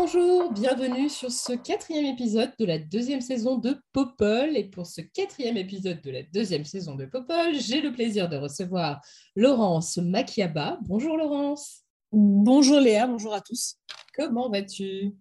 Bonjour, 0.00 0.52
bienvenue 0.52 1.08
sur 1.08 1.32
ce 1.32 1.54
quatrième 1.54 2.06
épisode 2.06 2.52
de 2.56 2.64
la 2.64 2.78
deuxième 2.78 3.20
saison 3.20 3.58
de 3.58 3.82
Popol. 3.92 4.56
Et 4.56 4.62
pour 4.62 4.86
ce 4.86 5.00
quatrième 5.00 5.56
épisode 5.56 6.00
de 6.02 6.12
la 6.12 6.22
deuxième 6.22 6.64
saison 6.64 6.94
de 6.94 7.04
Popol, 7.04 7.56
j'ai 7.56 7.80
le 7.80 7.90
plaisir 7.90 8.28
de 8.28 8.36
recevoir 8.36 9.04
Laurence 9.34 9.96
Makiaba. 9.98 10.78
Bonjour 10.82 11.16
Laurence, 11.16 11.82
Bonjour 12.12 12.78
Léa, 12.78 13.08
bonjour 13.08 13.34
à 13.34 13.40
tous. 13.40 13.74
comment 14.14 14.48
vas-tu? 14.48 15.16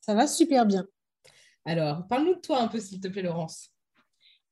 Ça 0.00 0.14
va 0.14 0.26
super 0.26 0.64
bien. 0.64 0.86
Alors, 1.66 2.06
parle-nous 2.08 2.36
de 2.36 2.40
toi 2.40 2.62
un 2.62 2.68
peu 2.68 2.80
s'il 2.80 2.98
te 2.98 3.08
plaît 3.08 3.20
Laurence. 3.20 3.71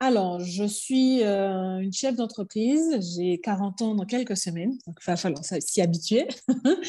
Alors, 0.02 0.40
je 0.40 0.64
suis 0.64 1.22
euh, 1.24 1.78
une 1.78 1.92
chef 1.92 2.16
d'entreprise. 2.16 2.98
J'ai 3.14 3.38
40 3.38 3.82
ans 3.82 3.95
dans 3.95 4.06
quelques 4.06 4.36
semaines, 4.36 4.78
donc 4.86 4.96
il 4.98 5.04
va 5.04 5.16
falloir 5.16 5.45
s'y 5.45 5.80
habituer. 5.82 6.26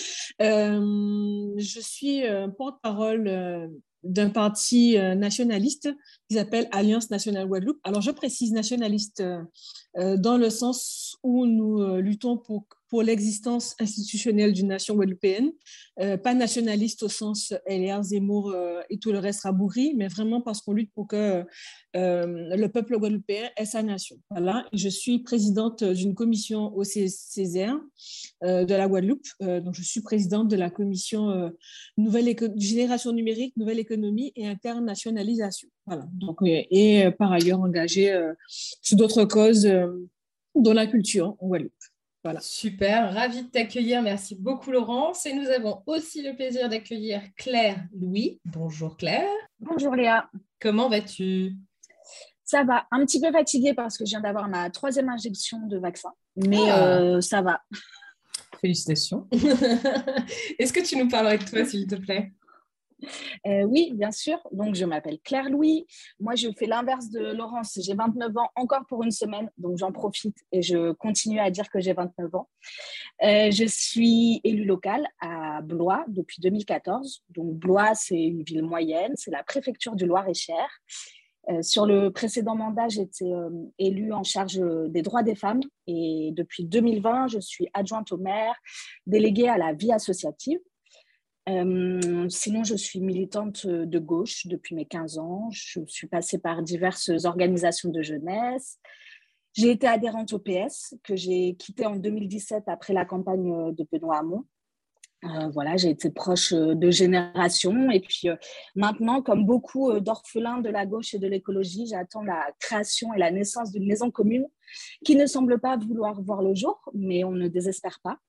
Euh, 0.41 1.51
je 1.57 1.79
suis 1.79 2.25
euh, 2.25 2.47
porte-parole 2.47 3.69
d'un 4.03 4.29
parti 4.29 4.97
nationaliste 4.97 5.89
qui 6.31 6.37
s'appelle 6.37 6.69
Alliance 6.71 7.09
nationale 7.09 7.45
Guadeloupe. 7.45 7.81
Alors, 7.83 7.99
je 7.99 8.09
précise 8.09 8.53
nationaliste 8.53 9.19
euh, 9.19 9.43
euh, 9.97 10.15
dans 10.15 10.37
le 10.37 10.49
sens 10.49 11.17
où 11.21 11.45
nous 11.45 11.81
euh, 11.81 11.99
luttons 11.99 12.37
pour, 12.37 12.65
pour 12.87 13.03
l'existence 13.03 13.75
institutionnelle 13.77 14.53
d'une 14.53 14.69
nation 14.69 14.95
guadeloupéenne, 14.95 15.51
pas 16.23 16.33
nationaliste 16.33 17.03
au 17.03 17.09
sens 17.09 17.53
LR, 17.67 18.03
Zemmour 18.03 18.51
euh, 18.51 18.81
et 18.89 18.97
tout 18.97 19.11
le 19.11 19.19
reste 19.19 19.41
rabougri, 19.41 19.93
mais 19.95 20.07
vraiment 20.07 20.41
parce 20.41 20.61
qu'on 20.61 20.73
lutte 20.73 20.91
pour 20.93 21.07
que 21.07 21.45
le 21.93 22.67
peuple 22.67 22.97
guadeloupéen 22.97 23.49
est 23.55 23.65
sa 23.65 23.83
nation. 23.83 24.17
Voilà. 24.29 24.65
Je 24.73 24.89
suis 24.89 25.19
présidente 25.19 25.83
d'une 25.83 26.15
commission 26.15 26.75
au 26.75 26.83
Césaire 26.83 27.77
de 28.41 28.73
la 28.73 28.87
Guadeloupe. 28.87 29.27
Donc, 29.39 29.75
je 29.75 29.83
suis 29.83 30.01
présidente 30.01 30.47
de 30.49 30.55
la 30.55 30.69
commission 30.69 31.51
nouvelle 31.97 32.35
génération 32.57 33.13
numérique, 33.13 33.55
nouvelle 33.55 33.79
économie 33.79 34.33
et 34.35 34.47
internationalisation. 34.47 35.69
Voilà. 35.91 36.07
Donc, 36.13 36.41
euh, 36.41 36.45
et 36.71 37.05
euh, 37.05 37.11
par 37.11 37.33
ailleurs 37.33 37.59
engagée 37.59 38.13
euh, 38.13 38.33
sur 38.47 38.95
d'autres 38.95 39.25
causes 39.25 39.65
euh, 39.65 40.07
dans 40.55 40.71
la 40.71 40.87
culture 40.87 41.35
en 41.39 41.47
Guadeloupe. 41.47 41.73
Voilà. 42.23 42.39
Super, 42.39 43.13
ravie 43.13 43.43
de 43.43 43.49
t'accueillir. 43.49 44.01
Merci 44.01 44.35
beaucoup 44.35 44.71
Laurence. 44.71 45.25
Et 45.25 45.33
nous 45.33 45.49
avons 45.49 45.81
aussi 45.87 46.21
le 46.21 46.33
plaisir 46.33 46.69
d'accueillir 46.69 47.21
Claire 47.35 47.83
Louis. 47.99 48.39
Bonjour 48.45 48.95
Claire, 48.95 49.27
Bonjour 49.59 49.93
Léa, 49.95 50.29
comment 50.61 50.87
vas-tu? 50.87 51.57
Ça 52.45 52.63
va 52.63 52.85
un 52.91 53.03
petit 53.05 53.19
peu 53.19 53.29
fatiguée 53.31 53.73
parce 53.73 53.97
que 53.97 54.05
je 54.05 54.11
viens 54.11 54.21
d'avoir 54.21 54.47
ma 54.47 54.69
troisième 54.69 55.09
injection 55.09 55.59
de 55.67 55.77
vaccin, 55.77 56.11
mais 56.37 56.69
Ah. 56.69 56.99
euh, 56.99 57.21
ça 57.21 57.41
va. 57.41 57.59
Félicitations. 58.61 59.27
Est-ce 60.59 60.71
que 60.71 60.85
tu 60.87 60.95
nous 60.97 61.09
parlerais 61.09 61.37
de 61.39 61.43
toi 61.43 61.65
s'il 61.65 61.85
te 61.87 61.95
plaît? 61.95 62.31
Euh, 63.47 63.63
oui, 63.63 63.91
bien 63.93 64.11
sûr. 64.11 64.37
Donc, 64.51 64.75
je 64.75 64.85
m'appelle 64.85 65.19
Claire 65.23 65.49
Louis. 65.49 65.85
Moi, 66.19 66.35
je 66.35 66.49
fais 66.57 66.65
l'inverse 66.65 67.09
de 67.09 67.31
Laurence. 67.33 67.79
J'ai 67.83 67.93
29 67.93 68.37
ans 68.37 68.49
encore 68.55 68.85
pour 68.87 69.03
une 69.03 69.11
semaine, 69.11 69.49
donc 69.57 69.77
j'en 69.77 69.91
profite 69.91 70.37
et 70.51 70.61
je 70.61 70.91
continue 70.93 71.39
à 71.39 71.49
dire 71.49 71.69
que 71.69 71.79
j'ai 71.79 71.93
29 71.93 72.35
ans. 72.35 72.49
Euh, 73.23 73.51
je 73.51 73.65
suis 73.67 74.41
élue 74.43 74.65
locale 74.65 75.07
à 75.19 75.61
Blois 75.61 76.05
depuis 76.07 76.41
2014. 76.41 77.23
Donc, 77.29 77.55
Blois, 77.55 77.95
c'est 77.95 78.21
une 78.21 78.43
ville 78.43 78.63
moyenne, 78.63 79.13
c'est 79.15 79.31
la 79.31 79.43
préfecture 79.43 79.95
du 79.95 80.05
Loir-et-Cher. 80.05 80.67
Euh, 81.49 81.63
sur 81.63 81.87
le 81.87 82.11
précédent 82.11 82.55
mandat, 82.55 82.87
j'étais 82.87 83.31
élue 83.79 84.13
en 84.13 84.23
charge 84.23 84.61
des 84.89 85.01
droits 85.01 85.23
des 85.23 85.33
femmes 85.33 85.61
et 85.87 86.29
depuis 86.33 86.65
2020, 86.65 87.29
je 87.29 87.39
suis 87.39 87.67
adjointe 87.73 88.11
au 88.11 88.17
maire, 88.17 88.53
déléguée 89.07 89.49
à 89.49 89.57
la 89.57 89.73
vie 89.73 89.91
associative. 89.91 90.59
Sinon, 91.47 92.63
je 92.63 92.75
suis 92.75 93.01
militante 93.01 93.65
de 93.65 93.99
gauche 93.99 94.45
depuis 94.47 94.75
mes 94.75 94.85
15 94.85 95.17
ans. 95.17 95.49
Je 95.51 95.79
suis 95.87 96.07
passée 96.07 96.37
par 96.37 96.61
diverses 96.61 97.11
organisations 97.25 97.89
de 97.89 98.01
jeunesse. 98.01 98.79
J'ai 99.53 99.71
été 99.71 99.87
adhérente 99.87 100.31
au 100.33 100.39
PS, 100.39 100.95
que 101.03 101.15
j'ai 101.15 101.55
quitté 101.55 101.85
en 101.85 101.97
2017 101.97 102.63
après 102.67 102.93
la 102.93 103.05
campagne 103.05 103.75
de 103.75 103.85
Benoît 103.91 104.19
Hamon. 104.19 104.45
Voilà, 105.53 105.77
j'ai 105.77 105.89
été 105.89 106.09
proche 106.09 106.53
de 106.53 106.89
génération. 106.89 107.91
Et 107.91 107.99
puis 107.99 108.29
maintenant, 108.75 109.21
comme 109.21 109.45
beaucoup 109.45 109.99
d'orphelins 109.99 110.61
de 110.61 110.69
la 110.69 110.85
gauche 110.85 111.13
et 111.13 111.19
de 111.19 111.27
l'écologie, 111.27 111.85
j'attends 111.85 112.23
la 112.23 112.47
création 112.59 113.13
et 113.13 113.19
la 113.19 113.29
naissance 113.29 113.71
d'une 113.71 113.85
maison 113.85 114.09
commune 114.09 114.47
qui 115.03 115.15
ne 115.15 115.25
semble 115.25 115.59
pas 115.59 115.75
vouloir 115.75 116.21
voir 116.21 116.41
le 116.41 116.55
jour, 116.55 116.79
mais 116.93 117.23
on 117.23 117.31
ne 117.31 117.47
désespère 117.49 117.99
pas. 118.01 118.19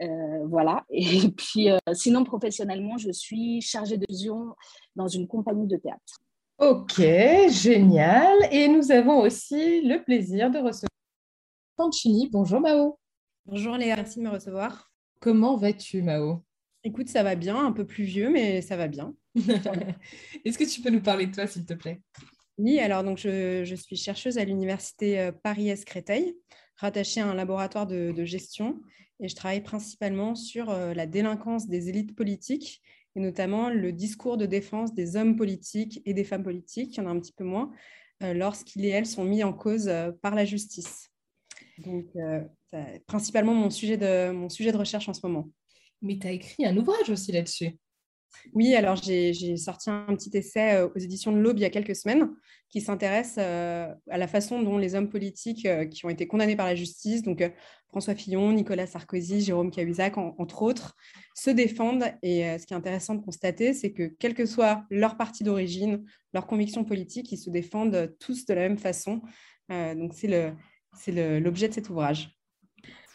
Euh, 0.00 0.46
voilà. 0.46 0.84
Et 0.90 1.30
puis, 1.30 1.70
euh, 1.70 1.78
sinon, 1.92 2.24
professionnellement, 2.24 2.98
je 2.98 3.10
suis 3.10 3.60
chargée 3.60 3.98
de 3.98 4.06
vision 4.08 4.54
dans 4.96 5.08
une 5.08 5.26
compagnie 5.26 5.66
de 5.66 5.76
théâtre. 5.76 6.20
Ok, 6.58 7.00
génial. 7.48 8.36
Et 8.52 8.68
nous 8.68 8.92
avons 8.92 9.20
aussi 9.20 9.80
le 9.82 10.02
plaisir 10.02 10.50
de 10.50 10.58
recevoir 10.58 10.90
Pancini. 11.76 12.28
Bonjour 12.30 12.60
Mao. 12.60 12.98
Bonjour 13.46 13.76
Léa, 13.78 13.96
merci 13.96 14.18
de 14.18 14.24
me 14.24 14.30
recevoir. 14.30 14.92
Comment 15.18 15.56
vas-tu 15.56 16.02
Mao? 16.02 16.44
Écoute, 16.84 17.08
ça 17.08 17.22
va 17.22 17.34
bien, 17.34 17.56
un 17.56 17.72
peu 17.72 17.86
plus 17.86 18.04
vieux, 18.04 18.28
mais 18.30 18.60
ça 18.60 18.76
va 18.76 18.88
bien. 18.88 19.14
Est-ce 20.44 20.58
que 20.58 20.70
tu 20.70 20.82
peux 20.82 20.90
nous 20.90 21.00
parler 21.00 21.26
de 21.26 21.34
toi 21.34 21.46
s'il 21.46 21.64
te 21.64 21.72
plaît? 21.72 22.00
Oui, 22.58 22.78
alors 22.78 23.04
donc 23.04 23.16
je, 23.16 23.64
je 23.64 23.74
suis 23.74 23.96
chercheuse 23.96 24.36
à 24.36 24.44
l'université 24.44 25.18
euh, 25.18 25.32
Paris-Est 25.32 25.86
Créteil, 25.86 26.36
rattachée 26.80 27.20
à 27.20 27.28
un 27.28 27.34
laboratoire 27.34 27.86
de, 27.86 28.24
gestion, 28.24 28.80
et 29.20 29.28
je 29.28 29.34
travaille 29.34 29.62
principalement 29.62 30.34
sur 30.34 30.70
euh, 30.70 30.94
la 30.94 31.06
délinquance 31.06 31.68
des 31.68 31.88
élites 31.88 32.16
politiques, 32.16 32.82
et 33.16 33.20
notamment 33.20 33.68
le 33.68 33.92
discours 33.92 34.36
de 34.36 34.46
défense 34.46 34.94
des 34.94 35.16
hommes 35.16 35.36
politiques 35.36 36.00
et 36.06 36.14
des 36.14 36.24
femmes 36.24 36.42
politiques, 36.42 36.96
il 36.96 37.00
y 37.00 37.00
en 37.02 37.06
a 37.06 37.10
un 37.10 37.20
petit 37.20 37.32
peu 37.32 37.44
moins, 37.44 37.70
euh, 38.22 38.32
lorsqu'ils 38.32 38.84
et 38.86 38.88
elles 38.88 39.06
sont 39.06 39.24
mis 39.24 39.44
en 39.44 39.52
cause 39.52 39.88
euh, 39.88 40.10
par 40.22 40.34
la 40.34 40.44
justice. 40.44 41.10
Donc, 41.78 42.06
principalement 43.06 43.54
mon 43.54 43.70
sujet, 43.70 43.96
de, 43.96 44.32
mon 44.32 44.50
sujet 44.50 44.70
de 44.70 44.76
recherche 44.76 45.08
en 45.08 45.14
ce 45.14 45.26
moment. 45.26 45.48
Mais 46.02 46.18
tu 46.18 46.26
as 46.26 46.32
écrit 46.32 46.66
un 46.66 46.76
ouvrage 46.76 47.08
aussi 47.08 47.32
là-dessus. 47.32 47.78
Oui, 48.54 48.74
alors 48.74 48.96
j'ai 48.96 49.56
sorti 49.56 49.90
un 49.90 50.14
petit 50.16 50.30
essai 50.36 50.74
euh, 50.76 50.88
aux 50.94 50.98
éditions 50.98 51.32
de 51.32 51.38
l'Aube 51.38 51.58
il 51.58 51.62
y 51.62 51.64
a 51.64 51.70
quelques 51.70 51.96
semaines 51.96 52.30
qui 52.68 52.80
s'intéresse 52.80 53.36
euh, 53.38 53.92
à 54.08 54.18
la 54.18 54.28
façon 54.28 54.62
dont 54.62 54.78
les 54.78 54.94
hommes 54.94 55.08
politiques 55.08 55.66
euh, 55.66 55.84
qui 55.86 56.04
ont 56.06 56.08
été 56.10 56.26
condamnés 56.26 56.56
par 56.56 56.66
la 56.66 56.74
justice, 56.74 57.22
donc 57.22 57.42
François 57.88 58.14
Fillon, 58.14 58.52
Nicolas 58.52 58.86
Sarkozy, 58.86 59.40
Jérôme 59.40 59.70
Cahuzac, 59.72 60.16
en- 60.16 60.34
entre 60.38 60.62
autres, 60.62 60.96
se 61.34 61.50
défendent. 61.50 62.04
Et 62.22 62.58
ce 62.58 62.64
qui 62.66 62.72
est 62.72 62.76
intéressant 62.76 63.16
de 63.16 63.20
constater, 63.24 63.74
c'est 63.74 63.92
que 63.92 64.04
quel 64.20 64.34
que 64.34 64.46
soit 64.46 64.84
leur 64.90 65.16
parti 65.16 65.42
d'origine, 65.42 66.04
leur 66.32 66.46
conviction 66.46 66.84
politique, 66.84 67.32
ils 67.32 67.38
se 67.38 67.50
défendent 67.50 68.14
tous 68.20 68.46
de 68.46 68.54
la 68.54 68.60
même 68.68 68.78
façon. 68.78 69.22
Donc 69.68 70.14
c'est 70.14 70.28
l'objet 71.40 71.68
de 71.68 71.74
cet 71.74 71.90
ouvrage. 71.90 72.39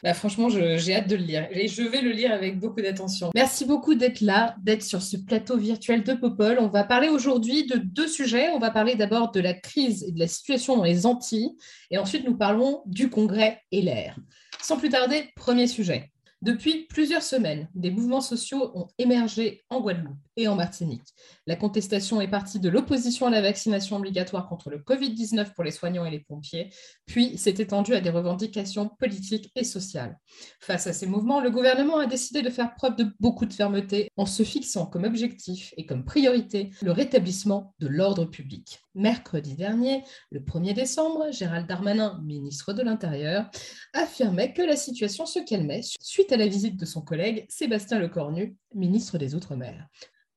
Bah, 0.04 0.14
franchement, 0.14 0.50
j'ai 0.50 0.96
hâte 0.96 1.08
de 1.08 1.16
le 1.16 1.24
lire 1.24 1.48
et 1.52 1.68
je 1.68 1.82
vais 1.82 2.02
le 2.02 2.12
lire 2.12 2.32
avec 2.32 2.60
beaucoup 2.60 2.82
d'attention. 2.82 3.32
Merci 3.34 3.66
beaucoup 3.66 3.96
d'être 3.96 4.22
là, 4.22 4.56
d'être 4.62 4.84
sur 4.84 5.02
ce 5.02 5.18
plateau 5.18 5.58
virtuel 5.58 6.04
de 6.04 6.14
Popol. 6.14 6.58
On 6.60 6.68
va 6.68 6.84
parler 6.84 7.10
aujourd'hui 7.10 7.66
de 7.66 7.78
deux 7.78 8.08
sujets. 8.08 8.50
On 8.50 8.60
va 8.60 8.72
parler 8.72 8.96
d'abord 8.96 9.32
de 9.32 9.40
la 9.40 9.54
crise 9.54 10.04
et 10.04 10.12
de 10.12 10.20
la 10.20 10.28
situation 10.28 10.78
dans 10.78 10.84
les 10.84 11.06
Antilles 11.06 11.56
et 11.92 11.98
ensuite 11.98 12.26
nous 12.26 12.38
parlons 12.38 12.82
du 12.86 13.10
Congrès 13.10 13.62
et 13.72 13.82
l'air. 13.82 14.18
Sans 14.62 14.78
plus 14.78 14.90
tarder, 14.90 15.30
premier 15.36 15.68
sujet. 15.68 16.12
Depuis 16.42 16.86
plusieurs 16.88 17.24
semaines, 17.24 17.70
des 17.74 17.90
mouvements 17.90 18.22
sociaux 18.22 18.72
ont 18.76 18.88
émergé 18.98 19.64
en 19.70 19.82
Guadeloupe 19.82 20.16
et 20.38 20.48
en 20.48 20.56
Martinique. 20.56 21.14
La 21.48 21.56
contestation 21.56 22.22
est 22.22 22.28
partie 22.28 22.60
de 22.60 22.70
l'opposition 22.70 23.28
à 23.28 23.30
la 23.30 23.42
vaccination 23.42 23.98
obligatoire 23.98 24.48
contre 24.48 24.70
le 24.70 24.80
Covid-19 24.80 25.54
pour 25.54 25.64
les 25.64 25.72
soignants 25.72 26.06
et 26.06 26.12
les 26.12 26.20
pompiers, 26.20 26.70
puis 27.06 27.38
s'est 27.38 27.52
étendue 27.52 27.94
à 27.94 28.02
des 28.02 28.10
revendications 28.10 28.90
politiques 29.00 29.52
et 29.56 29.64
sociales. 29.64 30.18
Face 30.60 30.88
à 30.88 30.94
ces 30.94 31.08
mouvements, 31.08 31.42
le 31.42 31.52
gouvernement 31.52 31.98
a 31.98 32.06
décidé 32.06 32.42
de 32.42 32.50
faire 32.50 32.76
preuve 32.76 32.96
de 32.96 33.08
beaucoup 33.20 33.46
de 33.46 33.54
fermeté 33.54 34.10
en 34.18 34.26
se 34.26 34.44
fixant 34.44 34.86
comme 34.86 35.04
objectif 35.04 35.74
et 35.78 35.86
comme 35.86 36.06
priorité 36.06 36.72
le 36.82 36.92
rétablissement 36.92 37.74
de 37.80 37.88
l'ordre 37.88 38.26
public. 38.26 38.80
Mercredi 38.96 39.56
dernier, 39.56 40.04
le 40.32 40.40
1er 40.40 40.74
décembre, 40.74 41.32
Gérald 41.32 41.68
Darmanin, 41.68 42.22
ministre 42.24 42.74
de 42.74 42.82
l'Intérieur, 42.82 43.50
affirmait 43.94 44.54
que 44.54 44.62
la 44.62 44.76
situation 44.76 45.26
se 45.26 45.40
calmait 45.40 45.82
suite 46.00 46.32
à 46.32 46.38
la 46.38 46.48
visite 46.48 46.78
de 46.78 46.86
son 46.86 47.02
collègue 47.02 47.46
Sébastien 47.50 48.00
Lecornu, 48.00 48.56
ministre 48.74 49.18
des 49.18 49.36
Outre-mer. 49.36 49.88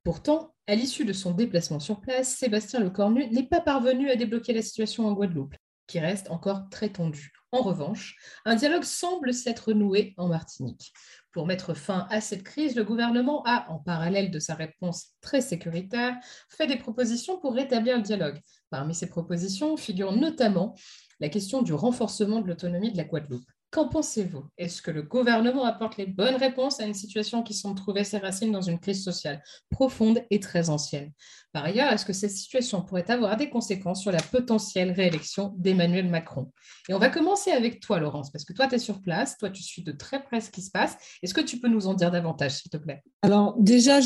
Pourtant, 0.05 0.55
à 0.67 0.75
l'issue 0.75 1.05
de 1.05 1.13
son 1.13 1.33
déplacement 1.33 1.81
sur 1.81 2.01
place, 2.01 2.29
Sébastien 2.29 2.81
Lecornu 2.81 3.29
n'est 3.31 3.49
pas 3.49 3.61
parvenu 3.61 4.11
à 4.11 4.17
débloquer 4.17 4.53
la 4.53 4.63
situation 4.63 5.07
en 5.07 5.13
Guadeloupe, 5.13 5.55
qui 5.87 5.99
reste 5.99 6.31
encore 6.31 6.69
très 6.71 6.91
tendue. 6.91 7.33
En 7.51 7.63
revanche, 7.63 8.17
un 8.45 8.55
dialogue 8.55 8.85
semble 8.85 9.33
s'être 9.33 9.73
noué 9.73 10.15
en 10.19 10.29
Martinique. 10.29 10.93
Pour 11.33 11.47
mettre 11.47 11.73
fin 11.73 12.07
à 12.11 12.21
cette 12.21 12.43
crise, 12.43 12.77
le 12.77 12.85
gouvernement 12.85 13.43
a, 13.47 13.67
en 13.71 13.79
parallèle 13.79 14.31
de 14.31 14.39
sa 14.39 14.55
réponse 14.55 15.15
très 15.23 15.41
sécuritaire, 15.41 16.17
fait 16.51 16.67
des 16.67 16.77
propositions 16.77 17.39
pour 17.39 17.55
rétablir 17.55 17.97
le 17.97 18.03
dialogue. 18.03 18.41
Parmi 18.71 18.95
ces 18.95 19.09
propositions 19.09 19.77
figure 19.79 20.13
notamment 20.13 20.75
la 21.21 21.31
question 21.31 21.63
du 21.63 21.73
renforcement 21.73 22.41
de 22.41 22.49
l'autonomie 22.49 22.93
de 22.93 22.99
la 22.99 23.05
Guadeloupe. 23.05 23.49
Qu'en 23.71 23.87
pensez-vous? 23.87 24.45
Est-ce 24.57 24.81
que 24.81 24.91
le 24.91 25.03
gouvernement 25.03 25.65
apporte 25.65 25.99
les 25.99 26.07
bonnes 26.07 26.37
réponses 26.37 26.81
à 26.81 26.87
une 26.87 26.95
situation 26.95 27.43
qui 27.43 27.53
semble 27.53 27.75
trouver 27.75 28.03
ses 28.03 28.17
racines 28.17 28.51
dans 28.51 28.63
une 28.63 28.79
crise 28.79 29.05
sociale 29.05 29.43
profonde 29.71 30.21
et 30.31 30.41
très 30.41 30.71
ancienne? 30.71 31.13
Par 31.53 31.65
ailleurs, 31.65 31.93
est-ce 31.93 32.07
que 32.07 32.15
cette 32.15 32.31
situation 32.31 32.81
pourrait 32.81 33.11
avoir 33.11 33.37
des 33.37 33.51
conséquences 33.51 34.01
sur 34.01 34.11
la 34.11 34.23
potentielle 34.23 34.93
réélection 34.93 35.55
d'Emmanuel 35.59 36.09
Macron? 36.09 36.51
Et 36.89 36.95
on 36.95 36.99
va 36.99 37.11
commencer 37.11 37.51
avec 37.51 37.81
toi, 37.81 37.99
Laurence, 38.01 38.31
parce 38.31 38.47
que 38.47 38.55
toi, 38.55 38.69
tu 38.69 38.77
es 38.77 38.79
sur 38.79 39.03
place, 39.03 39.37
toi, 39.37 39.51
tu 39.51 39.63
suis 39.63 39.83
de 39.83 39.93
très 39.93 40.23
près 40.23 40.41
ce 40.41 40.51
qui 40.51 40.63
se 40.63 40.71
passe. 40.71 40.97
Est-ce 41.23 41.35
que 41.35 41.43
tu 41.43 41.61
peux 41.61 41.69
nous 41.69 41.89
en 41.89 41.95
dire 41.95 42.11
davantage, 42.11 42.53
s'il 42.53 42.71
te 42.71 42.79
plaît? 42.79 43.03
Alors, 43.21 43.55
déjà, 43.59 44.01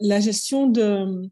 la 0.00 0.20
gestion 0.20 0.68
de 0.68 1.28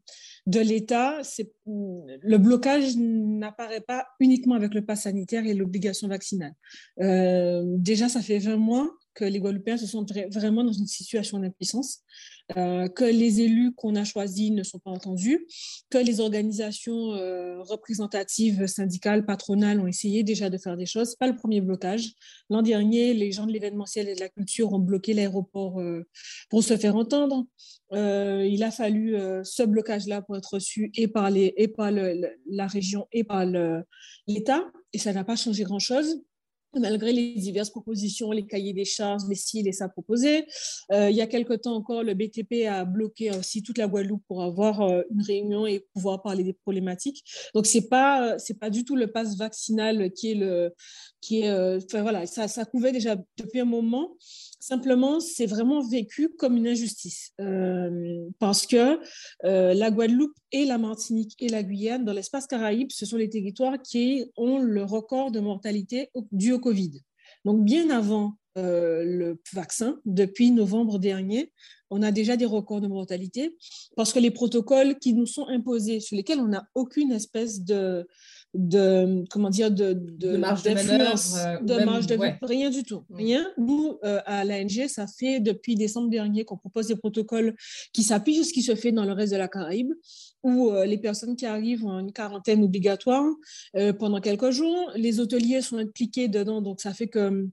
de 0.49 0.61
l'État, 0.61 1.21
le 1.67 2.37
blocage 2.39 2.97
n'apparaît 2.97 3.83
pas 3.83 4.06
uniquement 4.19 4.55
avec 4.55 4.73
le 4.73 4.83
pass 4.83 5.03
sanitaire 5.03 5.45
et 5.45 5.53
l'obligation 5.53 6.09
vaccinale. 6.09 6.55
Euh, 7.03 7.62
déjà, 7.67 8.09
ça 8.09 8.23
fait 8.23 8.39
20 8.39 8.56
mois 8.56 8.91
que 9.12 9.27
les 9.27 9.41
Guadeloupéens 9.41 9.77
se 9.77 9.87
sont 9.87 10.06
vraiment 10.33 10.65
dans 10.65 10.73
une 10.73 10.87
situation 10.87 11.39
d'impuissance, 11.39 12.03
euh, 12.56 12.89
que 12.89 13.05
les 13.05 13.43
élus 13.43 13.75
qu'on 13.75 13.95
a 13.95 14.05
choisis 14.05 14.50
ne 14.50 14.62
sont 14.62 14.79
pas 14.79 14.91
entendus, 14.91 15.47
que 15.91 15.99
les 15.99 16.21
organisations 16.21 17.12
euh, 17.12 17.61
représentatives, 17.62 18.67
syndicales, 18.67 19.27
patronales 19.27 19.81
ont 19.81 19.87
essayé 19.87 20.23
déjà 20.23 20.49
de 20.49 20.56
faire 20.56 20.77
des 20.77 20.87
choses. 20.87 21.15
Pas 21.17 21.27
le 21.27 21.37
premier 21.37 21.61
blocage. 21.61 22.12
L'an 22.49 22.62
dernier, 22.62 23.12
les 23.12 23.33
gens 23.33 23.47
de 23.47 23.53
l'événementiel 23.53 24.09
et 24.09 24.15
de 24.15 24.21
la 24.21 24.31
culture 24.31 24.73
ont 24.73 24.79
bloqué 24.79 25.12
l'aéroport 25.12 25.79
euh, 25.79 26.06
pour 26.49 26.65
se 26.65 26.77
faire 26.79 26.97
entendre. 26.97 27.47
il 27.93 28.62
a 28.62 28.71
fallu 28.71 29.17
ce 29.45 29.62
blocage-là 29.62 30.23
pour 30.23 30.37
être 30.37 30.55
reçu 30.55 30.91
et 30.95 31.09
par 31.09 31.31
la 31.31 32.67
région 32.67 33.06
et 33.12 33.25
par 33.25 33.45
l'État, 34.27 34.65
et 34.93 34.99
ça 34.99 35.12
n'a 35.12 35.25
pas 35.25 35.37
changé 35.37 35.65
grand-chose 35.65 36.23
malgré 36.78 37.12
les 37.12 37.34
diverses 37.34 37.70
propositions, 37.70 38.32
les 38.32 38.46
cahiers 38.46 38.72
des 38.72 38.84
charges, 38.84 39.22
les 39.28 39.34
ci, 39.34 39.62
les 39.62 39.72
ça 39.72 39.88
proposés. 39.88 40.46
Euh, 40.92 41.10
il 41.10 41.16
y 41.16 41.20
a 41.20 41.26
quelque 41.26 41.54
temps 41.54 41.75
encore, 41.75 42.02
le 42.02 42.14
BTP 42.14 42.66
a 42.69 42.84
bloqué 42.84 43.30
aussi 43.30 43.62
toute 43.62 43.78
la 43.78 43.86
Guadeloupe 43.86 44.22
pour 44.26 44.42
avoir 44.42 44.80
euh, 44.82 45.02
une 45.10 45.22
réunion 45.22 45.66
et 45.66 45.86
pouvoir 45.94 46.22
parler 46.22 46.44
des 46.44 46.52
problématiques. 46.52 47.25
Donc, 47.54 47.66
ce 47.66 47.78
n'est 47.78 47.86
pas, 47.86 48.38
c'est 48.38 48.58
pas 48.58 48.70
du 48.70 48.84
tout 48.84 48.96
le 48.96 49.08
pass 49.08 49.36
vaccinal 49.36 50.12
qui 50.12 50.32
est 50.32 50.34
le... 50.34 50.75
Qui 51.28 51.42
est, 51.42 51.50
euh, 51.50 51.78
enfin, 51.84 52.00
voilà, 52.00 52.25
ça, 52.25 52.48
ça 52.48 52.64
couvait 52.64 52.90
déjà 52.90 53.16
depuis 53.36 53.60
un 53.60 53.66
moment. 53.66 54.16
Simplement, 54.60 55.20
c'est 55.20 55.44
vraiment 55.44 55.86
vécu 55.86 56.30
comme 56.30 56.56
une 56.56 56.66
injustice 56.66 57.32
parce 58.38 58.66
que 58.66 58.98
la 59.44 59.90
Guadeloupe 59.90 60.34
et 60.50 60.64
la 60.64 60.78
Martinique 60.78 61.36
et 61.38 61.48
la 61.48 61.62
Guyane, 61.62 62.04
dans 62.04 62.12
l'espace 62.12 62.46
caraïbe, 62.48 62.90
ce 62.90 63.06
sont 63.06 63.16
les 63.16 63.28
territoires 63.28 63.80
qui 63.80 64.25
ont 64.36 64.58
le 64.58 64.82
record 64.82 65.30
de 65.30 65.38
mortalité 65.38 66.10
dû 66.32 66.52
au 66.52 66.58
Covid. 66.58 67.00
Donc, 67.44 67.64
bien 67.64 67.90
avant 67.90 68.34
euh, 68.58 69.04
le 69.04 69.40
vaccin, 69.52 70.00
depuis 70.04 70.50
novembre 70.50 70.98
dernier, 70.98 71.52
on 71.90 72.02
a 72.02 72.10
déjà 72.10 72.36
des 72.36 72.44
records 72.44 72.80
de 72.80 72.88
mortalité 72.88 73.56
parce 73.96 74.12
que 74.12 74.19
les 74.19 74.30
protocoles 74.30 74.98
qui 74.98 75.14
nous 75.14 75.26
sont 75.26 75.46
imposés, 75.46 76.00
sur 76.00 76.16
lesquels 76.16 76.40
on 76.40 76.48
n'a 76.48 76.66
aucune 76.75 77.12
espèce 77.12 77.62
de, 77.62 78.06
de 78.55 79.25
comment 79.31 79.50
dire 79.50 79.71
de, 79.71 79.93
de, 79.93 80.37
marge 80.37 80.62
de 80.62 80.71
manœuvre, 80.71 81.62
de 81.62 81.85
marge 81.85 82.06
de 82.06 82.17
rien 82.47 82.71
du 82.71 82.83
tout, 82.83 83.05
mm. 83.11 83.15
rien. 83.17 83.50
Nous 83.59 83.99
euh, 84.05 84.21
à 84.25 84.45
l'ANG, 84.45 84.89
ça 84.89 85.06
fait 85.06 85.41
depuis 85.41 85.75
décembre 85.75 86.09
dernier 86.09 86.45
qu'on 86.45 86.56
propose 86.56 86.87
des 86.89 86.97
protocoles 86.97 87.55
qui 87.93 88.03
s'appuient 88.03 88.37
sur 88.37 88.45
ce 88.45 88.53
qui 88.53 88.62
se 88.62 88.75
fait 88.75 88.93
dans 88.93 89.05
le 89.05 89.12
reste 89.12 89.33
de 89.33 89.39
la 89.39 89.49
Caraïbe, 89.49 89.93
où 90.43 90.71
euh, 90.71 90.87
les 90.87 90.99
personnes 90.99 91.37
qui 91.37 91.47
arrivent 91.47 91.85
ont 91.85 91.99
une 91.99 92.12
quarantaine 92.12 92.62
obligatoire 92.65 93.25
pendant 93.99 94.21
quelques 94.21 94.50
jours. 94.50 94.91
Les 94.97 95.21
hôteliers 95.21 95.61
sont 95.61 95.79
impliqués 95.79 96.29
dedans, 96.29 96.62
donc 96.62 96.81
ça 96.81 96.95
fait 96.95 97.09
que 97.09 97.49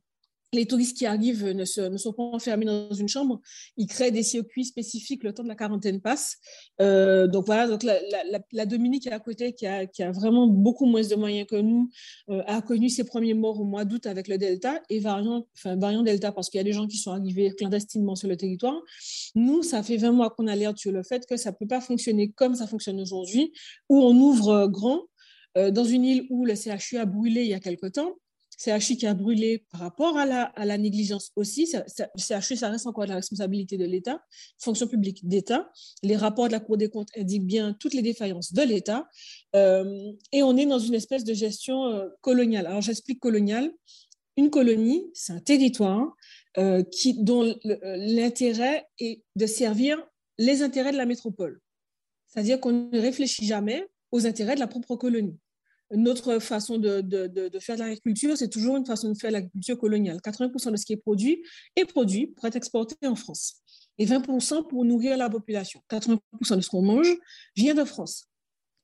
les 0.55 0.65
touristes 0.65 0.97
qui 0.97 1.05
arrivent 1.05 1.45
ne, 1.45 1.65
sont 1.65 2.13
pas 2.13 2.23
enfermés 2.23 2.65
dans 2.65 2.93
une 2.93 3.07
chambre. 3.07 3.41
Ils 3.77 3.87
créent 3.87 4.11
des 4.11 4.23
circuits 4.23 4.65
spécifiques 4.65 5.23
le 5.23 5.33
temps 5.33 5.43
de 5.43 5.47
la 5.47 5.55
quarantaine 5.55 6.01
passe. 6.01 6.37
Euh, 6.81 7.27
donc 7.27 7.45
voilà, 7.45 7.67
donc 7.67 7.83
la, 7.83 8.65
Dominique 8.65 9.03
qui 9.03 9.09
est 9.09 9.13
à 9.13 9.19
côté, 9.19 9.53
qui 9.53 9.67
a, 9.67 10.11
vraiment 10.11 10.47
beaucoup 10.47 10.85
moins 10.85 11.01
de 11.01 11.15
moyens 11.15 11.47
que 11.47 11.55
nous, 11.55 11.89
euh, 12.29 12.41
a 12.47 12.61
connu 12.61 12.89
ses 12.89 13.03
premiers 13.03 13.33
morts 13.33 13.59
au 13.59 13.65
mois 13.65 13.85
d'août 13.85 14.05
avec 14.05 14.27
le 14.27 14.37
Delta 14.37 14.81
et 14.89 14.99
variant, 14.99 15.45
enfin, 15.55 15.75
variant 15.75 16.03
Delta 16.03 16.31
parce 16.31 16.49
qu'il 16.49 16.57
y 16.57 16.61
a 16.61 16.63
des 16.63 16.73
gens 16.73 16.87
qui 16.87 16.97
sont 16.97 17.11
arrivés 17.11 17.51
clandestinement 17.55 18.15
sur 18.15 18.27
le 18.27 18.37
territoire. 18.37 18.81
Nous, 19.35 19.63
ça 19.63 19.83
fait 19.83 19.97
20 19.97 20.11
mois 20.13 20.29
qu'on 20.29 20.47
alerte 20.47 20.77
sur 20.77 20.91
le 20.91 21.03
fait 21.03 21.25
que 21.25 21.37
ça 21.37 21.51
ne 21.51 21.55
peut 21.55 21.67
pas 21.67 21.81
fonctionner 21.81 22.31
comme 22.31 22.55
ça 22.55 22.67
fonctionne 22.67 22.99
aujourd'hui, 22.99 23.51
où 23.89 24.01
on 24.01 24.15
ouvre 24.15 24.67
grand 24.67 25.01
euh, 25.57 25.71
dans 25.71 25.85
une 25.85 26.03
île 26.03 26.25
où 26.29 26.45
le 26.45 26.55
CHU 26.55 26.97
a 26.97 27.05
brûlé 27.05 27.43
il 27.43 27.47
y 27.47 27.53
a 27.53 27.59
quelque 27.59 27.87
temps 27.87 28.15
CHU 28.57 28.95
qui 28.97 29.07
a 29.07 29.13
brûlé 29.13 29.65
par 29.71 29.81
rapport 29.81 30.17
à 30.17 30.25
la, 30.25 30.77
négligence 30.77 31.31
aussi. 31.35 31.67
CHU, 31.67 32.55
ça 32.55 32.69
reste 32.69 32.87
encore 32.87 33.05
la 33.05 33.15
responsabilité 33.15 33.77
de 33.77 33.85
l'État, 33.85 34.21
fonction 34.59 34.87
publique 34.87 35.27
d'État. 35.27 35.69
Les 36.03 36.15
rapports 36.15 36.47
de 36.47 36.53
la 36.53 36.59
Cour 36.59 36.77
des 36.77 36.89
comptes 36.89 37.09
indiquent 37.17 37.45
bien 37.45 37.73
toutes 37.73 37.93
les 37.93 38.01
défaillances 38.01 38.53
de 38.53 38.61
l'État. 38.61 39.07
Euh, 39.55 40.11
et 40.31 40.43
on 40.43 40.55
est 40.57 40.65
dans 40.65 40.79
une 40.79 40.93
espèce 40.93 41.23
de 41.23 41.33
gestion 41.33 41.85
euh, 41.85 42.07
coloniale. 42.21 42.67
Alors 42.67 42.81
j'explique 42.81 43.19
coloniale. 43.19 43.71
Une 44.37 44.49
colonie, 44.49 45.05
c'est 45.13 45.33
un 45.33 45.39
territoire 45.39 46.13
euh, 46.57 46.83
dont 47.17 47.55
l'intérêt 47.63 48.85
est 48.99 49.23
de 49.35 49.45
servir 49.45 49.97
les 50.37 50.61
intérêts 50.61 50.91
de 50.91 50.97
la 50.97 51.05
métropole. 51.05 51.61
C'est-à-dire 52.27 52.59
qu'on 52.59 52.89
ne 52.91 52.99
réfléchit 52.99 53.45
jamais 53.45 53.87
aux 54.11 54.27
intérêts 54.27 54.55
de 54.55 54.59
la 54.59 54.67
propre 54.67 54.95
colonie 54.95 55.37
notre 55.91 56.39
façon 56.39 56.77
de, 56.77 57.01
faire 57.59 57.75
de 57.75 57.81
l'agriculture, 57.81 58.37
c'est 58.37 58.49
toujours 58.49 58.77
une 58.77 58.85
façon 58.85 59.09
de 59.09 59.17
faire 59.17 59.31
l'agriculture 59.31 59.77
coloniale. 59.77 60.17
80% 60.17 60.71
de 60.71 60.77
ce 60.77 60.85
qui 60.85 60.93
est 60.93 60.97
produit 60.97 61.43
est 61.75 61.85
produit 61.85 62.27
pour 62.27 62.45
être 62.45 62.55
exporté 62.55 62.95
en 63.07 63.15
France 63.15 63.61
et 63.97 64.05
20% 64.05 64.67
pour 64.67 64.85
nourrir 64.85 65.17
la 65.17 65.29
population. 65.29 65.81
80% 65.89 66.57
de 66.57 66.61
ce 66.61 66.69
qu'on 66.69 66.81
mange 66.81 67.15
vient 67.55 67.73
de 67.73 67.83
France 67.83 68.27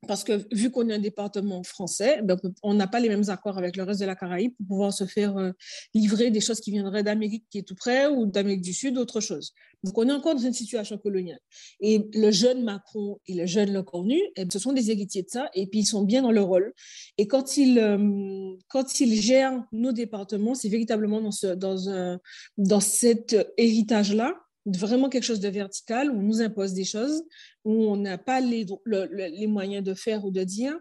parce 0.08 0.24
que 0.24 0.48
vu 0.52 0.72
qu'on 0.72 0.90
est 0.90 0.94
un 0.94 1.00
département 1.00 1.62
français, 1.64 2.22
ben, 2.24 2.38
on 2.64 2.74
n'a 2.74 2.88
pas 2.88 3.00
les 3.00 3.10
mêmes 3.10 3.30
accords 3.30 3.58
avec 3.58 3.78
le 3.78 3.84
reste 3.84 4.00
de 4.00 4.06
la 4.06 4.16
Caraïbe 4.16 4.54
pour 4.58 4.68
pouvoir 4.68 4.94
se 4.94 5.06
faire 5.06 5.38
euh, 5.38 5.52
livrer 5.94 6.32
des 6.32 6.42
choses 6.42 6.60
qui 6.60 6.72
viendraient 6.72 7.04
d'Amérique 7.04 7.46
qui 7.50 7.60
est 7.60 7.68
tout 7.68 7.76
près 7.76 8.08
ou 8.08 8.26
d'Amérique 8.26 8.62
du 8.62 8.74
Sud, 8.74 8.98
autre 8.98 9.20
chose. 9.20 9.54
Donc 9.84 9.98
on 9.98 10.08
est 10.10 10.12
encore 10.12 10.34
dans 10.34 10.42
une 10.42 10.54
situation 10.54 10.98
coloniale. 10.98 11.40
Et 11.80 12.08
le 12.14 12.32
jeune 12.32 12.64
Macron 12.64 13.20
et 13.28 13.36
le 13.36 13.46
jeune 13.46 13.72
Le 13.72 13.84
Cornu, 13.84 14.20
eh 14.36 14.46
ben, 14.46 14.52
ce 14.52 14.58
sont 14.58 14.74
des 14.74 14.90
héritiers 14.90 15.22
de 15.22 15.30
ça 15.30 15.50
et 15.54 15.68
puis 15.68 15.80
ils 15.82 15.86
sont 15.86 16.04
bien 16.04 16.24
dans 16.24 16.32
leur 16.32 16.48
rôle. 16.48 16.74
Et 17.20 17.28
quand 17.28 17.58
ils, 17.58 17.78
euh, 17.78 18.56
quand 18.70 19.00
ils 19.00 19.22
gèrent 19.22 19.64
nos 19.72 19.92
départements, 19.92 20.56
c'est 20.56 20.70
véritablement 20.70 21.22
dans, 21.22 21.32
ce, 21.32 21.48
dans, 21.48 21.90
un, 21.90 22.20
dans 22.58 22.80
cet 22.80 23.36
héritage-là 23.58 24.36
vraiment 24.66 25.10
quelque 25.10 25.24
chose 25.24 25.40
de 25.40 25.50
vertical, 25.50 26.12
où 26.12 26.20
on 26.20 26.22
nous 26.22 26.42
impose 26.42 26.74
des 26.74 26.84
choses, 26.84 27.24
où 27.64 27.86
on 27.86 27.96
n'a 27.96 28.18
pas 28.18 28.40
les, 28.40 28.66
les, 28.86 29.48
moyens 29.48 29.84
de 29.84 29.94
faire 29.94 30.26
ou 30.26 30.32
de 30.32 30.44
dire. 30.44 30.76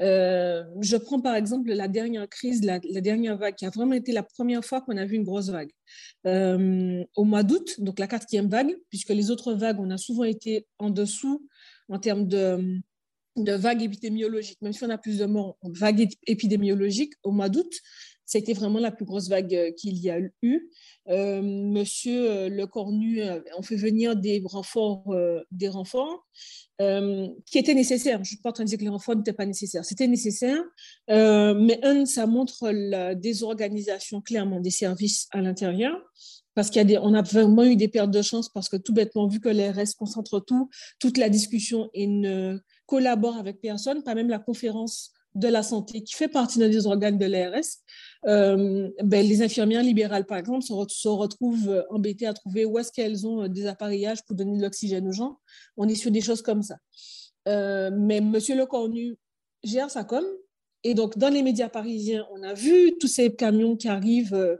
Euh, 0.00 0.62
je 0.80 0.96
prends 0.96 1.20
par 1.20 1.34
exemple 1.34 1.70
la 1.72 1.88
dernière 1.88 2.28
crise, 2.28 2.64
la, 2.64 2.78
dernière 2.78 3.36
vague, 3.38 3.54
qui 3.54 3.66
a 3.66 3.70
vraiment 3.70 3.94
été 3.94 4.12
la 4.12 4.22
première 4.22 4.64
fois 4.64 4.80
qu'on 4.80 4.96
a 4.96 5.04
vu 5.04 5.16
une 5.16 5.24
grosse 5.24 5.48
vague. 5.48 5.70
Euh, 6.26 7.02
au 7.16 7.24
mois 7.24 7.42
d'août, 7.42 7.80
donc 7.80 7.98
la 7.98 8.06
quatrième 8.06 8.48
vague, 8.48 8.76
puisque 8.90 9.10
les 9.10 9.30
autres 9.30 9.54
vagues, 9.54 9.80
on 9.80 9.90
a 9.90 9.96
souvent 9.96 10.24
été 10.24 10.66
en 10.78 10.90
dessous 10.90 11.46
en 11.88 11.98
termes 11.98 12.28
de, 12.28 12.78
de 13.36 13.52
vagues 13.52 13.82
épidémiologiques, 13.82 14.60
même 14.60 14.72
si 14.72 14.84
on 14.84 14.90
a 14.90 14.98
plus 14.98 15.18
de 15.18 15.26
morts 15.26 15.56
en 15.62 15.70
vagues 15.70 16.08
épidémiologiques 16.26 17.14
au 17.22 17.30
mois 17.30 17.48
d'août, 17.48 17.72
c'était 18.28 18.52
vraiment 18.52 18.78
la 18.78 18.92
plus 18.92 19.06
grosse 19.06 19.28
vague 19.28 19.54
euh, 19.54 19.72
qu'il 19.72 19.96
y 19.96 20.10
a 20.10 20.20
eu. 20.42 20.70
Euh, 21.08 21.40
monsieur 21.40 22.30
euh, 22.30 22.48
Le 22.50 22.66
Cornu, 22.66 23.22
on 23.56 23.62
fait 23.62 23.76
venir 23.76 24.14
des 24.14 24.42
renforts, 24.44 25.14
des 25.50 25.68
renforts 25.68 26.26
qui 26.78 27.58
étaient 27.58 27.74
nécessaires. 27.74 28.16
Je 28.18 28.20
ne 28.20 28.24
suis 28.24 28.36
pas 28.36 28.50
en 28.50 28.52
train 28.52 28.64
de 28.64 28.68
dire 28.68 28.78
que 28.78 28.84
les 28.84 28.90
renforts 28.90 29.16
n'étaient 29.16 29.32
pas 29.32 29.46
nécessaires. 29.46 29.84
C'était 29.84 30.06
nécessaire, 30.06 30.62
mais 31.08 31.80
un, 31.82 32.04
ça 32.04 32.26
montre 32.26 32.70
la 32.70 33.14
désorganisation 33.14 34.20
clairement 34.20 34.60
des 34.60 34.70
services 34.70 35.26
à 35.32 35.40
l'intérieur 35.40 35.96
parce 36.54 36.70
qu'on 36.70 37.14
a, 37.14 37.18
a, 37.18 37.22
vraiment 37.22 37.64
eu 37.64 37.76
des 37.76 37.88
pertes 37.88 38.10
de 38.10 38.22
chance 38.22 38.48
parce 38.48 38.68
que 38.68 38.76
tout 38.76 38.92
bêtement, 38.92 39.26
vu 39.26 39.40
que 39.40 39.48
les 39.48 39.70
restes 39.70 39.96
concentrent 39.96 40.40
tout, 40.40 40.68
toute 41.00 41.16
la 41.16 41.30
discussion 41.30 41.88
et 41.94 42.06
ne 42.06 42.58
collabore 42.86 43.38
avec 43.38 43.60
personne, 43.60 44.02
pas 44.02 44.14
même 44.14 44.28
la 44.28 44.38
conférence 44.38 45.12
de 45.34 45.48
la 45.48 45.62
santé 45.62 46.02
qui 46.02 46.14
fait 46.14 46.28
partie 46.28 46.58
des 46.58 46.86
organes 46.86 47.18
de 47.18 47.26
l'ARS, 47.26 47.64
euh, 48.26 48.90
ben, 49.02 49.26
les 49.26 49.42
infirmières 49.42 49.82
libérales, 49.82 50.26
par 50.26 50.38
exemple, 50.38 50.62
se, 50.62 51.08
retrouvent 51.08 51.68
euh, 51.68 51.82
embêtées 51.90 52.26
à 52.26 52.34
trouver 52.34 52.64
où 52.64 52.78
est-ce 52.78 52.90
qu'elles 52.90 53.26
ont 53.26 53.44
euh, 53.44 53.48
des 53.48 53.66
appareillages 53.66 54.24
pour 54.24 54.34
donner 54.34 54.56
de 54.56 54.62
l'oxygène 54.62 55.06
aux 55.08 55.12
gens. 55.12 55.38
On 55.76 55.88
est 55.88 55.94
sur 55.94 56.10
des 56.10 56.20
choses 56.20 56.42
comme 56.42 56.62
ça. 56.62 56.76
mais 57.46 58.18
M. 58.18 58.32
Lecornu 58.32 59.16
gère 59.62 59.90
ça 59.90 60.04
comme. 60.04 60.26
Et 60.84 60.94
donc, 60.94 61.18
dans 61.18 61.28
les 61.28 61.42
médias 61.42 61.68
parisiens, 61.68 62.26
on 62.32 62.42
a 62.42 62.54
vu 62.54 62.96
tous 62.98 63.08
ces 63.08 63.34
camions 63.34 63.76
qui 63.76 63.88
arrivent, 63.88 64.58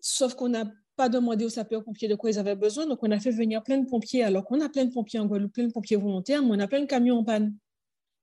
sauf 0.00 0.34
qu'on 0.34 0.48
n'a 0.48 0.70
pas 0.96 1.08
demandé 1.08 1.44
aux 1.44 1.50
sapeurs-pompiers 1.50 2.08
de 2.08 2.14
quoi 2.14 2.30
ils 2.30 2.38
avaient 2.38 2.56
besoin. 2.56 2.86
Donc, 2.86 3.00
on 3.02 3.10
a 3.10 3.20
fait 3.20 3.30
venir 3.30 3.62
plein 3.62 3.78
de 3.78 3.86
pompiers, 3.86 4.22
alors 4.22 4.44
qu'on 4.44 4.60
a 4.60 4.68
plein 4.68 4.84
de 4.84 4.92
pompiers 4.92 5.18
en 5.18 5.26
Guadeloupe, 5.26 5.52
plein 5.52 5.66
de 5.66 5.72
pompiers 5.72 5.96
volontaires, 5.96 6.42
mais 6.42 6.50
on 6.52 6.60
a 6.60 6.66
plein 6.66 6.80
de 6.80 6.86
camions 6.86 7.18
en 7.18 7.24
panne 7.24 7.54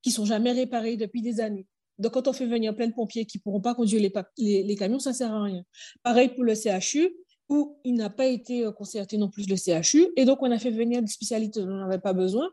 qui 0.02 0.10
sont 0.10 0.24
jamais 0.24 0.52
réparés 0.52 0.96
depuis 0.96 1.22
des 1.22 1.40
années. 1.40 1.66
Donc, 2.00 2.12
quand 2.12 2.28
on 2.28 2.32
fait 2.32 2.46
venir 2.46 2.74
plein 2.74 2.86
de 2.86 2.94
pompiers 2.94 3.26
qui 3.26 3.38
ne 3.38 3.42
pourront 3.42 3.60
pas 3.60 3.74
conduire 3.74 4.10
les, 4.38 4.76
camions, 4.76 4.98
ça 4.98 5.10
ne 5.10 5.14
sert 5.14 5.32
à 5.32 5.42
rien. 5.42 5.62
Pareil 6.02 6.30
pour 6.30 6.44
le 6.44 6.54
CHU, 6.54 7.14
où 7.48 7.78
il 7.84 7.94
n'a 7.94 8.10
pas 8.10 8.26
été 8.26 8.64
euh, 8.64 8.72
concerté 8.72 9.18
non 9.18 9.28
plus 9.28 9.48
le 9.48 9.56
CHU. 9.56 10.08
Et 10.16 10.24
donc, 10.24 10.42
on 10.42 10.50
a 10.50 10.58
fait 10.58 10.70
venir 10.70 11.02
des 11.02 11.08
spécialités 11.08 11.60
dont 11.60 11.70
on 11.70 11.86
n'avait 11.86 12.00
pas 12.00 12.12
besoin 12.12 12.48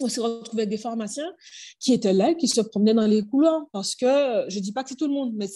on 0.00 0.08
s'est 0.08 0.20
retrouvé 0.20 0.62
avec 0.62 0.70
des 0.70 0.78
pharmaciens 0.78 1.32
qui 1.80 1.92
étaient 1.92 2.12
là, 2.12 2.34
qui 2.34 2.48
se 2.48 2.60
promenaient 2.60 2.94
dans 2.94 3.06
les 3.06 3.22
couloirs. 3.22 3.66
Parce 3.72 3.94
que, 3.94 4.06
je 4.48 4.58
ne 4.58 4.62
dis 4.62 4.72
pas 4.72 4.82
que 4.82 4.90
c'est 4.90 4.96
tout 4.96 5.06
le 5.06 5.14
monde, 5.14 5.32
mais 5.36 5.46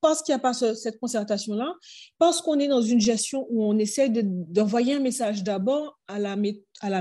parce 0.00 0.22
qu'il 0.22 0.32
n'y 0.32 0.36
a 0.36 0.40
pas 0.40 0.52
cette 0.52 0.98
concertation-là, 0.98 1.74
parce 2.18 2.42
qu'on 2.42 2.58
est 2.58 2.68
dans 2.68 2.82
une 2.82 3.00
gestion 3.00 3.46
où 3.50 3.64
on 3.64 3.78
essaie 3.78 4.08
d'envoyer 4.08 4.94
un 4.94 5.00
message 5.00 5.42
d'abord 5.42 5.98
à 6.08 6.18
la, 6.18 6.36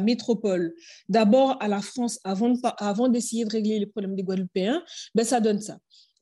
métropole, 0.01 0.73
d'abord 1.09 1.57
à 1.59 1.67
la 1.67 1.81
France, 1.81 2.19
avant 2.23 3.09
d'essayer 3.09 3.43
de, 3.43 3.49
de, 3.49 3.53
régler 3.53 3.79
les 3.79 3.87
problèmes 3.87 4.15
des 4.15 4.23
Guadeloupéens, 4.23 4.83
ben 5.13 5.25
ça 5.25 5.39
donne 5.39 5.61
ça. 5.61 5.77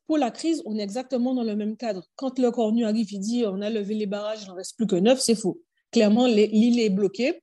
Pour 0.07 0.17
la 0.17 0.31
crise, 0.31 0.61
on 0.65 0.77
est 0.77 0.83
exactement 0.83 1.33
dans 1.33 1.43
le 1.43 1.55
même 1.55 1.77
cadre. 1.77 2.03
Quand 2.15 2.37
le 2.37 2.51
Cornu 2.51 2.85
arrive, 2.85 3.11
il 3.11 3.19
dit 3.19 3.43
on 3.45 3.61
a 3.61 3.69
levé 3.69 3.95
les 3.95 4.05
barrages, 4.05 4.39
il 4.43 4.47
n'en 4.47 4.55
reste 4.55 4.75
plus 4.75 4.87
que 4.87 4.95
neuf, 4.95 5.19
c'est 5.21 5.35
faux. 5.35 5.61
Clairement, 5.91 6.27
l'île 6.27 6.79
est 6.79 6.89
bloquée. 6.89 7.41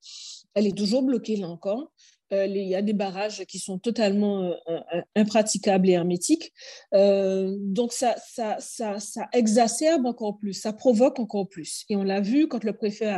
Elle 0.55 0.67
est 0.67 0.77
toujours 0.77 1.03
bloquée 1.03 1.37
là 1.37 1.49
encore. 1.49 1.93
Euh, 2.33 2.47
il 2.47 2.69
y 2.69 2.75
a 2.75 2.83
des 2.83 2.93
barrages 2.93 3.45
qui 3.47 3.59
sont 3.59 3.79
totalement 3.79 4.43
euh, 4.69 4.79
impraticables 5.17 5.89
et 5.89 5.93
hermétiques. 5.93 6.53
Euh, 6.95 7.57
donc, 7.59 7.93
ça, 7.93 8.15
ça, 8.29 8.57
ça, 8.61 9.01
ça, 9.01 9.29
exacerbe 9.33 10.07
encore 10.07 10.39
plus, 10.39 10.55
ça 10.55 10.73
provoque 10.73 11.19
encore 11.19 11.49
plus. 11.49 11.85
Et 11.89 11.97
on 11.97 12.05
l'a 12.05 12.21
vu 12.21 12.47
quand 12.47 12.63
le 12.63 12.73
préfet 12.73 13.13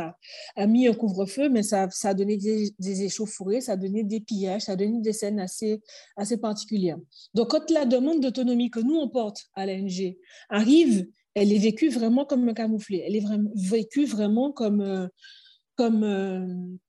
a, 0.55 0.67
mis 0.67 0.87
un 0.87 0.93
couvre-feu, 0.93 1.49
mais 1.49 1.63
ça, 1.63 1.87
ça, 1.91 2.09
a 2.09 2.13
donné 2.13 2.37
des, 2.37 2.71
des, 2.79 3.03
échauffourées, 3.03 3.61
ça 3.61 3.73
a 3.73 3.77
donné 3.77 4.03
des 4.03 4.19
pillages, 4.19 4.63
ça 4.63 4.73
a 4.73 4.75
donné 4.75 4.99
des 5.01 5.13
scènes 5.13 5.39
assez, 5.39 5.81
assez 6.17 6.37
particulières. 6.37 6.97
Donc, 7.33 7.51
quand 7.51 7.69
la 7.69 7.85
demande 7.85 8.19
d'autonomie 8.19 8.71
que 8.71 8.79
nous, 8.79 8.95
on 8.95 9.09
porte 9.09 9.45
à 9.53 9.65
l'ANG 9.65 10.15
arrive, 10.49 11.07
elle 11.35 11.51
est 11.51 11.59
vécue 11.59 11.89
vraiment 11.89 12.25
comme 12.25 12.47
un 12.49 12.53
camouflet. 12.53 13.03
Elle 13.05 13.15
est 13.15 13.21
vraiment, 13.21 13.51
vécue 13.55 14.05
vraiment 14.05 14.51
comme... 14.51 15.09
comme 15.75 16.79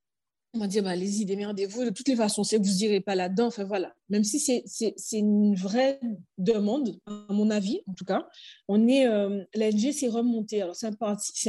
on 0.54 0.60
va 0.60 0.66
dire, 0.68 0.82
bah, 0.82 0.90
allez-y, 0.90 1.24
démerdez-vous. 1.24 1.84
De 1.84 1.90
toutes 1.90 2.08
les 2.08 2.16
façons, 2.16 2.44
c'est 2.44 2.58
que 2.58 2.62
vous 2.62 2.78
n'irez 2.78 3.00
pas 3.00 3.14
là-dedans. 3.14 3.46
Enfin, 3.46 3.64
voilà. 3.64 3.92
Même 4.08 4.22
si 4.22 4.38
c'est 4.38 5.18
une 5.18 5.54
vraie 5.54 5.98
demande, 6.38 6.96
à 7.06 7.32
mon 7.32 7.50
avis, 7.50 7.82
en 7.88 7.94
tout 7.94 8.04
cas, 8.04 8.28
on 8.68 8.86
est, 8.86 9.06
euh, 9.06 9.42
l'ANG 9.54 9.92
s'est 9.92 10.08
remonté. 10.08 10.62
Alors, 10.62 10.76
c'est 10.76 10.86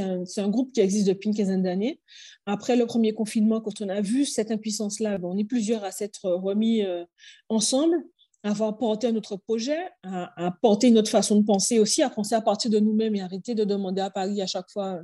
un, 0.01 0.23
un, 0.37 0.49
groupe 0.49 0.73
qui 0.73 0.81
existe 0.81 1.07
depuis 1.07 1.29
une 1.29 1.35
quinzaine 1.35 1.63
d'années. 1.63 2.01
Après 2.45 2.75
le 2.75 2.85
premier 2.85 3.13
confinement, 3.13 3.61
quand 3.61 3.81
on 3.81 3.89
a 3.89 4.01
vu 4.01 4.25
cette 4.25 4.51
impuissance-là, 4.51 5.19
on 5.21 5.37
est 5.37 5.43
plusieurs 5.43 5.83
à 5.83 5.91
s'être 5.91 6.29
remis 6.29 6.83
euh, 6.83 7.05
ensemble 7.49 8.03
à 8.43 8.49
avoir 8.49 8.77
porté 8.77 9.11
notre 9.11 9.37
projet, 9.37 9.79
à, 10.03 10.45
à, 10.45 10.51
porter 10.51 10.91
notre 10.91 11.09
façon 11.09 11.39
de 11.39 11.43
penser 11.43 11.79
aussi, 11.79 12.03
à 12.03 12.11
penser 12.11 12.35
à 12.35 12.41
partir 12.41 12.69
de 12.69 12.79
nous-mêmes 12.79 13.15
et 13.15 13.21
arrêter 13.21 13.55
de 13.55 13.63
demander 13.63 14.01
à 14.01 14.11
Paris 14.11 14.39
à 14.39 14.45
chaque 14.45 14.69
fois 14.69 14.99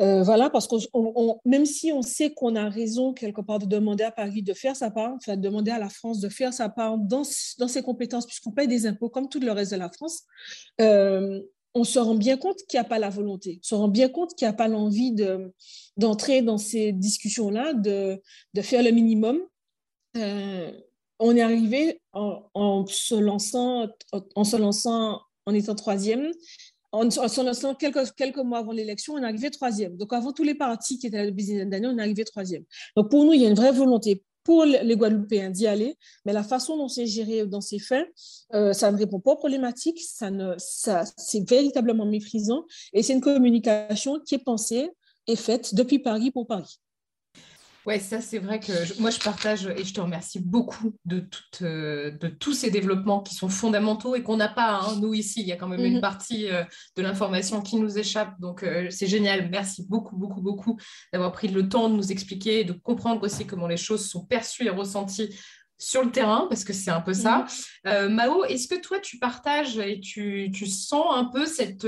euh, 0.00 0.22
voilà, 0.22 0.50
parce 0.50 0.66
que 0.66 0.76
même 1.48 1.64
si 1.64 1.90
on 1.90 2.02
sait 2.02 2.32
qu'on 2.34 2.54
a 2.54 2.68
raison 2.68 3.14
quelque 3.14 3.40
part 3.40 3.58
de 3.58 3.66
demander 3.66 4.04
à 4.04 4.10
Paris 4.10 4.42
de 4.42 4.52
faire 4.52 4.76
sa 4.76 4.90
part, 4.90 5.14
enfin 5.16 5.36
de 5.36 5.40
demander 5.40 5.70
à 5.70 5.78
la 5.78 5.88
France 5.88 6.20
de 6.20 6.28
faire 6.28 6.52
sa 6.52 6.68
part 6.68 6.98
dans, 6.98 7.22
dans 7.58 7.68
ses 7.68 7.82
compétences, 7.82 8.26
puisqu'on 8.26 8.52
paye 8.52 8.68
des 8.68 8.86
impôts 8.86 9.08
comme 9.08 9.28
tout 9.28 9.40
le 9.40 9.52
reste 9.52 9.72
de 9.72 9.78
la 9.78 9.90
France, 9.90 10.24
euh, 10.80 11.40
on 11.74 11.84
se 11.84 11.98
rend 11.98 12.14
bien 12.14 12.36
compte 12.36 12.58
qu'il 12.68 12.78
n'y 12.78 12.84
a 12.84 12.88
pas 12.88 12.98
la 12.98 13.10
volonté, 13.10 13.58
on 13.62 13.66
se 13.66 13.74
rend 13.74 13.88
bien 13.88 14.08
compte 14.08 14.34
qu'il 14.34 14.46
n'y 14.46 14.50
a 14.50 14.56
pas 14.56 14.68
l'envie 14.68 15.14
d'entrer 15.96 16.42
dans 16.42 16.58
ces 16.58 16.92
discussions-là, 16.92 17.72
de, 17.72 18.20
de, 18.54 18.62
faire 18.62 18.82
le 18.82 18.90
minimum. 18.90 19.40
Euh, 20.16 20.72
on 21.18 21.36
est 21.36 21.42
arrivé 21.42 22.00
en, 22.12 22.86
se 22.86 23.14
lançant, 23.14 23.88
en 24.34 24.44
se 24.44 24.56
lançant 24.56 25.20
en 25.46 25.54
étant 25.54 25.74
troisième, 25.74 26.30
en, 26.96 27.08
en, 27.08 27.74
quelques, 27.74 28.12
quelques 28.14 28.38
mois 28.38 28.58
avant 28.58 28.72
l'élection, 28.72 29.14
on 29.14 29.18
est 29.18 29.24
arrivé 29.24 29.50
troisième. 29.50 29.96
Donc, 29.96 30.12
avant 30.12 30.32
tous 30.32 30.42
les 30.42 30.54
partis 30.54 30.98
qui 30.98 31.06
étaient 31.06 31.18
là 31.18 31.26
depuis 31.26 31.46
des 31.46 31.64
d'années, 31.64 31.88
on 31.88 31.98
est 31.98 32.02
arrivé 32.02 32.24
troisième. 32.24 32.64
Donc, 32.96 33.10
pour 33.10 33.24
nous, 33.24 33.32
il 33.32 33.42
y 33.42 33.46
a 33.46 33.48
une 33.48 33.54
vraie 33.54 33.72
volonté 33.72 34.22
pour 34.46 34.64
les 34.64 34.96
Guadeloupéens 34.96 35.50
d'y 35.50 35.66
aller, 35.66 35.96
mais 36.24 36.32
la 36.32 36.44
façon 36.44 36.76
dont 36.76 36.86
c'est 36.86 37.06
géré 37.06 37.44
dans 37.46 37.60
ces 37.60 37.80
faits, 37.80 38.06
euh, 38.54 38.72
ça 38.72 38.92
ne 38.92 38.96
répond 38.96 39.18
pas 39.18 39.32
aux 39.32 39.36
problématiques, 39.36 40.00
ça 40.00 40.30
ne, 40.30 40.54
ça, 40.56 41.02
c'est 41.16 41.48
véritablement 41.50 42.06
méprisant 42.06 42.64
et 42.92 43.02
c'est 43.02 43.14
une 43.14 43.20
communication 43.20 44.20
qui 44.24 44.36
est 44.36 44.44
pensée 44.44 44.88
et 45.26 45.34
faite 45.34 45.74
depuis 45.74 45.98
Paris 45.98 46.30
pour 46.30 46.46
Paris. 46.46 46.78
Ouais, 47.86 48.00
ça 48.00 48.20
c'est 48.20 48.40
vrai 48.40 48.58
que 48.58 49.00
moi 49.00 49.10
je 49.10 49.20
partage 49.24 49.66
et 49.66 49.84
je 49.84 49.94
te 49.94 50.00
remercie 50.00 50.40
beaucoup 50.40 50.92
de, 51.04 51.24
euh, 51.62 52.10
de 52.10 52.26
tous 52.26 52.52
ces 52.52 52.70
développements 52.72 53.20
qui 53.20 53.36
sont 53.36 53.48
fondamentaux 53.48 54.16
et 54.16 54.22
qu'on 54.24 54.36
n'a 54.36 54.48
pas, 54.48 54.80
hein, 54.80 54.96
nous 55.00 55.14
ici, 55.14 55.40
il 55.40 55.46
y 55.46 55.52
a 55.52 55.56
quand 55.56 55.68
même 55.68 55.84
une 55.84 55.94
mhm. 55.94 56.00
partie 56.00 56.50
euh, 56.50 56.64
de 56.96 57.02
l'information 57.02 57.62
qui 57.62 57.76
nous 57.76 57.96
échappe, 57.96 58.40
donc 58.40 58.64
euh, 58.64 58.88
c'est 58.90 59.06
génial. 59.06 59.48
Merci 59.50 59.86
beaucoup, 59.88 60.16
beaucoup, 60.16 60.40
beaucoup 60.40 60.76
d'avoir 61.12 61.30
pris 61.30 61.46
le 61.46 61.68
temps 61.68 61.88
de 61.88 61.94
nous 61.94 62.10
expliquer 62.10 62.60
et 62.60 62.64
de 62.64 62.72
comprendre 62.72 63.22
aussi 63.22 63.46
comment 63.46 63.68
les 63.68 63.76
choses 63.76 64.08
sont 64.08 64.24
perçues 64.24 64.66
et 64.66 64.70
ressenties 64.70 65.32
sur 65.78 66.02
le 66.02 66.10
terrain, 66.10 66.46
parce 66.48 66.64
que 66.64 66.72
c'est 66.72 66.90
un 66.90 67.00
peu 67.00 67.14
ça. 67.14 67.46
Mhm. 67.84 68.08
Mao, 68.08 68.44
est-ce 68.44 68.68
que 68.68 68.80
toi, 68.80 68.98
tu 68.98 69.18
partages 69.18 69.78
et 69.78 70.00
tu, 70.00 70.50
tu 70.54 70.66
sens 70.66 71.06
un 71.14 71.24
peu 71.24 71.46
cette, 71.46 71.86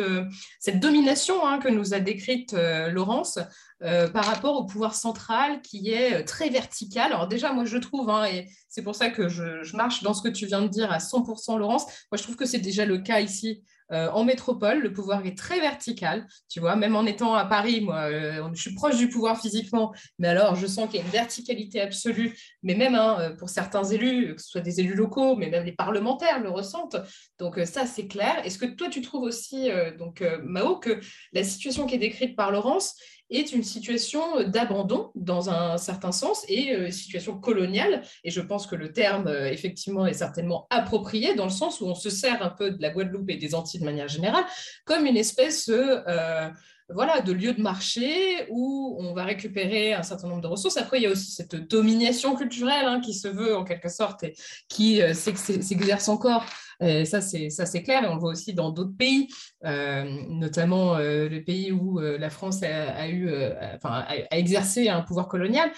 cette 0.61 0.81
domination 0.81 1.47
hein, 1.47 1.59
que 1.59 1.69
nous 1.69 1.95
a 1.95 2.01
décrite 2.01 2.55
Laurence 2.91 3.39
euh, 3.85 4.09
par 4.09 4.25
rapport 4.25 4.57
au 4.57 4.65
pouvoir 4.65 4.97
central 4.97 5.63
qui 5.63 5.91
est 5.91 6.21
euh, 6.21 6.25
très 6.25 6.49
vertical? 6.49 7.13
Alors 7.13 7.29
déjà, 7.29 7.53
moi, 7.53 7.65
je 7.65 7.79
trouve, 7.79 8.11
hein, 8.11 8.25
et 8.25 8.49
c'est 8.69 8.83
pour 8.83 8.97
ça 8.97 9.09
que 9.09 9.29
je, 9.29 9.77
marche 9.77 10.03
dans 10.03 10.15
ce 10.15 10.23
que 10.23 10.29
tu 10.29 10.47
viens 10.47 10.63
de 10.63 10.67
dire 10.67 10.91
à 10.91 10.99
100%, 10.99 11.57
Laurence, 11.59 11.85
moi, 12.11 12.17
je 12.17 12.25
trouve 12.25 12.35
que 12.35 12.45
c'est 12.45 12.59
déjà 12.59 12.85
le 12.85 12.99
cas 12.99 13.21
ici 13.21 13.63
euh, 13.93 14.11
en 14.11 14.25
métropole, 14.25 14.81
le 14.81 14.93
pouvoir 14.93 15.25
est 15.27 15.37
très 15.37 15.61
vertical, 15.61 16.27
tu 16.49 16.61
vois, 16.61 16.77
même 16.77 16.97
en 16.97 17.07
étant 17.07 17.35
à 17.35 17.45
Paris, 17.45 17.81
moi, 17.81 18.11
je 18.53 18.61
suis 18.61 18.75
proche 18.75 18.97
du 18.97 19.09
pouvoir 19.09 19.41
physiquement, 19.41 19.95
mais 20.19 20.29
alors 20.29 20.57
je 20.57 20.67
sens 20.67 20.89
qu'il 20.89 21.01
y 21.01 21.03
a 21.03 21.07
une 21.07 21.13
verticalité 21.13 21.81
absolue, 21.81 22.37
mais 22.63 22.75
même 22.75 22.95
hein, 22.95 23.35
pour 23.39 23.49
certains 23.49 23.85
élus, 23.85 24.35
que 24.35 24.43
ce 24.43 24.49
soit 24.49 24.61
des 24.61 24.81
élus 24.81 24.95
locaux, 24.95 25.37
mais 25.37 25.49
même 25.51 25.65
les 25.65 25.73
parlementaires 25.73 26.41
le 26.41 26.51
ressentent, 26.51 26.97
donc 27.39 27.59
ça 27.65 27.87
c'est 27.87 28.07
clair. 28.07 28.45
Est-ce 28.45 28.59
que 28.59 28.67
toi 28.67 28.89
tu 28.89 29.01
trouves 29.01 29.23
aussi, 29.23 29.71
donc 29.99 30.23
Mao, 30.43 30.79
que 30.79 31.01
la 31.33 31.45
situation 31.45 31.87
qui 31.87 31.95
est 31.95 31.99
décrite 31.99 32.37
par 32.37 32.51
Laurence, 32.51 32.95
est 33.31 33.53
une 33.53 33.63
situation 33.63 34.43
d'abandon 34.47 35.11
dans 35.15 35.51
un 35.51 35.77
certain 35.77 36.13
sens 36.13 36.45
et 36.49 36.75
euh, 36.75 36.91
situation 36.91 37.39
coloniale. 37.39 38.03
Et 38.25 38.31
je 38.31 38.41
pense 38.41 38.67
que 38.67 38.75
le 38.75 38.93
terme, 38.93 39.27
euh, 39.27 39.51
effectivement, 39.51 40.07
est 40.07 40.15
certainement 40.15 40.67
approprié 40.71 41.35
dans 41.35 41.45
le 41.45 41.51
sens 41.51 41.81
où 41.81 41.87
on 41.87 41.95
se 41.95 42.11
sert 42.11 42.43
un 42.43 42.51
peu 42.51 42.71
de 42.71 42.81
la 42.81 42.91
Guadeloupe 42.91 43.31
et 43.31 43.37
des 43.37 43.55
Antilles 43.55 43.81
de 43.81 43.85
manière 43.85 44.09
générale 44.09 44.45
comme 44.85 45.07
une 45.07 45.17
espèce 45.17 45.69
euh, 45.69 46.49
voilà, 46.91 47.21
de 47.21 47.33
lieu 47.33 47.53
de 47.53 47.61
marché 47.61 48.47
où 48.51 48.97
on 48.99 49.13
va 49.13 49.25
récupérer 49.25 49.95
un 49.95 50.03
certain 50.03 50.29
nombre 50.29 50.43
de 50.43 50.47
ressources. 50.47 50.77
Après, 50.77 50.99
il 50.99 51.03
y 51.03 51.07
a 51.07 51.11
aussi 51.11 51.31
cette 51.31 51.55
domination 51.55 52.35
culturelle 52.35 52.87
hein, 52.87 53.01
qui 53.01 53.15
se 53.15 53.29
veut 53.29 53.57
en 53.57 53.65
quelque 53.65 53.89
sorte 53.89 54.25
et 54.25 54.35
qui 54.69 55.01
s'exerce 55.15 56.09
encore 56.09 56.45
ça, 56.81 57.21
c'est 57.21 57.83
clair, 57.83 58.05
et 58.05 58.07
on 58.07 58.15
le 58.15 58.21
voit 58.21 58.31
aussi 58.31 58.55
dans 58.55 58.71
d'autres 58.71 58.97
pays, 58.97 59.29
euh, 59.65 60.05
notamment 60.29 60.97
euh, 60.97 61.29
le 61.29 61.43
pays 61.43 61.73
où 61.73 62.01
euh, 62.01 62.19
la 62.19 62.31
France 62.31 62.63
a, 62.63 63.09
exercé 64.31 64.89
un 64.89 65.03
pouvoir 65.03 65.29
colonial. 65.29 65.71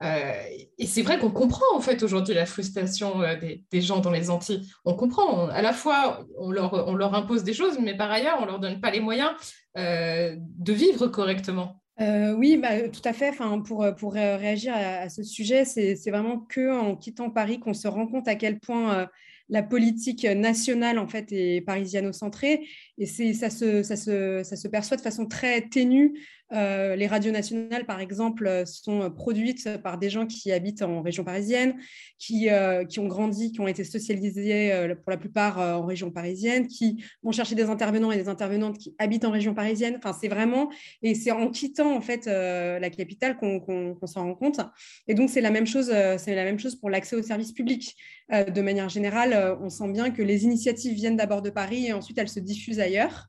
Et 0.00 0.86
c'est 0.86 1.02
vrai 1.02 1.18
qu'on 1.18 1.30
comprend 1.30 1.64
en 1.74 1.80
fait 1.80 2.02
aujourd'hui 2.02 2.34
la 2.34 2.46
frustration 2.46 3.20
des, 3.40 3.80
gens 3.80 4.00
dans 4.00 4.10
les 4.10 4.30
Antilles. 4.30 4.68
On 4.84 4.94
comprend. 4.94 5.48
à 5.48 5.62
la 5.62 5.72
fois, 5.72 6.24
on 6.38 6.50
leur, 6.50 6.88
on 6.88 6.94
leur, 6.94 7.14
impose 7.14 7.44
des 7.44 7.52
choses, 7.52 7.78
mais 7.80 7.96
par 7.96 8.10
ailleurs, 8.10 8.38
on 8.40 8.46
leur 8.46 8.60
donne 8.60 8.80
pas 8.80 8.90
les 8.90 9.00
moyens 9.00 9.30
de 9.76 10.72
vivre 10.72 11.08
correctement. 11.08 11.82
oui, 12.00 12.56
bah, 12.58 12.88
tout 12.88 13.02
à 13.04 13.12
fait. 13.12 13.30
Enfin, 13.30 13.60
pour, 13.60 13.86
pour 13.96 14.12
réagir 14.12 14.72
à, 14.74 15.00
à 15.00 15.08
ce 15.08 15.22
sujet, 15.22 15.64
c'est 15.64 16.10
vraiment 16.10 16.38
que 16.38 16.78
en 16.78 16.94
quittant 16.96 17.30
Paris 17.30 17.58
qu'on 17.58 17.74
se 17.74 17.88
rend 17.88 18.06
compte 18.06 18.28
à 18.28 18.36
quel 18.36 18.60
point 18.60 19.08
la 19.48 19.62
politique 19.62 20.24
nationale 20.24 20.98
en 20.98 21.08
fait 21.08 21.32
est 21.32 21.60
parisiano-centrée 21.62 22.66
et 22.98 23.06
ça 23.06 23.50
se, 23.50 23.82
ça, 23.82 23.96
se, 23.96 24.42
ça 24.44 24.56
se 24.56 24.68
perçoit 24.68 24.96
de 24.96 25.02
façon 25.02 25.26
très 25.26 25.62
ténue 25.62 26.18
euh, 26.52 26.96
les 26.96 27.06
radios 27.06 27.30
nationales, 27.30 27.84
par 27.84 28.00
exemple, 28.00 28.46
euh, 28.46 28.64
sont 28.64 29.10
produites 29.10 29.78
par 29.82 29.98
des 29.98 30.08
gens 30.08 30.26
qui 30.26 30.50
habitent 30.50 30.82
en 30.82 31.02
région 31.02 31.24
parisienne, 31.24 31.74
qui, 32.18 32.48
euh, 32.48 32.84
qui 32.84 33.00
ont 33.00 33.06
grandi, 33.06 33.52
qui 33.52 33.60
ont 33.60 33.68
été 33.68 33.84
socialisés 33.84 34.72
pour 35.02 35.10
la 35.10 35.16
plupart 35.16 35.58
en 35.58 35.84
région 35.84 36.10
parisienne, 36.10 36.66
qui 36.66 37.02
vont 37.22 37.32
chercher 37.32 37.54
des 37.54 37.64
intervenants 37.64 38.12
et 38.12 38.16
des 38.16 38.28
intervenantes 38.28 38.78
qui 38.78 38.94
habitent 38.98 39.24
en 39.24 39.30
région 39.30 39.54
parisienne. 39.54 39.96
Enfin, 39.98 40.16
c'est 40.18 40.28
vraiment, 40.28 40.70
et 41.02 41.14
c'est 41.14 41.30
en 41.30 41.50
quittant 41.50 41.94
en 41.94 42.00
fait 42.00 42.26
la 42.26 42.90
capitale 42.90 43.36
qu'on 43.36 43.96
s'en 44.06 44.24
rend 44.24 44.34
compte. 44.34 44.60
Et 45.06 45.14
donc, 45.14 45.30
c'est 45.30 45.40
la 45.40 45.50
même 45.50 45.66
chose, 45.66 45.92
c'est 46.18 46.34
la 46.34 46.44
même 46.44 46.58
chose 46.58 46.76
pour 46.76 46.90
l'accès 46.90 47.16
aux 47.16 47.22
services 47.22 47.52
publics. 47.52 47.96
de 48.30 48.60
manière 48.60 48.88
générale, 48.88 49.58
on 49.60 49.68
sent 49.68 49.90
bien 49.92 50.10
que 50.10 50.22
les 50.22 50.44
initiatives 50.44 50.94
viennent 50.94 51.16
d'abord 51.16 51.42
de 51.42 51.50
Paris 51.50 51.86
et 51.86 51.92
ensuite 51.92 52.18
elles 52.18 52.28
se 52.28 52.40
diffusent 52.40 52.80
ailleurs. 52.80 53.28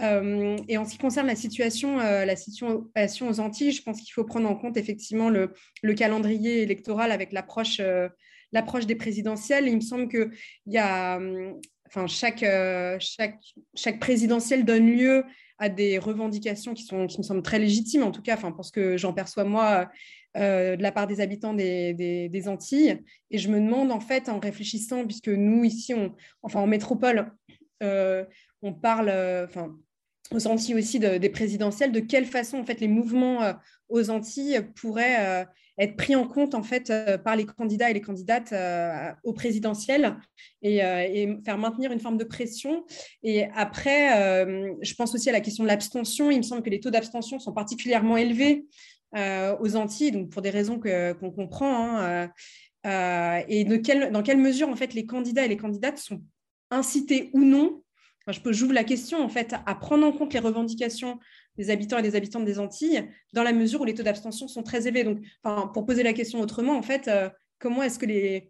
Euh, 0.00 0.56
et 0.68 0.78
en 0.78 0.84
ce 0.84 0.92
qui 0.92 0.98
concerne 0.98 1.26
la 1.26 1.34
situation, 1.34 1.98
euh, 2.00 2.24
la 2.24 2.36
situation 2.36 3.28
aux 3.28 3.40
Antilles, 3.40 3.72
je 3.72 3.82
pense 3.82 4.00
qu'il 4.00 4.12
faut 4.12 4.24
prendre 4.24 4.48
en 4.48 4.54
compte 4.54 4.76
effectivement 4.76 5.28
le, 5.28 5.52
calendrier 5.94 6.62
électoral 6.62 7.10
avec 7.10 7.32
l'approche 7.32 7.80
euh, 7.80 8.08
l'approche 8.52 8.86
des 8.86 8.94
présidentielles. 8.94 9.66
Il 9.66 9.76
me 9.76 9.80
semble 9.80 10.08
que 10.08 10.30
y 10.66 10.78
a, 10.78 11.20
enfin, 11.86 12.06
chaque, 12.06 12.44
chaque, 13.00 13.40
chaque 13.74 13.98
présidentielle 14.00 14.64
donne 14.64 14.86
lieu 14.86 15.24
à 15.58 15.68
des 15.68 15.98
revendications 15.98 16.72
qui, 16.72 16.84
sont, 16.84 17.06
qui 17.06 17.18
me 17.18 17.22
semblent 17.24 17.42
très 17.42 17.58
légitimes, 17.58 18.04
en 18.04 18.12
tout 18.12 18.22
cas, 18.22 18.34
enfin, 18.34 18.52
pour 18.52 18.70
que 18.72 18.96
j'en 18.96 19.12
perçois 19.12 19.44
moi. 19.44 19.90
de 20.34 20.80
la 20.80 20.92
part 20.92 21.06
des 21.06 21.20
habitants 21.20 21.52
des, 21.52 21.92
des, 22.30 22.48
Antilles. 22.48 23.02
Et 23.30 23.36
je 23.36 23.50
me 23.50 23.60
demande, 23.60 23.92
en 23.92 24.00
fait, 24.00 24.30
en 24.30 24.38
réfléchissant, 24.38 25.04
puisque 25.04 25.28
nous, 25.28 25.64
ici, 25.64 25.92
enfin, 26.42 26.60
en 26.60 26.66
métropole, 26.66 27.30
on 27.82 28.72
parle, 28.72 29.10
enfin, 29.46 29.76
aux 30.34 30.46
Antilles 30.46 30.74
aussi 30.74 30.98
des 30.98 31.28
présidentielles, 31.30 31.92
de 31.92 32.00
quelle 32.00 32.26
façon 32.26 32.58
en 32.58 32.64
fait 32.64 32.80
les 32.80 32.88
mouvements 32.88 33.42
euh, 33.42 33.52
aux 33.88 34.10
Antilles 34.10 34.60
pourraient 34.76 35.42
euh, 35.42 35.44
être 35.78 35.96
pris 35.96 36.16
en 36.16 36.26
compte 36.26 36.54
en 36.54 36.62
fait 36.62 36.90
euh, 36.90 37.16
par 37.16 37.36
les 37.36 37.46
candidats 37.46 37.90
et 37.90 37.94
les 37.94 38.00
candidates 38.00 38.54
aux 39.22 39.32
présidentielles 39.32 40.16
et, 40.62 40.78
faire 41.44 41.58
maintenir 41.58 41.92
une 41.92 42.00
forme 42.00 42.18
de 42.18 42.24
pression. 42.24 42.84
Et 43.22 43.44
après, 43.54 44.44
je 44.82 44.94
pense 44.94 45.14
aussi 45.14 45.28
à 45.28 45.32
la 45.32 45.40
question 45.40 45.64
de 45.64 45.68
l'abstention. 45.68 46.30
Il 46.30 46.38
me 46.38 46.42
semble 46.42 46.62
que 46.62 46.70
les 46.70 46.80
taux 46.80 46.90
d'abstention 46.90 47.38
sont 47.38 47.52
particulièrement 47.52 48.16
élevés 48.16 48.66
aux 49.14 49.76
Antilles, 49.76 50.10
donc 50.10 50.30
pour 50.30 50.42
des 50.42 50.50
raisons 50.50 50.80
qu'on 50.80 51.30
comprend. 51.30 52.00
Hein, 52.00 52.30
et 53.48 53.64
dans 53.64 54.22
quelle 54.22 54.38
mesure 54.38 54.68
en 54.68 54.76
fait 54.76 54.94
les 54.94 55.06
candidats 55.06 55.44
et 55.44 55.48
les 55.48 55.56
candidates 55.56 55.98
sont 55.98 56.22
incités 56.70 57.30
ou 57.32 57.44
non 57.44 57.82
je 58.32 58.40
peux, 58.40 58.52
j'ouvre 58.52 58.72
la 58.72 58.84
question 58.84 59.22
en 59.22 59.28
fait 59.28 59.54
à 59.66 59.74
prendre 59.74 60.06
en 60.06 60.12
compte 60.12 60.32
les 60.32 60.40
revendications 60.40 61.18
des 61.58 61.70
habitants 61.70 61.98
et 61.98 62.02
des 62.02 62.16
habitantes 62.16 62.44
des 62.44 62.58
Antilles 62.58 63.10
dans 63.34 63.42
la 63.42 63.52
mesure 63.52 63.82
où 63.82 63.84
les 63.84 63.94
taux 63.94 64.04
d'abstention 64.04 64.48
sont 64.48 64.62
très 64.62 64.86
élevés. 64.86 65.04
Donc, 65.04 65.20
pour 65.74 65.84
poser 65.84 66.02
la 66.04 66.12
question 66.12 66.40
autrement, 66.40 66.76
en 66.76 66.82
fait, 66.82 67.08
euh, 67.08 67.28
comment 67.58 67.82
est-ce 67.82 67.98
que 67.98 68.06
les, 68.06 68.48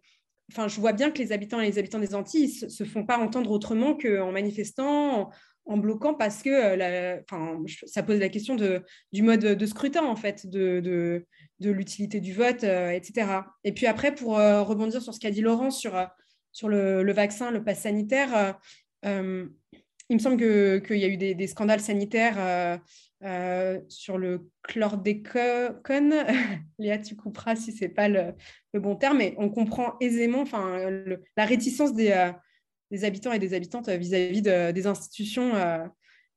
enfin, 0.51 0.67
je 0.67 0.79
vois 0.79 0.93
bien 0.93 1.09
que 1.09 1.17
les 1.17 1.31
habitants 1.31 1.59
et 1.59 1.65
les 1.65 1.79
habitants 1.79 1.99
des 1.99 2.13
Antilles 2.13 2.49
se, 2.49 2.69
se 2.69 2.83
font 2.83 3.05
pas 3.05 3.17
entendre 3.17 3.51
autrement 3.51 3.95
qu'en 3.97 4.31
manifestant, 4.31 5.31
en, 5.65 5.77
bloquant, 5.77 6.13
parce 6.13 6.43
que, 6.43 6.49
euh, 6.49 7.19
enfin, 7.29 7.61
ça 7.85 8.03
pose 8.03 8.19
la 8.19 8.29
question 8.29 8.55
du 9.11 9.21
mode 9.23 9.41
de 9.41 9.65
scrutin 9.65 10.03
en 10.03 10.15
fait, 10.15 10.47
de, 10.47 10.79
de, 10.79 11.69
l'utilité 11.69 12.19
du 12.19 12.33
vote, 12.33 12.63
euh, 12.63 12.91
etc. 12.91 13.27
Et 13.63 13.71
puis 13.71 13.85
après, 13.87 14.13
pour 14.13 14.37
rebondir 14.37 15.01
sur 15.01 15.13
ce 15.13 15.19
qu'a 15.19 15.31
dit 15.31 15.41
Laurent 15.41 15.71
sur 15.71 15.93
sur 16.51 16.67
le, 16.67 17.03
le, 17.03 17.13
vaccin, 17.13 17.51
le 17.51 17.63
pass 17.63 17.81
sanitaire, 17.81 18.57
il 20.09 20.15
me 20.15 20.19
semble 20.19 20.37
qu'il 20.37 20.97
y 20.97 21.05
a 21.05 21.07
eu 21.07 21.17
des, 21.17 21.47
scandales 21.47 21.79
sanitaires 21.79 22.35
euh, 22.37 22.77
euh, 23.23 23.79
sur 23.87 24.17
le 24.17 24.49
chlordécone. 24.63 26.15
Léa, 26.79 26.97
tu 26.97 27.15
couperas 27.15 27.55
si 27.55 27.71
ce 27.71 27.85
n'est 27.85 27.91
pas 27.91 28.09
le, 28.09 28.33
bon 28.73 28.95
terme, 28.95 29.19
mais 29.19 29.35
on 29.37 29.49
comprend 29.49 29.95
aisément 29.99 30.43
la 31.37 31.45
réticence 31.45 31.93
des, 31.93 32.11
habitants 33.03 33.31
et 33.31 33.39
des 33.39 33.53
habitantes 33.53 33.89
vis-à-vis 33.89 34.41
des 34.41 34.87
institutions 34.87 35.53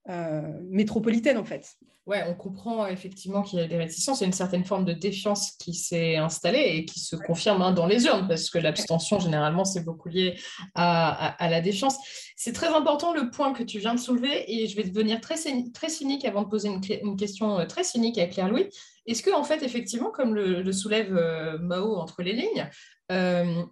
métropolitaines, 0.07 1.39
en 1.39 1.45
fait. 1.45 1.77
Ouais, 2.05 2.25
on 2.27 2.35
comprend 2.35 2.89
effectivement 2.89 3.43
qu'il 3.43 3.61
y 3.61 3.63
a 3.63 3.69
des 3.69 3.77
réticences, 3.77 4.19
il 4.19 4.23
y 4.23 4.25
a 4.25 4.27
une 4.27 4.33
certaine 4.33 4.65
forme 4.65 4.85
de 4.85 4.93
défiance 4.93 5.53
qui 5.53 5.73
s'est 5.73 6.17
installée 6.17 6.73
et 6.75 6.85
qui 6.85 6.99
se 6.99 7.15
confirme 7.15 7.62
hein, 7.62 7.71
dans 7.71 7.87
les 7.87 8.07
urnes, 8.07 8.27
parce 8.27 8.51
que 8.51 8.59
l'abstention, 8.59 9.21
généralement, 9.21 9.65
c'est 9.65 9.85
beaucoup 9.85 10.09
lié 10.09 10.37
à, 10.75 11.37
la 11.49 11.61
défiance. 11.61 11.97
C'est 12.35 12.53
très 12.53 12.67
important 12.67 13.15
le 13.15 13.31
point 13.31 13.53
que 13.53 13.62
tu 13.62 13.79
viens 13.79 13.95
de 13.95 14.01
soulever, 14.01 14.53
et 14.53 14.67
je 14.67 14.75
vais 14.75 14.83
devenir 14.83 15.21
très, 15.21 15.37
très 15.73 15.88
cynique 15.88 16.25
avant 16.25 16.43
de 16.43 16.49
poser 16.49 16.71
une, 16.71 17.17
question 17.17 17.61
euh, 17.61 17.67
très 17.67 17.85
cynique 17.85 18.19
à 18.19 18.27
Claire-Louis. 18.27 18.69
Est-ce 19.07 19.23
que, 19.23 19.33
en 19.33 19.45
fait, 19.45 19.62
effectivement, 19.62 20.11
comme 20.11 20.35
le, 20.35 20.73
soulève 20.73 21.17
euh, 21.17 21.57
Mao 21.59 21.95
entre 21.95 22.23
les 22.23 22.33
lignes, 22.33 22.69
euh, 23.12 23.62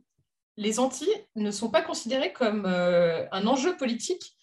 les 0.57 0.79
Antilles 0.79 1.09
ne 1.35 1.51
sont 1.51 1.71
pas 1.71 1.83
considérées 1.83 2.33
comme 2.33 2.67
un 2.67 3.47
enjeu 3.49 3.77
politique 3.77 4.37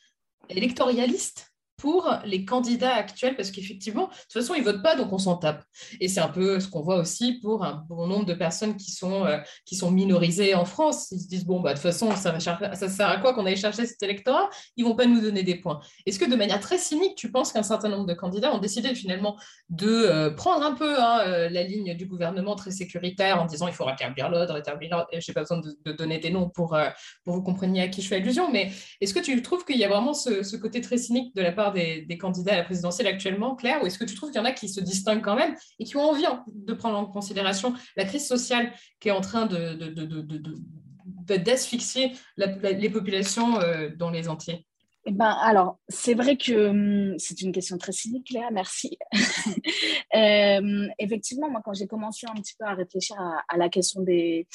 électoraliste? 0.50 1.54
Pour 1.78 2.12
les 2.26 2.44
candidats 2.44 2.96
actuels, 2.96 3.36
parce 3.36 3.52
qu'effectivement, 3.52 4.08
de 4.08 4.12
toute 4.12 4.34
façon, 4.34 4.56
ils 4.56 4.62
ne 4.62 4.66
votent 4.66 4.82
pas, 4.82 4.96
donc 4.96 5.14
on 5.14 5.20
s'en 5.20 5.38
tape. 5.38 5.64
Et 6.02 6.08
c'est 6.08 6.20
un 6.20 6.28
peu 6.28 6.60
ce 6.60 6.68
qu'on 6.68 6.82
voit 6.82 6.98
aussi 6.98 7.40
pour 7.40 7.64
un 7.64 7.86
bon 7.88 8.08
nombre 8.08 8.26
de 8.26 8.34
personnes 8.34 8.78
qui 8.78 8.90
sont, 8.90 9.26
euh, 9.26 9.38
qui 9.64 9.76
sont 9.76 9.92
minorisées 9.92 10.56
en 10.56 10.66
France. 10.66 11.12
Ils 11.12 11.20
se 11.20 11.28
disent, 11.28 11.46
bon, 11.46 11.60
bah, 11.60 11.70
de 11.70 11.76
toute 11.76 11.84
façon, 11.84 12.10
ça, 12.16 12.40
sert 12.40 13.08
à 13.08 13.18
quoi 13.18 13.36
qu'on 13.36 13.46
aille 13.46 13.58
chercher 13.58 13.86
cet 13.86 14.02
électorat? 14.02 14.50
Ils 14.76 14.86
ne 14.86 14.90
vont 14.90 14.96
pas 14.96 15.06
nous 15.06 15.22
donner 15.22 15.44
des 15.44 15.54
points. 15.54 15.80
Est-ce 16.08 16.18
que 16.18 16.30
de 16.30 16.36
manière 16.36 16.60
très 16.60 16.80
cynique, 16.80 17.16
tu 17.16 17.32
penses 17.32 17.54
qu'un 17.54 17.64
certain 17.64 17.90
nombre 17.90 18.08
de 18.08 18.16
candidats 18.16 18.54
ont 18.56 18.60
décidé 18.60 18.96
finalement 18.96 19.38
de 19.70 19.88
euh, 19.88 20.32
prendre 20.32 20.66
un 20.66 20.74
peu 20.74 21.00
hein, 21.00 21.20
euh, 21.28 21.50
la 21.50 21.62
ligne 21.62 21.94
du 21.94 22.08
gouvernement 22.08 22.56
très 22.56 22.72
sécuritaire 22.72 23.40
en 23.40 23.46
disant, 23.46 23.68
il 23.68 23.74
faut 23.74 23.86
rétablir 23.86 24.30
l'ordre, 24.30 24.56
rétablir 24.56 24.90
l'ordre, 24.90 25.08
je 25.14 25.18
n'ai 25.18 25.34
pas 25.34 25.42
besoin 25.42 25.60
de, 25.60 25.92
donner 25.92 26.18
des 26.18 26.32
noms 26.32 26.50
pour, 26.50 26.78
pour 27.24 27.36
vous 27.36 27.44
compreniez 27.44 27.82
à 27.82 27.88
qui 27.88 28.02
je 28.02 28.08
fais 28.08 28.16
allusion, 28.16 28.52
mais 28.52 28.72
est-ce 29.00 29.14
que 29.14 29.20
tu 29.20 29.40
trouves 29.42 29.64
qu'il 29.64 29.78
y 29.78 29.84
a 29.84 29.90
vraiment 29.90 30.14
ce 30.14 30.56
côté 30.56 30.82
très 30.82 30.98
cynique 30.98 31.36
de 31.36 31.42
la 31.42 31.52
part 31.52 31.67
des, 31.74 32.18
candidats 32.18 32.54
à 32.54 32.58
la 32.58 32.64
présidentielle 32.64 33.08
actuellement, 33.08 33.56
Claire, 33.56 33.82
ou 33.82 33.86
est-ce 33.86 33.98
que 33.98 34.06
tu 34.06 34.16
trouves 34.16 34.32
qu'il 34.32 34.40
y 34.40 34.42
en 34.42 34.46
a 34.46 34.52
qui 34.52 34.70
se 34.70 34.80
distinguent 34.80 35.22
quand 35.22 35.36
même 35.36 35.56
et 35.80 35.84
qui 35.84 35.98
ont 35.98 36.10
envie 36.10 36.26
de 36.54 36.74
prendre 36.74 36.98
en 36.98 37.06
considération 37.06 37.74
la 37.96 38.06
crise 38.06 38.28
sociale 38.28 38.72
qui 39.00 39.10
est 39.10 39.12
en 39.12 39.22
train 39.22 39.46
de, 39.46 39.76
d'asphyxier 41.38 42.14
les 42.38 42.90
populations 42.90 43.60
euh, 43.60 43.90
dans 43.96 44.10
les 44.10 44.30
entiers? 44.30 44.66
Eh 45.10 45.14
ben, 45.14 45.38
alors, 45.42 45.80
c'est 45.88 46.16
vrai 46.16 46.36
que 46.36 46.68
hum, 46.68 47.18
c'est 47.18 47.42
une 47.42 47.54
question 47.54 47.78
très 47.78 47.94
cynique, 47.94 48.30
Léa, 48.30 48.52
merci. 48.52 48.98
Euh, 50.16 50.88
effectivement, 51.00 51.50
moi, 51.50 51.62
quand 51.64 51.74
j'ai 51.74 51.86
commencé 51.86 52.26
un 52.28 52.34
petit 52.34 52.54
peu 52.58 52.66
à 52.66 52.74
réfléchir 52.74 53.16
à, 53.20 53.58
la 53.58 53.70
question 53.70 54.02
des, 54.02 54.48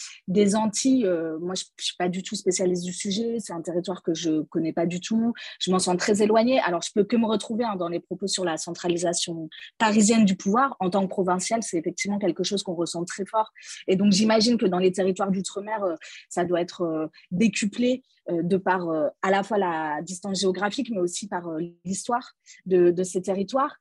Antilles, 0.56 1.06
euh, 1.06 1.38
moi, 1.38 1.54
je 1.54 1.64
ne 1.64 1.82
suis 1.82 1.94
pas 1.96 2.08
du 2.08 2.22
tout 2.22 2.34
spécialiste 2.34 2.84
du 2.84 2.92
sujet, 2.92 3.36
c'est 3.38 3.52
un 3.52 3.60
territoire 3.60 4.02
que 4.02 4.14
je 4.14 4.30
ne 4.30 4.40
connais 4.42 4.72
pas 4.72 4.86
du 4.86 5.00
tout, 5.00 5.34
je 5.60 5.70
m'en 5.70 5.78
sens 5.78 5.96
très 5.98 6.22
éloignée. 6.22 6.58
Alors, 6.60 6.82
je 6.82 6.90
peux 6.94 7.04
que 7.04 7.16
me 7.16 7.26
retrouver 7.26 7.64
hein, 7.64 7.76
dans 7.76 7.88
les 7.88 8.00
propos 8.00 8.26
sur 8.26 8.44
la 8.44 8.56
centralisation 8.56 9.48
parisienne 9.78 10.24
du 10.24 10.36
pouvoir. 10.36 10.74
En 10.80 10.90
tant 10.90 11.02
que 11.02 11.10
provinciale, 11.10 11.62
c'est 11.62 11.78
effectivement 11.78 12.18
quelque 12.18 12.42
chose 12.42 12.62
qu'on 12.62 12.74
ressent 12.74 13.04
très 13.04 13.26
fort. 13.26 13.52
Et 13.86 13.94
donc, 13.94 14.10
j'imagine 14.12 14.56
que 14.56 14.66
dans 14.66 14.78
les 14.78 14.90
territoires 14.90 15.30
d'outre-mer, 15.30 15.84
euh, 15.84 15.94
ça 16.28 16.44
doit 16.44 16.60
être 16.60 17.10
décuplé 17.30 18.02
euh, 18.21 18.21
de 18.28 18.56
par 18.56 18.88
euh, 18.88 19.08
à 19.22 19.30
la 19.30 19.42
fois 19.42 19.58
la 19.58 20.00
distance 20.02 20.40
géographique, 20.40 20.90
mais 20.90 21.00
aussi 21.00 21.28
par 21.28 21.48
euh, 21.48 21.60
l'histoire 21.84 22.34
de, 22.66 22.90
de, 22.90 23.02
ces 23.02 23.22
territoires. 23.22 23.76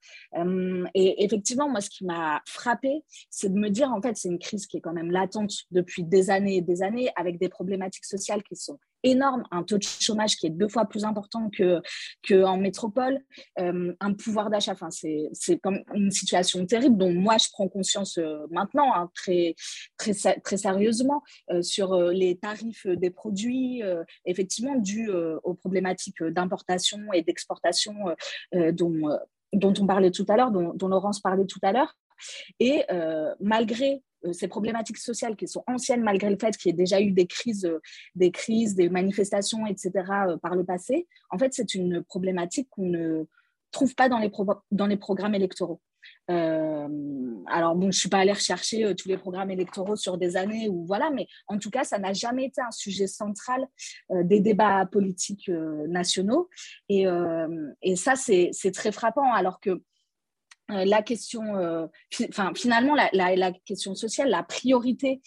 et 0.95 1.23
effectivement, 1.23 1.69
moi, 1.69 1.82
ce 1.82 1.89
qui 1.89 2.06
m'a 2.06 2.41
frappé, 2.45 3.04
c'est 3.30 3.54
de 3.54 3.60
me 3.60 3.69
dire, 3.69 3.91
en 3.91 4.01
fait, 4.01 4.17
c'est 4.17 4.30
une 4.30 4.39
crise 4.39 4.65
qui 4.65 4.77
est 4.77 4.82
quand 4.82 4.93
même 4.93 5.12
latente 5.12 5.54
depuis 5.71 6.04
des 6.04 6.30
années 6.30 6.58
et 6.58 6.62
des 6.62 6.82
années, 6.82 7.12
avec 7.15 7.39
des 7.39 7.49
problématiques 7.49 8.06
sociales 8.06 8.43
qui 8.43 8.56
sont 8.56 8.80
énorme, 9.04 9.44
un 9.52 9.64
taux 9.64 9.78
de 9.78 9.84
chômage 9.84 10.36
qui 10.36 10.48
est 10.48 10.52
deux 10.52 10.68
fois 10.68 10.86
plus 10.86 11.04
important 11.06 11.50
que 11.50 11.82
qu'en 12.28 12.58
métropole, 12.58 13.20
euh, 13.60 13.94
un 14.00 14.14
pouvoir 14.14 14.50
d'achat. 14.50 14.74
Enfin, 14.74 14.90
c'est 14.92 15.58
comme 15.60 15.82
une 15.94 16.12
situation 16.12 16.66
terrible 16.66 16.98
dont 16.98 17.14
moi 17.14 17.38
je 17.38 17.48
prends 17.52 17.68
conscience 17.68 18.18
euh, 18.18 18.46
maintenant 18.52 18.94
hein, 18.94 19.10
très 19.16 19.56
très 19.98 20.14
très 20.14 20.58
sérieusement 20.58 21.24
euh, 21.52 21.62
sur 21.62 21.96
les 21.96 22.38
tarifs 22.38 22.88
des 22.88 23.10
produits, 23.10 23.82
effectivement 24.26 24.76
dus 24.76 25.10
aux 25.44 25.54
problématiques 25.54 26.24
d'importation 26.24 27.00
et 27.14 27.22
d'exportation 27.22 27.94
dont 28.54 29.18
dont 29.54 29.74
on 29.80 29.88
parlait 29.88 30.12
tout 30.12 30.26
à 30.30 30.38
l'heure, 30.38 30.52
dont, 30.52 30.88
Laurence 30.88 31.20
parlait 31.20 31.46
tout 31.46 31.60
à 31.62 31.72
l'heure. 31.72 31.96
Et 32.60 32.84
malgré 33.40 34.02
ces 34.32 34.48
problématiques 34.48 34.98
sociales 34.98 35.36
qui 35.36 35.48
sont 35.48 35.64
anciennes 35.68 36.04
malgré 36.04 36.30
le 36.30 36.38
fait 36.38 36.56
qu'il 36.58 36.70
y 36.70 36.74
ait 36.74 36.78
déjà 36.78 37.02
eu 37.02 37.12
des 37.12 37.28
crises, 37.28 37.66
euh, 37.66 37.80
des 38.16 38.32
crises, 38.32 38.76
des 38.76 38.90
manifestations, 38.90 39.66
etc. 39.66 39.92
Euh, 40.28 40.38
par 40.38 40.56
le 40.56 40.64
passé, 40.64 41.08
en 41.30 41.38
fait, 41.38 41.54
c'est 41.54 41.74
une 41.74 42.04
problématique 42.04 42.68
qu'on 42.70 42.88
ne 42.88 43.26
trouve 43.72 43.96
pas 43.96 44.10
dans 44.10 44.20
les, 44.20 44.98
programmes 44.98 45.36
électoraux. 45.36 45.82
Euh, 46.30 46.88
alors 47.48 47.76
bon, 47.76 47.92
je 47.92 48.00
suis 48.00 48.10
pas 48.10 48.20
allée 48.20 48.32
rechercher 48.32 48.86
euh, 48.86 48.94
tous 48.94 49.08
les 49.08 49.18
programmes 49.18 49.52
électoraux 49.52 49.96
sur 49.96 50.18
des 50.18 50.36
années 50.36 50.68
ou 50.70 50.86
voilà, 50.86 51.10
mais 51.10 51.28
en 51.48 51.58
tout 51.58 51.70
cas, 51.70 51.84
ça 51.84 52.00
n'a 52.00 52.14
jamais 52.14 52.46
été 52.46 52.62
un 52.62 52.72
sujet 52.72 53.08
central 53.08 53.68
euh, 54.12 54.24
des 54.24 54.40
débats 54.40 54.86
politiques 54.86 55.50
nationaux. 55.88 56.50
Et, 56.90 57.06
et 57.82 57.96
ça, 57.96 58.16
c'est 58.16 58.72
très 58.74 58.92
frappant, 58.92 59.34
alors 59.34 59.60
que 59.60 59.82
la 60.72 61.02
question, 61.02 61.44
enfin, 62.30 62.52
finalement, 62.56 62.96
la, 62.96 63.10
la, 63.36 63.52
question 63.66 63.96
sociale, 63.96 64.30
la 64.30 64.44
priorité 64.44 65.22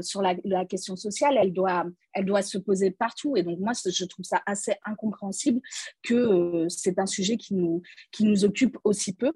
sur 0.00 0.22
la, 0.22 0.34
la, 0.44 0.64
question 0.64 0.96
sociale, 0.96 1.38
elle 1.40 1.52
doit, 1.52 1.84
elle 2.12 2.24
doit 2.24 2.42
se 2.42 2.58
poser 2.58 2.90
partout. 2.90 3.36
Et 3.36 3.42
donc, 3.42 3.58
moi, 3.58 3.72
je 3.84 4.04
trouve 4.04 4.24
ça 4.24 4.42
assez 4.46 4.74
incompréhensible 4.84 5.60
que 6.02 6.66
c'est 6.68 6.98
un 6.98 7.06
sujet 7.06 7.36
qui 7.36 7.54
nous, 7.54 7.82
qui 8.12 8.24
nous 8.24 8.44
occupe 8.44 8.78
aussi 8.84 9.14
peu. 9.14 9.32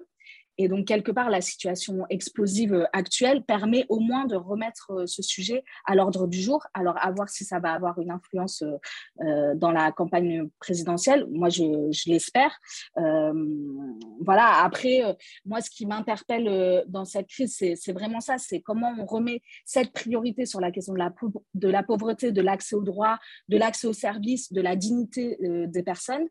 Et 0.61 0.67
donc, 0.67 0.85
quelque 0.85 1.11
part, 1.11 1.29
la 1.29 1.39
situation 1.39 2.05
explosive 2.09 2.85
actuelle 2.91 3.43
permet 3.43 3.85
au 3.87 4.01
moins 4.01 4.25
de 4.25 4.35
remettre 4.35 4.91
euh, 4.91 5.05
ce 5.07 5.21
sujet 5.21 5.63
à 5.85 5.95
l'ordre 5.95 6.27
du 6.27 6.41
jour. 6.41 6.67
Alors, 6.73 6.95
à 7.01 7.09
voir 7.11 7.29
si 7.29 7.45
ça 7.45 7.59
va 7.59 7.71
avoir 7.71 7.97
une 7.97 8.11
influence 8.11 8.61
euh, 8.63 8.75
euh, 9.25 9.55
dans 9.55 9.71
la 9.71 9.93
campagne 9.93 10.49
présidentielle. 10.59 11.25
Moi, 11.31 11.47
je, 11.47 11.63
l'espère. 12.09 12.59
voilà, 14.19 14.63
après, 14.63 15.01
moi, 15.45 15.61
ce 15.61 15.69
qui 15.69 15.85
m'interpelle 15.85 16.83
dans 16.87 17.05
cette 17.05 17.27
crise, 17.27 17.55
c'est 17.55 17.93
vraiment 17.93 18.19
ça. 18.19 18.37
C'est 18.37 18.59
comment 18.59 18.93
on 18.99 19.05
remet 19.05 19.41
cette 19.63 19.93
priorité 19.93 20.45
sur 20.45 20.59
la 20.59 20.71
question 20.71 20.93
de 20.93 20.99
la, 20.99 21.13
de 21.53 21.69
la 21.69 21.83
pauvreté, 21.83 22.31
de 22.31 22.41
l'accès 22.41 22.75
aux 22.75 22.81
droits, 22.81 23.17
de 23.47 23.57
l'accès 23.57 23.87
aux 23.87 23.93
services, 23.93 24.51
de 24.51 24.61
la 24.61 24.75
dignité 24.75 25.37
des 25.39 25.83
personnes, 25.83 26.27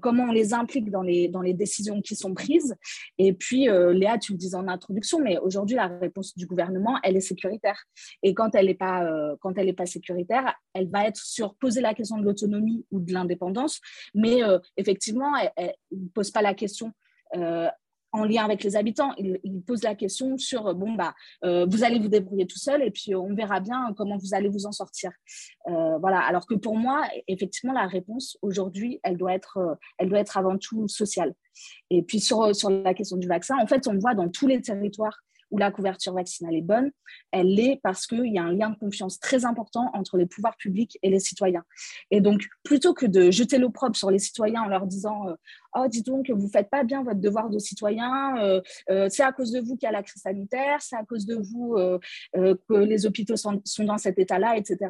comment 0.00 0.24
on 0.24 0.32
les 0.32 0.54
implique 0.54 0.90
dans 0.90 1.02
les, 1.02 1.28
dans 1.28 1.42
les 1.42 1.54
décisions 1.54 2.00
qui 2.00 2.14
sont 2.14 2.32
prises. 2.34 2.74
Et 3.18 3.32
puis, 3.32 3.65
euh, 3.68 3.92
Léa, 3.92 4.18
tu 4.18 4.32
le 4.32 4.38
disais 4.38 4.56
en 4.56 4.68
introduction, 4.68 5.20
mais 5.20 5.38
aujourd'hui, 5.38 5.76
la 5.76 5.86
réponse 5.86 6.36
du 6.36 6.46
gouvernement, 6.46 6.98
elle 7.02 7.16
est 7.16 7.20
sécuritaire. 7.20 7.84
Et 8.22 8.34
quand 8.34 8.54
elle 8.54 8.66
n'est 8.66 8.74
pas, 8.74 9.04
euh, 9.04 9.36
pas 9.76 9.86
sécuritaire, 9.86 10.54
elle 10.74 10.88
va 10.88 11.06
être 11.06 11.20
sur 11.20 11.54
poser 11.56 11.80
la 11.80 11.94
question 11.94 12.18
de 12.18 12.24
l'autonomie 12.24 12.84
ou 12.90 13.00
de 13.00 13.12
l'indépendance, 13.12 13.80
mais 14.14 14.42
euh, 14.42 14.58
effectivement, 14.76 15.32
elle 15.56 15.74
ne 15.92 16.08
pose 16.08 16.30
pas 16.30 16.42
la 16.42 16.54
question 16.54 16.92
en 18.12 18.24
lien 18.24 18.44
avec 18.44 18.62
les 18.62 18.76
habitants. 18.76 19.12
Il, 19.18 19.62
pose 19.66 19.82
la 19.82 19.94
question 19.94 20.38
sur 20.38 20.74
bon 20.74 20.92
bah 20.92 21.12
vous 21.42 21.84
allez 21.84 21.98
vous 21.98 22.08
débrouiller 22.08 22.46
tout 22.46 22.58
seul 22.58 22.82
et 22.82 22.90
puis 22.90 23.14
on 23.14 23.34
verra 23.34 23.60
bien 23.60 23.92
comment 23.96 24.16
vous 24.16 24.32
allez 24.32 24.48
vous 24.48 24.64
en 24.64 24.72
sortir. 24.72 25.10
voilà. 25.66 26.20
Alors 26.20 26.46
que 26.46 26.54
pour 26.54 26.76
moi, 26.76 27.02
effectivement, 27.26 27.74
la 27.74 27.86
réponse 27.86 28.38
aujourd'hui, 28.42 29.00
elle 29.02 29.16
doit 29.16 29.34
être, 29.34 29.78
elle 29.98 30.08
doit 30.08 30.20
être 30.20 30.36
avant 30.36 30.56
tout 30.56 30.88
sociale. 30.88 31.34
Et 31.90 32.02
puis 32.02 32.20
sur, 32.20 32.54
sur 32.54 32.70
la 32.70 32.94
question 32.94 33.16
du 33.16 33.28
vaccin, 33.28 33.56
en 33.60 33.66
fait, 33.66 33.86
on 33.88 33.98
voit 33.98 34.14
dans 34.14 34.28
tous 34.28 34.46
les 34.46 34.60
territoires 34.60 35.18
où 35.50 35.58
la 35.58 35.70
couverture 35.70 36.12
vaccinale 36.12 36.54
est 36.54 36.62
bonne, 36.62 36.90
elle 37.30 37.48
l'est 37.54 37.80
parce 37.82 38.06
qu'il 38.06 38.26
y 38.26 38.38
a 38.38 38.42
un 38.42 38.52
lien 38.52 38.70
de 38.70 38.76
confiance 38.76 39.20
très 39.20 39.44
important 39.44 39.90
entre 39.94 40.16
les 40.16 40.26
pouvoirs 40.26 40.56
publics 40.56 40.98
et 41.02 41.10
les 41.10 41.20
citoyens. 41.20 41.64
Et 42.10 42.20
donc, 42.20 42.46
plutôt 42.64 42.94
que 42.94 43.06
de 43.06 43.30
jeter 43.30 43.58
l'opprobre 43.58 43.96
sur 43.96 44.10
les 44.10 44.18
citoyens 44.18 44.62
en 44.62 44.68
leur 44.68 44.86
disant 44.86 45.28
euh, 45.28 45.34
Oh, 45.76 45.86
dis 45.88 46.02
donc, 46.02 46.30
vous 46.30 46.46
ne 46.46 46.50
faites 46.50 46.70
pas 46.70 46.84
bien 46.84 47.02
votre 47.04 47.20
devoir 47.20 47.50
de 47.50 47.58
citoyen, 47.58 48.38
euh, 48.38 48.60
euh, 48.90 49.08
c'est 49.10 49.22
à 49.22 49.32
cause 49.32 49.52
de 49.52 49.60
vous 49.60 49.76
qu'il 49.76 49.86
y 49.86 49.88
a 49.88 49.92
la 49.92 50.02
crise 50.02 50.22
sanitaire, 50.22 50.80
c'est 50.80 50.96
à 50.96 51.04
cause 51.04 51.26
de 51.26 51.36
vous 51.36 51.76
que 52.34 52.74
les 52.74 53.06
hôpitaux 53.06 53.36
sont 53.36 53.60
dans 53.80 53.98
cet 53.98 54.18
état-là, 54.18 54.56
etc 54.56 54.88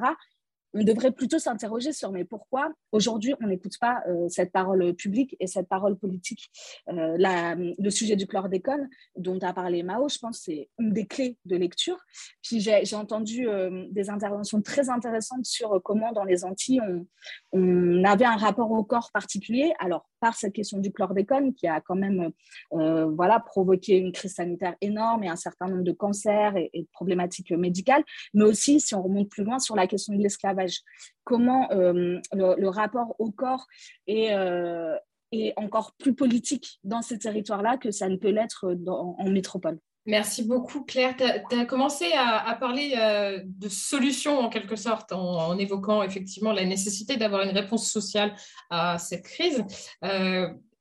on 0.76 0.84
devrait 0.84 1.12
plutôt 1.12 1.38
s'interroger 1.38 1.92
sur 1.92 2.12
mais 2.12 2.24
pourquoi 2.24 2.72
aujourd'hui 2.92 3.34
on 3.42 3.46
n'écoute 3.46 3.78
pas 3.80 4.02
euh, 4.08 4.28
cette 4.28 4.52
parole 4.52 4.94
publique 4.94 5.36
et 5.40 5.46
cette 5.46 5.68
parole 5.68 5.96
politique. 5.96 6.50
Euh, 6.88 7.16
le 7.18 7.90
sujet 7.90 8.16
du 8.16 8.26
chlordécone 8.26 8.88
dont 9.16 9.38
a 9.40 9.52
parlé 9.52 9.82
Mao, 9.82 10.08
je 10.08 10.18
pense 10.18 10.42
c'est 10.44 10.68
une 10.78 10.92
des 10.92 11.06
clés 11.06 11.38
de 11.46 11.56
lecture. 11.56 11.98
Puis 12.42 12.60
j'ai 12.60 12.96
entendu 12.96 13.48
euh, 13.48 13.86
des 13.90 14.10
interventions 14.10 14.60
très 14.60 14.90
intéressantes 14.90 15.46
sur 15.46 15.80
comment 15.82 16.12
dans 16.12 16.24
les 16.24 16.44
Antilles 16.44 16.80
on, 16.82 17.06
on, 17.52 18.04
avait 18.04 18.24
un 18.24 18.36
rapport 18.36 18.70
au 18.70 18.84
corps 18.84 19.10
particulier. 19.12 19.72
Alors 19.78 20.06
par 20.20 20.34
cette 20.34 20.52
question 20.52 20.78
du 20.78 20.92
chlordécone 20.92 21.54
qui 21.54 21.66
a 21.66 21.80
quand 21.80 21.96
même 21.96 22.30
voilà 22.70 23.40
provoqué 23.40 23.96
une 23.96 24.12
crise 24.12 24.34
sanitaire 24.34 24.74
énorme 24.80 25.24
et 25.24 25.28
un 25.28 25.36
certain 25.36 25.68
nombre 25.68 25.84
de 25.84 25.92
cancers 25.92 26.56
et, 26.56 26.70
et 26.72 26.82
de 26.82 26.88
problématiques 26.92 27.52
médicales, 27.52 28.04
mais 28.34 28.44
aussi 28.44 28.80
si 28.80 28.94
on 28.94 29.02
remonte 29.02 29.28
plus 29.28 29.44
loin 29.44 29.58
sur 29.58 29.76
la 29.76 29.86
question 29.86 30.14
de 30.14 30.22
l'esclavage 30.22 30.82
comment 31.26 31.70
euh, 31.72 32.20
le, 32.32 32.68
rapport 32.68 33.14
au 33.18 33.30
corps 33.30 33.66
euh, 34.08 34.96
est, 35.32 35.52
encore 35.56 35.92
plus 35.98 36.14
politique 36.14 36.78
dans 36.84 37.02
ces 37.02 37.18
territoires-là 37.18 37.76
que 37.76 37.90
ça 37.90 38.08
ne 38.08 38.16
peut 38.16 38.30
l'être 38.30 38.74
en 38.86 39.28
métropole. 39.28 39.78
Merci 40.06 40.44
beaucoup, 40.44 40.84
Claire. 40.84 41.16
Tu 41.16 41.24
as, 41.58 41.64
commencé 41.64 42.12
à, 42.14 42.56
parler 42.60 42.94
euh, 42.96 43.40
de 43.44 43.68
solutions 43.68 44.38
en 44.38 44.48
quelque 44.48 44.76
sorte, 44.76 45.12
en, 45.12 45.58
évoquant 45.58 46.02
effectivement 46.02 46.52
la 46.52 46.64
nécessité 46.64 47.16
d'avoir 47.16 47.42
une 47.42 47.50
réponse 47.50 47.90
sociale 47.90 48.34
à 48.70 48.98
cette 48.98 49.24
crise. 49.24 49.64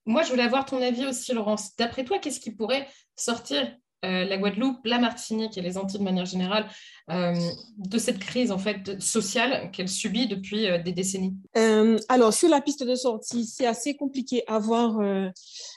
moi, 0.06 0.22
je 0.22 0.30
voulais 0.30 0.44
avoir 0.44 0.66
ton 0.66 0.82
avis 0.82 1.08
aussi, 1.08 1.34
Laurence. 1.34 1.76
D'après 1.76 2.04
toi, 2.04 2.20
qu'est-ce 2.20 2.40
qui 2.40 2.52
pourrait 2.52 2.88
sortir 3.16 3.68
la 4.06 4.38
Guadeloupe, 4.38 4.86
la 4.86 5.00
Martinique 5.00 5.58
et 5.58 5.62
les 5.62 5.78
Antilles 5.78 6.00
de 6.00 6.04
manière 6.04 6.26
générale 6.26 6.68
euh, 7.12 7.36
de 7.78 8.00
cette 8.00 8.18
crise 8.18 8.52
en 8.52 8.58
fait 8.58 9.00
sociale 9.00 9.70
qu'elle 9.70 9.90
subit 9.90 10.26
depuis 10.26 10.66
euh, 10.66 10.82
des 10.82 10.92
décennies. 10.92 11.36
Euh, 11.56 12.00
Alors 12.10 12.34
sur 12.34 12.50
la 12.50 12.62
piste 12.62 12.82
de 12.82 12.96
sortie, 12.96 13.46
c'est 13.46 13.68
assez 13.68 13.96
compliqué 13.96 14.44
à 14.48 14.58
voir 14.58 15.00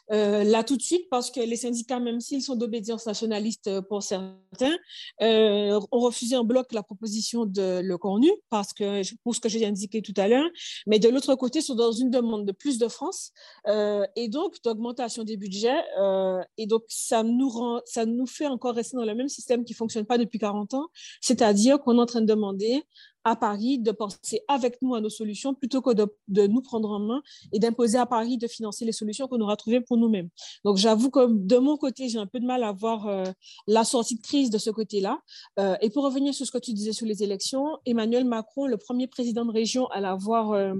là 0.09 0.64
tout 0.64 0.79
de 0.79 0.83
suite 0.83 1.07
parce 1.11 1.31
que 1.31 1.41
les 1.41 1.57
syndicats, 1.57 2.01
même 2.01 2.21
s'ils 2.21 2.43
sont 2.43 2.57
d'obédience 2.57 3.05
nationaliste 3.05 3.81
pour 3.83 4.03
certains, 4.03 4.75
ont 5.21 6.01
refusé 6.01 6.35
en 6.35 6.45
bloc 6.45 6.73
la 6.73 6.83
proposition 6.83 7.45
de 7.45 7.81
le 7.83 7.99
cornu 7.99 8.31
parce 8.49 8.73
que 8.73 9.03
pour 9.23 9.35
ce 9.35 9.41
que 9.41 9.51
j'ai 9.51 9.67
indiqué 9.67 10.01
tout 10.01 10.14
à 10.17 10.29
l'heure, 10.29 10.49
mais 10.87 10.99
de 10.99 11.11
l'autre 11.11 11.35
côté, 11.35 11.61
sont 11.61 11.75
dans 11.75 11.93
une 11.93 12.11
demande 12.11 12.47
de 12.47 12.53
plus 12.53 12.79
de 12.79 12.88
France 12.88 13.33
et 13.67 14.29
donc 14.29 14.55
d'augmentation 14.64 15.25
des 15.25 15.37
budgets 15.37 15.83
et 16.57 16.67
donc 16.67 16.85
ça 16.88 17.23
nous 17.23 17.51
rend, 17.51 17.81
ça 17.85 18.07
nous 18.07 18.18
fait 18.27 18.47
encore 18.47 18.75
rester 18.75 18.97
dans 18.97 19.05
le 19.05 19.15
même 19.15 19.29
système 19.29 19.65
qui 19.65 19.75
fonctionne 19.75 20.05
pas 20.05 20.19
depuis 20.19 20.39
40 20.39 20.75
ans 20.75 20.89
c'est-à-dire 21.21 21.81
qu'on 21.81 21.99
est 21.99 22.01
en 22.01 22.07
train 22.07 22.21
de 22.21 22.27
demander 22.27 22.85
à 23.25 23.37
Paris 23.37 23.79
de 23.79 23.91
penser 23.91 24.43
avec 24.49 24.81
nous 24.81 24.95
à 24.95 25.01
nos 25.01 25.11
solutions 25.11 25.55
plutôt 25.55 25.83
que 25.83 25.91
de, 25.93 26.47
nous 26.47 26.63
prendre 26.63 26.91
en 26.91 26.99
main 26.99 27.23
et 27.53 27.59
d'imposer 27.59 27.99
à 27.99 28.07
Paris 28.07 28.39
de 28.39 28.47
financer 28.47 28.85
les 28.85 28.93
solutions 28.93 29.29
qu'on 29.29 29.41
aura 29.41 29.57
trouvées 29.57 29.81
pour 29.81 29.97
nous-mêmes. 29.97 30.29
Donc 30.65 30.77
j'avoue 30.77 31.11
que 31.11 31.27
de 31.31 31.57
mon 31.59 31.77
côté, 31.77 32.09
j'ai 32.09 32.19
un 32.19 32.27
peu 32.27 32.41
de 32.41 32.47
mal 32.47 32.63
à 32.63 32.73
voir 32.73 33.07
euh, 33.07 33.25
la 33.67 33.85
sortie 33.85 34.17
de 34.17 34.23
crise 34.23 34.51
de 34.51 34.59
ce 34.59 34.71
côté-là. 34.71 35.21
Euh, 35.59 35.77
et 35.81 35.91
pour 35.91 36.05
revenir 36.05 36.33
sur 36.33 36.47
ce 36.47 36.53
que 36.53 36.59
tu 36.59 36.73
disais 36.73 36.93
sur 36.93 37.07
les 37.07 37.23
élections, 37.23 37.79
Emmanuel 37.85 38.25
Macron, 38.25 38.67
le 38.67 38.77
premier 38.79 39.07
président 39.07 39.45
de 39.45 39.53
région 39.53 39.87
à 39.89 40.01
l'avoir 40.01 40.53
euh, 40.53 40.75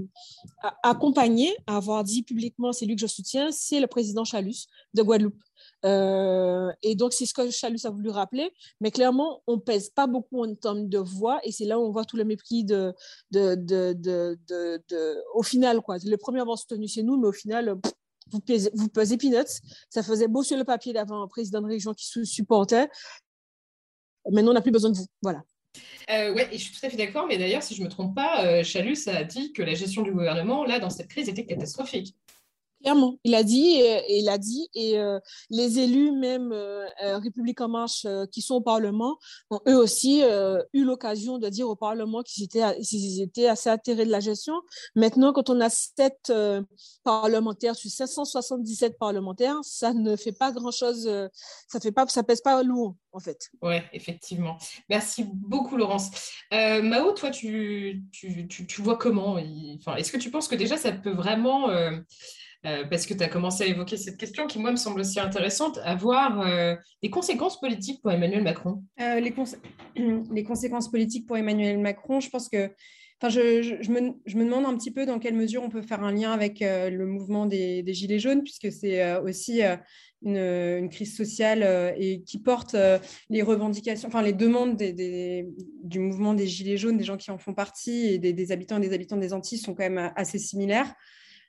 accompagné, 0.83 1.55
à 1.67 1.77
avoir 1.77 2.05
dit 2.05 2.23
publiquement 2.23 2.73
c'est 2.73 2.87
lui 2.87 2.95
que 2.95 3.03
je 3.03 3.07
soutiens, 3.07 3.51
c'est 3.51 3.81
le 3.81 3.87
président 3.87 4.25
Chalus 4.25 4.69
de 4.95 5.03
Guadeloupe. 5.03 5.43
Euh, 5.85 6.71
et 6.83 6.95
donc, 6.95 7.13
c'est 7.13 7.27
ce 7.27 7.35
que 7.35 7.51
Chalus 7.51 7.85
a 7.85 7.91
voulu 7.91 8.11
rappeler. 8.11 8.53
Mais 8.81 8.91
clairement, 8.91 9.43
on 9.47 9.59
pèse 9.59 9.91
pas 9.91 10.07
beaucoup 10.07 10.45
en 10.45 10.55
termes 10.55 10.89
de 10.89 10.99
voix. 10.99 11.41
Et 11.45 11.53
c'est 11.53 11.65
là 11.65 11.79
où 11.79 11.83
on 11.85 11.91
voit 11.91 12.05
tout 12.05 12.17
le 12.17 12.25
mépris 12.25 12.65
de, 12.65 12.93
de, 13.31 13.55
de, 13.55 13.95
de, 13.95 15.23
au 15.35 15.43
final. 15.43 15.81
Quoi. 15.81 15.99
Le 16.05 16.17
premier 16.17 16.41
avoir 16.41 16.59
soutenu, 16.59 16.89
c'est 16.89 17.03
nous, 17.03 17.19
mais 17.19 17.29
au 17.29 17.33
final, 17.33 17.77
vous 18.31 18.41
pesez, 18.41 18.71
vous 18.75 18.89
peanuts. 18.89 19.61
Ça 19.89 20.03
faisait 20.03 20.29
beau 20.29 20.43
sur 20.43 20.57
le 20.57 20.65
papier 20.65 20.93
d'avoir 20.93 21.23
un 21.23 21.29
président 21.29 21.61
de 21.61 21.69
région 21.69 21.95
qui 21.95 22.07
supportait. 22.25 22.89
Maintenant, 24.31 24.51
on 24.51 24.55
n'a 24.55 24.63
plus 24.63 24.73
besoin 24.73 24.91
de 24.91 24.97
vous. 24.97 25.07
Voilà. 25.23 25.43
Euh, 26.11 26.35
oui, 26.35 26.43
je 26.53 26.57
suis 26.59 26.73
tout 26.73 26.85
à 26.85 26.91
fait 26.91 26.97
d'accord, 26.97 27.27
mais 27.27 27.39
d'ailleurs, 27.39 27.63
si 27.63 27.75
je 27.75 27.81
ne 27.81 27.87
me 27.87 27.91
trompe 27.91 28.15
pas, 28.15 28.45
euh, 28.45 28.65
Chalus 28.65 29.07
a 29.07 29.25
dit 29.25 29.53
que 29.53 29.63
la 29.63 29.75
gestion 29.75 30.03
du 30.03 30.13
gouvernement, 30.13 30.65
là, 30.65 30.79
dans 30.81 30.91
cette 30.91 31.09
crise, 31.09 31.29
était 31.29 31.47
catastrophique. 31.47 32.17
Clairement, 32.83 33.19
il 33.25 33.35
a 33.35 33.43
dit, 33.43 33.81
et, 33.81 34.19
il 34.21 34.29
a 34.29 34.39
dit, 34.39 34.69
et 34.73 34.99
euh, 34.99 35.19
les 35.51 35.81
élus, 35.81 36.13
même 36.13 36.53
euh, 36.53 36.87
euh, 37.03 37.19
République 37.19 37.61
en 37.61 37.69
marche, 37.69 38.07
qui 38.31 38.41
sont 38.41 38.57
au 38.57 38.61
Parlement, 38.61 39.19
ont 39.51 39.61
eux 39.67 39.77
aussi 39.77 40.23
eu 40.73 40.85
l'occasion 40.85 41.39
de 41.39 41.49
dire 41.49 41.69
au 41.69 41.77
Parlement 41.77 42.23
qu'ils 42.23 42.45
étaient, 42.45 43.49
assez 43.49 43.71
atterrés 43.71 44.05
de 44.05 44.11
la 44.11 44.21
gestion. 44.21 44.55
Maintenant, 44.95 45.33
quand 45.33 45.51
on 45.51 45.61
a 45.61 45.69
sept 45.71 46.33
parlementaires 47.03 47.75
sur 47.75 47.91
577 47.91 48.99
parlementaires, 48.99 49.59
ça 49.63 49.93
ne 49.93 50.15
fait 50.17 50.33
pas 50.33 50.53
grand-chose, 50.53 51.11
ça 51.69 51.81
fait 51.81 51.93
pas, 51.93 52.07
ça 52.07 52.23
pèse 52.23 52.41
pas 52.41 52.63
lourd, 52.63 52.95
en 53.13 53.19
fait. 53.19 53.49
Oui, 53.63 53.77
effectivement. 53.93 54.57
Merci 54.89 55.25
beaucoup, 55.25 55.77
Laurence. 55.77 56.11
Mao, 56.53 57.13
toi, 57.13 57.31
tu, 57.31 58.05
tu, 58.13 58.47
tu, 58.47 58.67
tu 58.67 58.83
vois 58.83 58.97
comment? 58.97 59.39
Est-ce 59.39 60.13
que 60.13 60.19
tu 60.19 60.31
penses 60.31 60.49
que 60.49 60.57
déjà, 60.57 60.77
ça 60.77 60.93
peut 60.93 61.15
vraiment 61.15 61.69
euh, 62.67 62.85
parce 62.91 63.07
que 63.07 63.15
tu 63.15 63.23
as 63.23 63.29
commencé 63.29 63.63
à 63.63 63.67
évoquer 63.69 63.97
cette 63.97 64.17
question 64.17 64.49
qui, 64.49 64.59
moi, 64.59 64.73
me 64.73 64.77
semble 64.77 65.01
aussi 65.01 65.21
intéressante, 65.21 65.79
avoir 65.85 66.41
euh, 66.41 66.75
des 67.05 67.11
conséquences 67.11 67.61
politiques 67.61 68.03
pour 68.03 68.11
Emmanuel 68.11 68.43
Macron 68.43 68.83
euh, 69.01 69.21
les, 70.35 70.43
conséquences 70.43 70.91
politiques 70.91 71.27
pour 71.27 71.37
Emmanuel 71.37 71.79
Macron, 71.79 72.21
je 72.21 72.31
pense 72.31 72.49
que 72.49 72.71
Enfin, 73.21 73.31
je, 73.31 73.91
me, 73.91 74.45
demande 74.45 74.65
un 74.65 74.77
petit 74.77 74.93
peu 74.93 75.05
dans 75.05 75.19
quelle 75.19 75.35
mesure 75.35 75.65
on 75.65 75.71
peut 75.71 75.83
faire 75.83 76.05
un 76.05 76.13
lien 76.13 76.31
avec 76.31 76.61
le 76.61 77.05
mouvement 77.05 77.47
des, 77.47 77.83
Gilets 77.93 78.21
jaunes, 78.21 78.45
puisque 78.45 78.71
c'est 78.71 79.17
aussi 79.17 79.61
une, 80.23 80.89
crise 80.89 81.17
sociale 81.17 81.97
et 81.99 82.23
qui 82.23 82.39
porte 82.39 82.77
les 83.29 83.43
revendications, 83.43 84.07
enfin 84.07 84.23
les 84.23 84.35
demandes 84.35 84.77
du 84.77 85.99
mouvement 85.99 86.33
des 86.33 86.47
Gilets 86.47 86.77
jaunes, 86.77 86.97
des 86.97 87.03
gens 87.03 87.17
qui 87.17 87.33
en 87.33 87.39
font 87.39 87.55
partie 87.55 88.07
et 88.07 88.19
des, 88.19 88.33
des 88.33 88.53
habitants 88.53 88.77
et 88.77 88.87
des 88.87 88.95
habitants 88.95 89.17
des 89.17 89.33
Antilles 89.33 89.59
sont 89.59 89.75
quand 89.75 89.91
même 89.91 90.13
assez 90.15 90.39
similaires. 90.39 90.95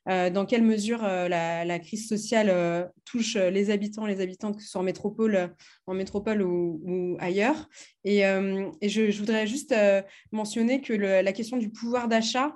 Euh, 0.07 0.29
dans 0.29 0.45
quelle 0.45 0.63
mesure 0.63 1.03
euh, 1.03 1.27
la, 1.27 1.79
crise 1.79 2.07
sociale 2.07 2.49
euh, 2.49 2.85
touche 3.05 3.35
les 3.35 3.69
habitants, 3.69 4.05
les 4.05 4.21
habitantes, 4.21 4.57
que 4.57 4.63
ce 4.63 4.69
soit 4.69 4.81
en 4.81 4.83
métropole, 4.83 5.53
en 5.87 5.93
métropole 5.93 6.41
ou, 6.41 7.17
ailleurs. 7.19 7.67
Et, 8.05 8.21
je, 8.21 9.17
voudrais 9.19 9.45
juste 9.45 9.75
mentionner 10.31 10.81
que 10.81 10.93
la 10.93 11.33
question 11.33 11.57
du 11.57 11.69
pouvoir 11.69 12.07
d'achat, 12.07 12.55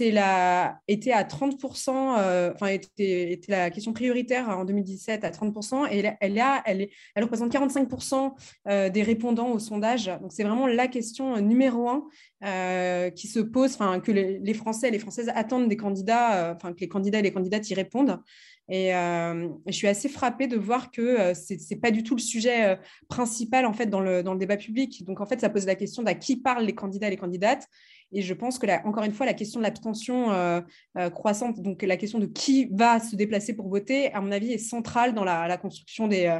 la, 0.00 0.78
était 0.86 1.12
à 1.12 1.24
30%, 1.24 2.52
enfin, 2.54 2.66
était, 2.68 3.40
la 3.48 3.70
question 3.70 3.92
prioritaire 3.92 4.48
en 4.50 4.64
2017 4.64 5.24
à 5.24 5.30
30%, 5.30 5.90
et 5.90 5.98
elle, 6.20 6.42
elle, 6.66 6.88
elle, 7.14 7.22
représente 7.22 7.52
45% 7.52 8.90
des 8.90 9.02
répondants 9.02 9.50
au 9.50 9.58
sondage. 9.58 10.06
Donc, 10.20 10.32
c'est 10.32 10.44
vraiment 10.44 10.66
la 10.66 10.88
question 10.88 11.40
numéro 11.40 11.88
un 11.88 13.10
qui 13.10 13.28
se 13.28 13.40
pose, 13.40 13.76
que 13.76 14.12
les, 14.12 14.54
Français 14.54 14.88
et 14.88 14.90
les 14.90 14.98
Françaises 14.98 15.30
attendent 15.34 15.68
des 15.68 15.76
candidats, 15.76 16.54
les 16.80 16.88
candidats 16.88 17.18
et 17.18 17.22
les 17.22 17.32
candidates 17.32 17.68
y 17.70 17.74
répondent. 17.74 18.20
Et 18.68 18.94
euh, 18.94 19.48
je 19.66 19.72
suis 19.72 19.86
assez 19.86 20.08
frappée 20.08 20.48
de 20.48 20.56
voir 20.56 20.90
que 20.90 21.00
euh, 21.00 21.34
ce 21.34 21.54
n'est 21.54 21.80
pas 21.80 21.92
du 21.92 22.02
tout 22.02 22.16
le 22.16 22.20
sujet 22.20 22.66
euh, 22.66 22.76
principal 23.08 23.64
en 23.64 23.72
fait 23.72 23.86
dans 23.86 24.00
le, 24.00 24.22
débat 24.36 24.56
public. 24.56 25.04
Donc 25.04 25.20
en 25.20 25.26
fait, 25.26 25.40
ça 25.40 25.48
pose 25.48 25.66
la 25.66 25.76
question 25.76 26.02
d'à 26.02 26.14
qui 26.14 26.36
parlent 26.36 26.64
les 26.64 26.74
candidats 26.74 27.06
et 27.06 27.10
les 27.10 27.16
candidates. 27.16 27.68
Et 28.12 28.22
je 28.22 28.34
pense 28.34 28.58
que, 28.58 28.66
là, 28.66 28.82
encore 28.84 29.04
une 29.04 29.12
fois, 29.12 29.26
la 29.26 29.34
question 29.34 29.60
de 29.60 29.64
l'abstention 29.64 30.62
croissante, 31.12 31.60
donc 31.60 31.82
la 31.82 31.96
question 31.96 32.20
de 32.20 32.26
qui 32.26 32.68
va 32.70 33.00
se 33.00 33.16
déplacer 33.16 33.52
pour 33.52 33.68
voter, 33.68 34.12
à 34.12 34.20
mon 34.20 34.30
avis, 34.30 34.52
est 34.52 34.58
centrale 34.58 35.12
dans 35.12 35.24
la, 35.24 35.56
construction 35.56 36.06
des, 36.06 36.38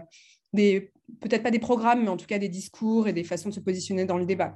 peut-être 1.20 1.42
pas 1.42 1.50
des 1.50 1.58
programmes, 1.58 2.04
mais 2.04 2.08
en 2.08 2.16
tout 2.16 2.26
cas 2.26 2.38
des 2.38 2.48
discours 2.48 3.08
et 3.08 3.12
des 3.12 3.24
façons 3.24 3.48
de 3.48 3.54
se 3.54 3.60
positionner 3.60 4.04
dans 4.04 4.16
le 4.16 4.26
débat. 4.26 4.54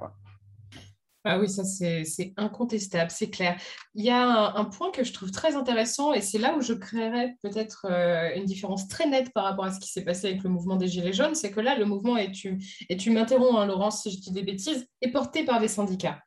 Ah 1.23 1.39
oui, 1.39 1.47
ça 1.47 1.63
c'est 1.63 2.33
incontestable, 2.35 3.11
c'est 3.11 3.29
clair. 3.29 3.55
Il 3.93 4.03
y 4.03 4.09
a 4.09 4.55
un, 4.55 4.65
point 4.65 4.89
que 4.91 5.03
je 5.03 5.13
trouve 5.13 5.29
très 5.29 5.55
intéressant 5.55 6.13
et 6.13 6.21
c'est 6.21 6.39
là 6.39 6.55
où 6.55 6.61
je 6.61 6.73
créerais 6.73 7.35
peut-être 7.43 7.85
euh, 7.89 8.35
une 8.35 8.45
différence 8.45 8.87
très 8.87 9.07
nette 9.07 9.31
par 9.31 9.43
rapport 9.43 9.65
à 9.65 9.71
ce 9.71 9.79
qui 9.79 9.89
s'est 9.89 10.03
passé 10.03 10.29
avec 10.29 10.43
le 10.43 10.49
mouvement 10.49 10.77
des 10.77 10.87
Gilets 10.87 11.13
jaunes, 11.13 11.35
c'est 11.35 11.51
que 11.51 11.59
là, 11.59 11.77
le 11.77 11.85
mouvement, 11.85 12.17
et 12.17 12.31
tu, 12.31 12.57
et 12.89 12.97
tu 12.97 13.11
m'interromps, 13.11 13.59
hein, 13.59 13.67
Laurence, 13.67 14.01
si 14.01 14.11
je 14.11 14.19
dis 14.19 14.31
des 14.31 14.41
bêtises, 14.41 14.87
est 15.01 15.11
porté 15.11 15.45
par 15.45 15.59
des 15.59 15.67
syndicats. 15.67 16.19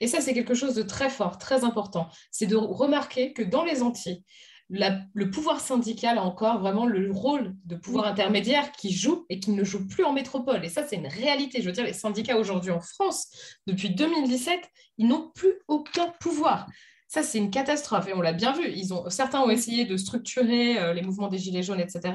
Et 0.00 0.06
ça, 0.06 0.20
c'est 0.20 0.34
quelque 0.34 0.54
chose 0.54 0.74
de 0.74 0.82
très 0.82 1.08
fort, 1.08 1.38
très 1.38 1.64
important. 1.64 2.08
C'est 2.30 2.46
de 2.46 2.56
remarquer 2.56 3.32
que 3.32 3.42
dans 3.42 3.64
les 3.64 3.82
Antilles, 3.82 4.22
le 4.68 5.30
pouvoir 5.30 5.60
syndical 5.60 6.18
a 6.18 6.22
encore 6.22 6.60
vraiment 6.60 6.86
le 6.86 7.10
rôle 7.12 7.54
de 7.64 7.76
pouvoir 7.76 8.06
intermédiaire 8.06 8.72
qui 8.72 8.92
joue 8.92 9.24
et 9.28 9.38
qui 9.38 9.52
ne 9.52 9.64
joue 9.64 9.86
plus 9.86 10.04
en 10.04 10.12
métropole. 10.12 10.64
Et 10.64 10.68
ça, 10.68 10.86
c'est 10.86 10.96
une 10.96 11.06
réalité. 11.06 11.60
Je 11.62 11.66
veux 11.66 11.72
dire, 11.72 11.84
les 11.84 11.92
syndicats 11.92 12.36
aujourd'hui 12.36 12.72
en 12.72 12.80
France, 12.80 13.28
depuis 13.66 13.90
2017, 13.90 14.60
ils 14.98 15.06
n'ont 15.06 15.30
plus 15.34 15.54
aucun 15.68 16.12
pouvoir. 16.20 16.66
Ça, 17.08 17.22
c'est 17.22 17.38
une 17.38 17.50
catastrophe 17.50 18.08
et 18.08 18.14
on 18.14 18.20
l'a 18.20 18.32
bien 18.32 18.52
vu. 18.52 18.68
Ils 18.74 18.92
ont, 18.92 19.08
certains 19.10 19.40
ont 19.40 19.50
essayé 19.50 19.84
de 19.84 19.96
structurer 19.96 20.78
euh, 20.78 20.92
les 20.92 21.02
mouvements 21.02 21.28
des 21.28 21.38
Gilets 21.38 21.62
jaunes, 21.62 21.80
etc. 21.80 22.14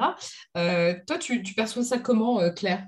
Euh, 0.57 0.93
toi, 1.07 1.17
tu, 1.17 1.41
tu, 1.43 1.53
perçois 1.53 1.83
ça 1.83 1.97
comment, 1.97 2.41
euh, 2.41 2.49
Claire? 2.49 2.85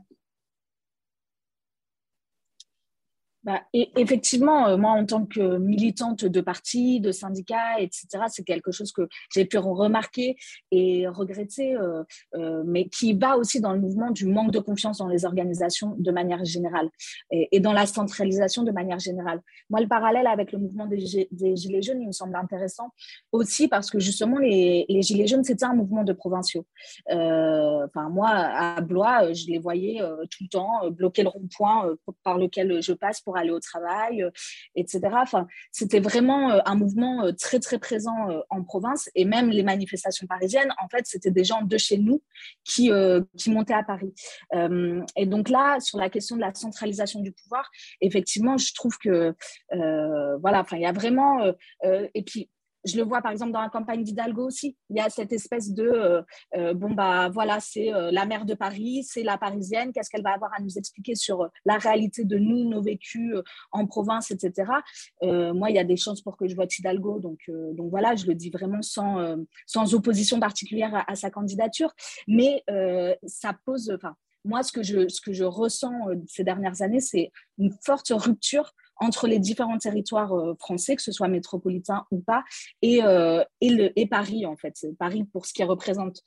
Bah, 3.43 3.61
et 3.73 3.91
effectivement, 3.97 4.67
euh, 4.67 4.77
moi, 4.77 4.91
en 4.91 5.05
tant 5.05 5.25
que 5.25 5.57
militante 5.57 6.23
de 6.23 6.41
parti, 6.41 7.01
de 7.01 7.11
syndicat, 7.11 7.79
etc., 7.79 8.07
c'est 8.29 8.45
quelque 8.45 8.71
chose 8.71 8.93
que 8.93 9.07
j'ai 9.33 9.43
pu 9.43 9.57
remarquer 9.57 10.37
et 10.71 11.07
regretter, 11.07 11.75
euh, 11.75 12.03
euh, 12.35 12.63
mais 12.65 12.87
qui 12.87 13.13
va 13.13 13.37
aussi 13.37 13.59
dans 13.59 13.73
le 13.73 13.81
mouvement 13.81 14.11
du 14.11 14.27
manque 14.27 14.51
de 14.51 14.59
confiance 14.59 14.99
dans 14.99 15.09
les 15.09 15.25
organisations 15.25 15.95
de 15.97 16.11
manière 16.11 16.43
générale 16.45 16.89
et, 17.31 17.59
dans 17.59 17.73
la 17.73 17.85
centralisation 17.85 18.63
de 18.63 18.71
manière 18.71 18.99
générale. 18.99 19.41
Moi, 19.69 19.81
le 19.81 19.87
parallèle 19.87 20.27
avec 20.27 20.51
le 20.53 20.59
mouvement 20.59 20.85
des, 20.85 20.99
Gilets 20.99 21.81
jaunes, 21.81 22.01
il 22.01 22.07
me 22.07 22.11
semble 22.13 22.35
intéressant 22.35 22.91
aussi 23.31 23.67
parce 23.67 23.89
que 23.89 23.99
justement, 23.99 24.37
les, 24.37 24.85
Gilets 25.01 25.27
jaunes, 25.27 25.43
c'était 25.43 25.65
un 25.65 25.75
mouvement 25.75 26.03
de 26.03 26.13
provinciaux. 26.13 26.65
Moi, 27.09 28.29
à 28.29 28.79
Blois, 28.81 29.33
je 29.33 29.47
les 29.47 29.59
voyais 29.59 29.99
tout 30.29 30.43
le 30.43 30.49
temps 30.49 30.89
bloquer 30.91 31.23
le 31.23 31.29
rond-point 31.29 31.93
par 32.23 32.37
lequel 32.37 32.81
je 32.81 32.93
passe 32.93 33.21
pour 33.21 33.32
aller 33.35 33.51
au 33.51 33.59
travail, 33.59 34.23
euh, 34.23 34.31
etc. 34.75 35.01
Enfin, 35.13 35.47
c'était 35.71 35.99
vraiment 35.99 36.51
euh, 36.51 36.59
un 36.65 36.75
mouvement 36.75 37.25
euh, 37.25 37.31
très, 37.31 37.59
très 37.59 37.79
présent 37.79 38.13
en 38.49 38.63
province. 38.63 39.09
Et 39.15 39.25
même 39.25 39.49
les 39.49 39.63
manifestations 39.63 40.27
parisiennes, 40.27 40.73
en 40.81 40.87
fait, 40.87 41.05
c'était 41.05 41.31
des 41.31 41.43
gens 41.43 41.61
de 41.61 41.77
chez 41.77 41.97
nous 41.97 42.21
qui, 42.63 42.91
qui 43.37 43.51
montaient 43.51 43.73
à 43.73 43.83
Paris. 43.83 44.13
et 45.15 45.25
donc 45.25 45.49
là, 45.49 45.79
sur 45.79 45.97
la 45.97 46.09
question 46.09 46.35
de 46.35 46.41
la 46.41 46.53
centralisation 46.53 47.21
du 47.21 47.31
pouvoir, 47.31 47.69
effectivement, 48.01 48.57
je 48.57 48.73
trouve 48.73 48.97
que, 48.97 49.35
voilà, 50.41 50.61
enfin, 50.61 50.77
il 50.77 50.83
y 50.83 50.85
a 50.85 50.91
vraiment... 50.91 51.53
et 51.83 52.23
puis, 52.23 52.49
je 52.85 52.97
le 52.97 53.03
vois 53.03 53.21
par 53.21 53.31
exemple 53.31 53.51
dans 53.51 53.61
la 53.61 53.69
campagne 53.69 54.03
d'Hidalgo 54.03 54.47
aussi. 54.47 54.75
Il 54.89 54.97
y 54.97 54.99
a 54.99 55.09
cette 55.09 55.31
espèce 55.31 55.73
de 55.73 55.83
euh, 55.83 56.21
euh, 56.55 56.73
bon, 56.73 56.91
bah 56.91 57.29
voilà, 57.29 57.59
c'est 57.59 57.93
euh, 57.93 58.11
la 58.11 58.25
maire 58.25 58.45
de 58.45 58.53
Paris, 58.53 59.03
c'est 59.03 59.23
la 59.23 59.37
parisienne, 59.37 59.91
qu'est-ce 59.93 60.09
qu'elle 60.09 60.23
va 60.23 60.33
avoir 60.33 60.51
à 60.53 60.61
nous 60.61 60.77
expliquer 60.77 61.15
sur 61.15 61.49
la 61.65 61.77
réalité 61.77 62.25
de 62.25 62.37
nous, 62.37 62.69
nos 62.69 62.81
vécus 62.81 63.35
en 63.71 63.85
province, 63.85 64.31
etc. 64.31 64.71
moi, 65.21 65.69
il 65.69 65.75
y 65.75 65.79
a 65.79 65.83
des 65.83 65.97
chances 65.97 66.21
pour 66.21 66.37
que 66.37 66.47
je 66.47 66.55
vote 66.55 66.77
Hidalgo. 66.77 67.19
Donc, 67.19 67.39
donc 67.47 67.89
voilà, 67.89 68.15
je 68.15 68.25
le 68.25 68.35
dis 68.35 68.49
vraiment 68.49 68.81
sans, 68.81 69.37
sans 69.65 69.93
opposition 69.93 70.39
particulière 70.39 70.93
à, 70.93 71.11
à 71.11 71.15
sa 71.15 71.29
candidature. 71.29 71.93
Mais 72.27 72.63
ça 73.25 73.55
pose. 73.65 73.91
Enfin, 73.95 74.15
moi, 74.45 74.63
ce 74.63 74.71
que 74.71 74.83
je, 74.83 75.07
ce 75.07 75.21
que 75.21 75.33
je 75.33 75.43
ressens 75.43 75.93
ces 76.27 76.43
dernières 76.43 76.81
années, 76.81 76.99
c'est 76.99 77.31
une 77.57 77.71
forte 77.83 78.11
rupture 78.13 78.73
entre 78.97 79.27
les 79.27 79.39
différents 79.39 79.77
territoires 79.77 80.33
euh, 80.33 80.55
français, 80.59 80.95
que 80.95 81.01
ce 81.01 81.11
soit 81.11 81.27
métropolitain 81.27 82.05
ou 82.11 82.19
pas, 82.19 82.43
et, 82.81 83.03
euh, 83.03 83.43
et, 83.61 84.07
Paris, 84.07 84.45
en 84.45 84.55
fait. 84.55 84.85
Paris 84.99 85.23
pour 85.23 85.45
ce 85.45 85.53
qu'il 85.53 85.65
représente. 85.65 86.21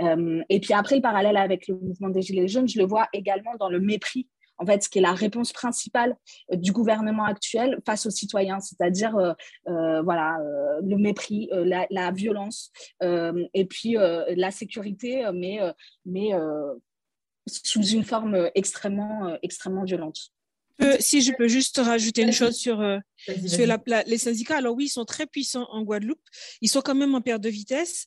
Euh, 0.00 0.42
et 0.48 0.60
puis 0.60 0.74
après, 0.74 0.96
le 0.96 1.02
parallèle 1.02 1.36
avec 1.36 1.68
le 1.68 1.76
mouvement 1.76 2.08
des 2.08 2.22
Gilets 2.22 2.48
jaunes, 2.48 2.68
je 2.68 2.78
le 2.78 2.86
vois 2.86 3.08
également 3.12 3.54
dans 3.58 3.68
le 3.68 3.80
mépris 3.80 4.28
en 4.58 4.66
fait, 4.66 4.84
ce 4.84 4.88
qui 4.88 4.98
est 4.98 5.02
la 5.02 5.14
réponse 5.14 5.52
principale 5.52 6.14
du 6.52 6.70
gouvernement 6.70 7.24
actuel 7.24 7.80
face 7.84 8.06
aux 8.06 8.10
citoyens, 8.10 8.60
c'est-à-dire 8.60 9.34
voilà, 9.64 10.38
le 10.82 10.96
mépris, 10.98 11.48
la, 11.50 11.86
la, 11.90 12.12
violence 12.12 12.70
et 13.00 13.64
puis 13.64 13.94
la 13.94 14.50
sécurité, 14.52 15.28
mais, 15.34 15.58
mais 16.06 16.30
sous 17.48 17.84
une 17.84 18.04
forme 18.04 18.50
extrêmement, 18.54 19.36
extrêmement 19.42 19.82
violente 19.82 20.32
si 20.98 21.22
je 21.22 21.32
peux 21.36 21.48
juste 21.48 21.80
rajouter 21.82 22.22
une 22.22 22.32
chose 22.32 22.56
sur, 22.56 22.80
euh, 22.80 22.98
sur 23.46 23.66
la, 23.66 23.78
les 24.06 24.18
syndicats. 24.18 24.56
Alors 24.56 24.74
oui, 24.74 24.84
ils 24.86 24.88
sont 24.88 25.04
très 25.04 25.26
puissants 25.26 25.66
en 25.70 25.82
Guadeloupe. 25.82 26.22
Ils 26.60 26.68
sont 26.68 26.80
quand 26.80 26.94
même 26.94 27.14
en 27.14 27.20
perte 27.20 27.42
de 27.42 27.48
vitesse. 27.48 28.06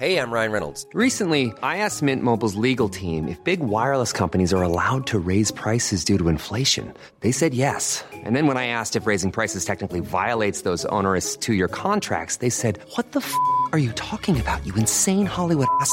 Hey, 0.00 0.16
I'm 0.16 0.30
Ryan 0.30 0.52
Reynolds. 0.52 0.86
Recently, 0.94 1.52
I 1.60 1.78
asked 1.78 2.02
Mint 2.04 2.22
Mobile's 2.22 2.54
legal 2.54 2.88
team 2.88 3.26
if 3.26 3.42
big 3.42 3.58
wireless 3.58 4.12
companies 4.12 4.54
are 4.54 4.62
allowed 4.62 5.08
to 5.08 5.18
raise 5.18 5.50
prices 5.50 6.04
due 6.04 6.16
to 6.18 6.28
inflation. 6.28 6.94
They 7.18 7.32
said 7.32 7.52
yes. 7.52 8.04
And 8.24 8.36
then 8.36 8.46
when 8.46 8.56
I 8.56 8.68
asked 8.68 8.94
if 8.94 9.08
raising 9.08 9.32
prices 9.32 9.64
technically 9.64 9.98
violates 9.98 10.62
those 10.62 10.84
onerous 10.84 11.36
two-year 11.36 11.66
contracts, 11.66 12.36
they 12.36 12.48
said, 12.48 12.78
"What 12.94 13.10
the 13.10 13.18
f*** 13.18 13.34
are 13.72 13.78
you 13.80 13.90
talking 13.96 14.38
about? 14.38 14.64
You 14.64 14.72
insane 14.76 15.26
Hollywood 15.26 15.66
ass." 15.80 15.92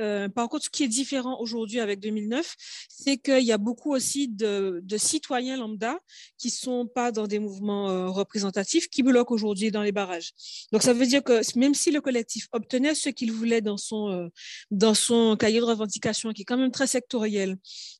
Euh, 0.00 0.28
par 0.28 0.48
contre, 0.48 0.64
ce 0.64 0.70
qui 0.70 0.84
est 0.84 0.88
différent 0.88 1.38
aujourd'hui 1.40 1.80
avec 1.80 2.00
2009, 2.00 2.54
c'est 2.88 3.16
qu'il 3.16 3.44
y 3.44 3.52
a 3.52 3.58
beaucoup 3.58 3.94
aussi 3.94 4.28
de, 4.28 4.80
de, 4.82 4.96
citoyens 4.96 5.56
lambda 5.56 5.98
qui 6.38 6.50
sont 6.50 6.86
pas 6.86 7.12
dans 7.12 7.26
des 7.26 7.38
mouvements 7.38 7.88
euh, 7.90 8.08
représentatifs 8.08 8.88
qui 8.88 9.02
bloquent 9.02 9.34
aujourd'hui 9.34 9.70
dans 9.70 9.82
les 9.82 9.92
barrages. 9.92 10.32
Donc, 10.72 10.82
ça 10.82 10.92
veut 10.92 11.06
dire 11.06 11.22
que 11.22 11.40
même 11.58 11.74
si 11.74 11.90
le 11.90 12.00
collectif 12.00 12.48
obtenait 12.52 12.94
ce 12.94 13.08
qu'il 13.08 13.32
voulait 13.32 13.60
dans 13.60 13.76
son, 13.76 14.10
euh, 14.10 14.28
dans 14.70 14.94
son 14.94 15.36
cahier 15.36 15.60
de 15.60 15.64
revendication, 15.64 16.32
qui 16.32 16.42
est 16.42 16.44
quand 16.44 16.58
même 16.58 16.72
très 16.72 16.86
sectoriel, 16.86 17.56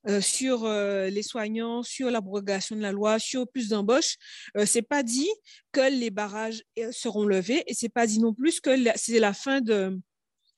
euh, 0.09 0.21
sur 0.21 0.67
les 0.67 1.23
soignants, 1.23 1.83
sur 1.83 2.11
l'abrogation 2.11 2.77
de 2.77 2.81
la 2.81 2.93
loi, 2.93 3.19
sur 3.19 3.49
plus 3.49 3.69
d'embauches, 3.69 4.17
c'est 4.65 4.83
pas 4.83 5.03
dit 5.03 5.29
que 5.73 5.91
les 5.91 6.11
barrages 6.11 6.63
seront 6.91 7.25
levés 7.25 7.63
et 7.67 7.75
c'est 7.75 7.89
pas 7.89 8.07
dit 8.07 8.19
non 8.19 8.33
plus 8.33 8.61
que 8.61 8.71
c'est 8.97 9.19
la 9.19 9.33
fin 9.33 9.61
de 9.61 9.99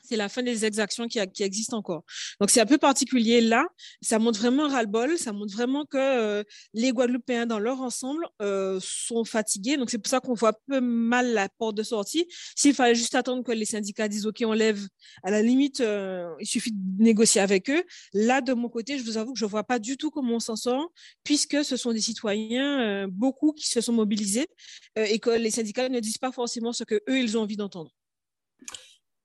c'est 0.09 0.17
la 0.17 0.29
fin 0.29 0.43
des 0.43 0.65
exactions 0.65 1.07
qui, 1.07 1.19
existent 1.19 1.77
encore. 1.77 2.03
Donc, 2.41 2.51
c'est 2.51 2.61
un 2.61 2.67
peu 2.67 2.79
particulier 2.79 3.41
là. 3.41 3.67
Ça 4.01 4.19
montre 4.19 4.39
vraiment 4.39 4.65
un 4.65 4.69
ras-le-bol. 4.69 5.19
Ça 5.19 5.33
montre 5.33 5.53
vraiment 5.53 5.85
que 5.85 5.99
euh, 5.99 6.45
les 6.73 6.93
Guadeloupéens, 6.93 7.47
dans 7.47 7.59
leur 7.59 7.83
ensemble, 7.83 8.27
euh, 8.41 8.79
sont 8.83 9.25
fatigués. 9.25 9.77
Donc, 9.77 9.91
c'est 9.91 9.99
pour 9.99 10.09
ça 10.09 10.21
qu'on 10.21 10.35
voit 10.35 10.55
peu 10.67 10.81
mal 10.81 11.33
la 11.35 11.49
porte 11.49 11.77
de 11.77 11.83
sortie. 11.83 12.27
S'il 12.57 12.75
fallait 12.75 12.95
juste 12.95 13.15
attendre 13.15 13.45
que 13.45 13.53
les 13.53 13.67
syndicats 13.67 14.09
disent 14.09 14.27
OK, 14.27 14.43
on 14.45 14.53
lève, 14.53 14.81
à 15.23 15.31
la 15.31 15.43
limite, 15.43 15.81
euh, 15.81 16.29
il 16.41 16.47
suffit 16.47 16.73
de 16.73 17.03
négocier 17.03 17.41
avec 17.41 17.69
eux. 17.69 17.83
Là, 18.15 18.41
de 18.41 18.55
mon 18.55 18.69
côté, 18.69 18.99
je 18.99 19.05
vous 19.05 19.19
avoue 19.19 19.35
que 19.35 19.39
je 19.39 19.45
ne 19.45 19.51
vois 19.51 19.65
pas 19.65 19.79
du 19.79 19.97
tout 19.97 20.11
comment 20.11 20.37
on 20.37 20.41
s'en 20.41 20.57
sort, 20.57 20.91
puisque 21.23 21.65
ce 21.65 21.77
sont 21.77 21.93
des 21.93 22.01
citoyens, 22.01 23.07
beaucoup 23.09 23.53
qui 23.53 23.69
se 23.69 23.81
sont 23.81 23.93
mobilisés 23.93 24.47
et 24.97 25.19
que 25.19 25.31
les 25.31 25.51
syndicats 25.51 25.89
ne 25.89 26.01
disent 26.01 26.19
pas 26.19 26.33
forcément 26.33 26.73
ce 26.73 26.85
qu'eux, 26.85 27.01
ils 27.09 27.37
ont 27.37 27.43
envie 27.43 27.57
d'entendre. 27.57 27.93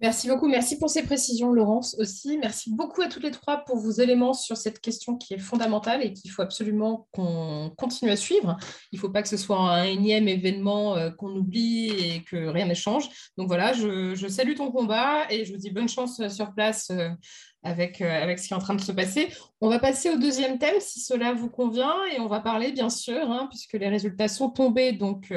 Merci 0.03 0.27
beaucoup. 0.27 0.49
Merci 0.49 0.77
pour 0.77 0.89
ces 0.89 1.03
précisions, 1.03 1.53
Laurence, 1.53 1.95
aussi. 1.97 2.37
Merci 2.37 2.69
beaucoup 2.75 3.01
à 3.01 3.07
toutes 3.07 3.23
les 3.23 3.31
trois 3.31 3.59
pour 3.59 3.77
vos 3.77 3.89
éléments 3.89 4.33
sur 4.33 4.57
cette 4.57 4.81
question 4.81 5.15
qui 5.15 5.33
est 5.33 5.39
fondamentale 5.39 6.03
et 6.03 6.11
qu'il 6.11 6.29
faut 6.29 6.41
absolument 6.41 7.07
qu'on 7.13 7.71
continue 7.77 8.11
à 8.11 8.17
suivre. 8.17 8.57
Il 8.91 8.97
ne 8.97 8.99
faut 8.99 9.09
pas 9.09 9.21
que 9.21 9.29
ce 9.29 9.37
soit 9.37 9.57
un 9.57 9.85
énième 9.85 10.27
événement 10.27 10.97
euh, 10.97 11.09
qu'on 11.09 11.33
oublie 11.33 11.87
et 11.87 12.21
que 12.23 12.35
rien 12.47 12.65
ne 12.65 12.73
change. 12.73 13.05
Donc 13.37 13.47
voilà, 13.47 13.71
je, 13.71 14.27
salue 14.27 14.55
ton 14.55 14.71
combat 14.71 15.25
et 15.29 15.45
je 15.45 15.53
vous 15.53 15.57
dis 15.57 15.69
bonne 15.69 15.87
chance 15.87 16.19
euh, 16.19 16.27
sur 16.27 16.53
place. 16.53 16.89
Euh, 16.91 17.07
avec, 17.65 18.01
avec 18.01 18.39
ce 18.39 18.47
qui 18.49 18.53
est 18.53 18.57
en 18.57 18.59
train 18.59 18.75
de 18.75 18.81
se 18.81 18.91
passer. 18.91 19.29
On 19.61 19.69
va 19.69 19.79
passer 19.79 20.09
au 20.09 20.17
deuxième 20.17 20.59
thème, 20.59 20.75
si 20.81 20.99
cela 20.99 21.31
vous 21.31 21.49
convient, 21.49 21.95
et 22.13 22.19
on 22.19 22.27
va 22.27 22.41
parler, 22.41 22.73
bien 22.73 22.89
sûr, 22.89 23.31
hein, 23.31 23.47
puisque 23.49 23.71
les 23.75 23.87
résultats 23.87 24.27
sont 24.27 24.49
tombés, 24.49 24.91
donc 24.91 25.31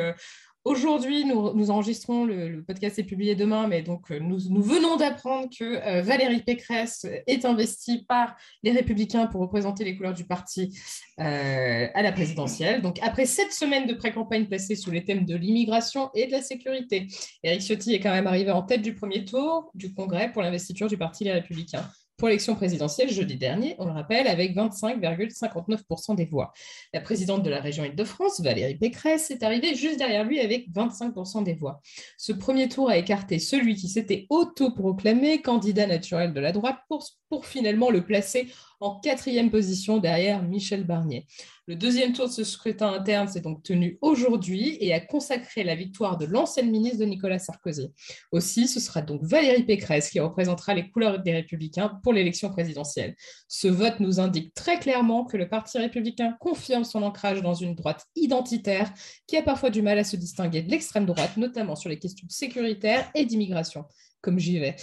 Aujourd'hui, 0.66 1.24
nous, 1.24 1.70
enregistrons, 1.70 2.24
le, 2.24 2.61
podcast 2.61 2.98
est 2.98 3.05
publié 3.05 3.37
demain, 3.37 3.68
mais 3.68 3.83
donc 3.83 4.11
euh, 4.11 4.18
nous, 4.18 4.40
venons 4.61 4.96
d'apprendre 4.96 5.48
que 5.57 5.62
euh, 5.62 6.02
Valérie 6.02 6.42
Pécresse 6.42 7.07
est 7.29 7.44
investie 7.44 8.05
par 8.05 8.35
les 8.64 8.72
Républicains 8.72 9.29
pour 9.29 9.42
représenter 9.42 9.85
les 9.85 9.96
couleurs 9.96 10.12
du 10.12 10.24
parti 10.24 10.76
euh, 11.20 11.87
à 11.94 12.02
la 12.02 12.11
présidentielle. 12.11 12.83
Donc 12.83 12.98
après 13.00 13.26
sept 13.26 13.52
semaines 13.52 13.87
de 13.87 13.94
pré-campagne 13.94 14.46
placées 14.46 14.74
sous 14.74 14.90
les 14.90 15.05
thèmes 15.05 15.24
de 15.24 15.37
l'immigration 15.37 16.11
et 16.14 16.26
de 16.26 16.33
la 16.33 16.42
sécurité, 16.42 17.07
Éric 17.44 17.61
Ciotti 17.61 17.94
est 17.94 18.00
quand 18.00 18.11
même 18.11 18.26
arrivé 18.26 18.50
en 18.50 18.62
tête 18.62 18.83
du 18.83 18.92
premier 18.92 19.24
tour 19.24 19.70
du 19.74 19.94
Congrès 19.94 20.33
pour 20.33 20.42
l'investiture 20.42 20.88
du 20.88 20.98
Parti 20.98 21.22
Les 21.22 21.33
Républicains 21.33 21.88
pour 22.16 22.29
l'élection 22.29 22.55
présidentielle 22.55 23.11
jeudi 23.11 23.37
dernier, 23.37 23.76
on 23.79 23.85
le 23.85 23.92
rappelle, 23.92 24.26
avec 24.26 24.55
25,59% 24.55 26.14
des 26.16 26.24
voix. 26.24 26.52
La 26.92 27.00
présidente 27.00 27.42
de 27.42 27.50
la 27.50 27.61
région 27.61 27.85
Île-de-France, 27.85 28.40
Valérie 28.40 28.76
Pécresse, 28.76 29.31
est 29.31 29.42
arrivée 29.42 29.74
juste 29.74 29.98
derrière 29.98 30.24
lui 30.24 30.40
avec 30.40 30.70
25% 30.70 31.44
des 31.44 31.55
voix. 31.55 31.81
Ce 32.16 32.33
premier 32.33 32.68
tour 32.68 32.88
a 32.88 32.96
écarté 32.96 33.38
celui 33.38 33.74
qui 33.74 33.88
s'était 33.88 34.26
autoproclamé 34.31 35.42
candidat 35.42 35.87
naturel 35.87 36.33
de 36.33 36.40
la 36.40 36.52
droite 36.52 36.79
pour, 36.88 37.05
pour 37.29 37.46
finalement 37.46 37.90
le 37.90 38.05
placer 38.05 38.48
en 38.80 39.00
quatrième 39.00 39.50
position 39.50 39.98
derrière 39.98 40.42
Michel 40.42 40.84
Barnier. 40.84 41.26
Le 41.66 41.74
deuxième 41.74 42.12
tour 42.12 42.28
de 42.28 42.32
ce 42.32 42.44
scrutin 42.44 42.92
interne 42.92 43.26
s'est 43.26 43.40
donc 43.40 43.62
tenu 43.62 43.98
aujourd'hui 44.00 44.76
et 44.80 44.92
a 44.92 45.00
consacré 45.00 45.64
la 45.64 45.74
victoire 45.74 46.16
de 46.16 46.24
l'ancienne 46.24 46.70
ministre 46.70 46.98
de 46.98 47.06
Nicolas 47.06 47.40
Sarkozy. 47.40 47.88
Aussi, 48.30 48.68
ce 48.68 48.78
sera 48.78 49.02
donc 49.02 49.24
Valérie 49.24 49.64
Pécresse 49.64 50.10
qui 50.10 50.20
représentera 50.20 50.74
les 50.74 50.88
couleurs 50.90 51.20
des 51.20 51.32
Républicains 51.32 51.98
pour 52.04 52.12
l'élection 52.12 52.50
présidentielle. 52.50 53.16
Ce 53.48 53.66
vote 53.66 53.98
nous 53.98 54.20
indique 54.20 54.54
très 54.54 54.78
clairement 54.78 55.24
que 55.24 55.36
le 55.36 55.48
Parti 55.48 55.78
républicain 55.78 56.36
confirme 56.38 56.84
son 56.84 57.02
ancrage 57.02 57.42
dans 57.42 57.54
une 57.54 57.74
droite 57.74 58.04
identitaire 58.14 58.92
qui 59.26 59.36
a 59.36 59.42
parfois 59.42 59.70
du 59.70 59.82
mal 59.82 59.98
à 59.98 60.04
se 60.04 60.16
distinguer 60.16 60.62
de 60.62 60.70
l'extrême 60.70 61.06
droite, 61.06 61.36
notamment 61.36 61.74
sur 61.74 61.88
les 61.88 61.98
questions 61.98 62.28
sécuritaires 62.28 63.10
et 63.14 63.24
d'immigration 63.24 63.86
comme 64.20 64.38
j'y 64.38 64.59
vais. 64.59 64.76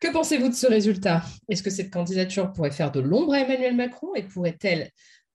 Que 0.00 0.12
pensez-vous 0.12 0.48
de 0.48 0.54
ce 0.54 0.66
résultat? 0.66 1.22
Est-ce 1.48 1.62
que 1.62 1.70
cette 1.70 1.92
candidature 1.92 2.52
pourrait 2.52 2.70
faire 2.70 2.92
de 2.92 3.00
l'ombre 3.00 3.34
à 3.34 3.40
Emmanuel 3.40 3.76
Macron 3.76 4.14
et 4.14 4.22
pourrait-elle 4.22 4.90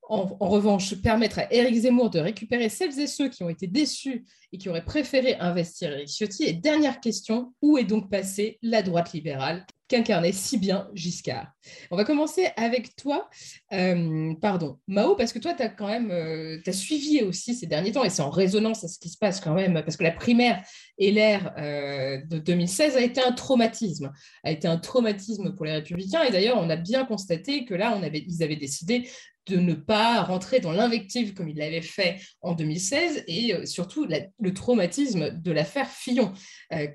en, 0.10 0.26
revanche, 0.40 0.96
permettre 1.02 1.40
à 1.40 1.54
Éric 1.54 1.76
Zemmour 1.76 2.10
de 2.10 2.20
récupérer 2.20 2.70
celles 2.70 2.98
et 2.98 3.08
ceux 3.08 3.28
qui 3.28 3.44
ont 3.44 3.50
été 3.50 3.68
déçus 3.68 4.26
et 4.54 4.58
qui 4.58 4.70
auraient 4.70 4.86
préféré 4.86 5.36
investir 5.36 5.92
Éric 5.92 6.08
Ciotti? 6.08 6.44
Et 6.46 6.54
dernière 6.54 7.02
question, 7.02 7.54
où 7.62 7.78
est 7.78 7.84
donc 7.84 8.10
passée 8.10 8.58
la 8.62 8.82
droite 8.82 9.12
libérale? 9.12 9.66
Qu'incarnait 9.88 10.32
si 10.32 10.58
bien 10.58 10.90
Giscard. 10.94 11.48
On 11.92 11.96
va 11.96 12.04
commencer 12.04 12.50
avec 12.56 12.96
toi, 12.96 13.30
euh, 13.74 14.34
pardon, 14.42 14.80
Mao, 14.88 15.16
parce 15.16 15.34
que 15.34 15.40
toi, 15.40 15.54
tu 15.54 15.64
as 15.64 15.70
quand 15.70 15.88
même 15.88 16.12
euh, 16.12 16.60
suivi 16.72 17.22
aussi 17.22 17.56
ces 17.56 17.68
derniers 17.68 17.92
temps, 17.92 18.04
et 18.04 18.10
c'est 18.10 18.22
en 18.22 18.30
résonance 18.30 18.84
à 18.84 18.88
ce 18.88 19.00
qui 19.00 19.10
se 19.10 19.18
passe 19.18 19.40
quand 19.40 19.54
même, 19.54 19.74
parce 19.74 19.98
que 19.98 20.04
la 20.04 20.12
primaire 20.12 20.64
et 20.98 21.12
l'ère 21.12 21.54
euh, 21.58 22.22
de 22.26 22.38
2016 22.38 22.98
a 22.98 23.02
été 23.02 23.22
un 23.22 23.32
traumatisme, 23.32 24.12
a 24.44 24.52
été 24.52 24.68
un 24.68 24.78
traumatisme 24.78 25.56
pour 25.56 25.66
les 25.66 25.74
républicains, 25.74 26.24
et 26.24 26.32
d'ailleurs, 26.32 26.58
on 26.58 26.70
a 26.70 26.76
bien 26.76 27.06
constaté 27.06 27.66
que 27.66 27.74
là, 27.74 28.00
ils 28.14 28.44
avaient 28.44 28.56
décidé 28.56 29.10
de 29.48 29.56
ne 29.56 29.74
pas 29.74 30.24
rentrer 30.24 30.60
dans 30.60 30.74
l'invective 30.74 31.34
comme 31.34 31.48
il 31.48 31.56
l'avait 31.56 31.82
fait 31.82 32.20
en 32.42 32.54
2016 32.54 33.24
et 33.28 33.66
surtout 33.66 34.06
le 34.06 34.54
traumatisme 34.54 35.30
de 35.30 35.52
l'affaire 35.54 35.90
Fillon. 35.90 36.34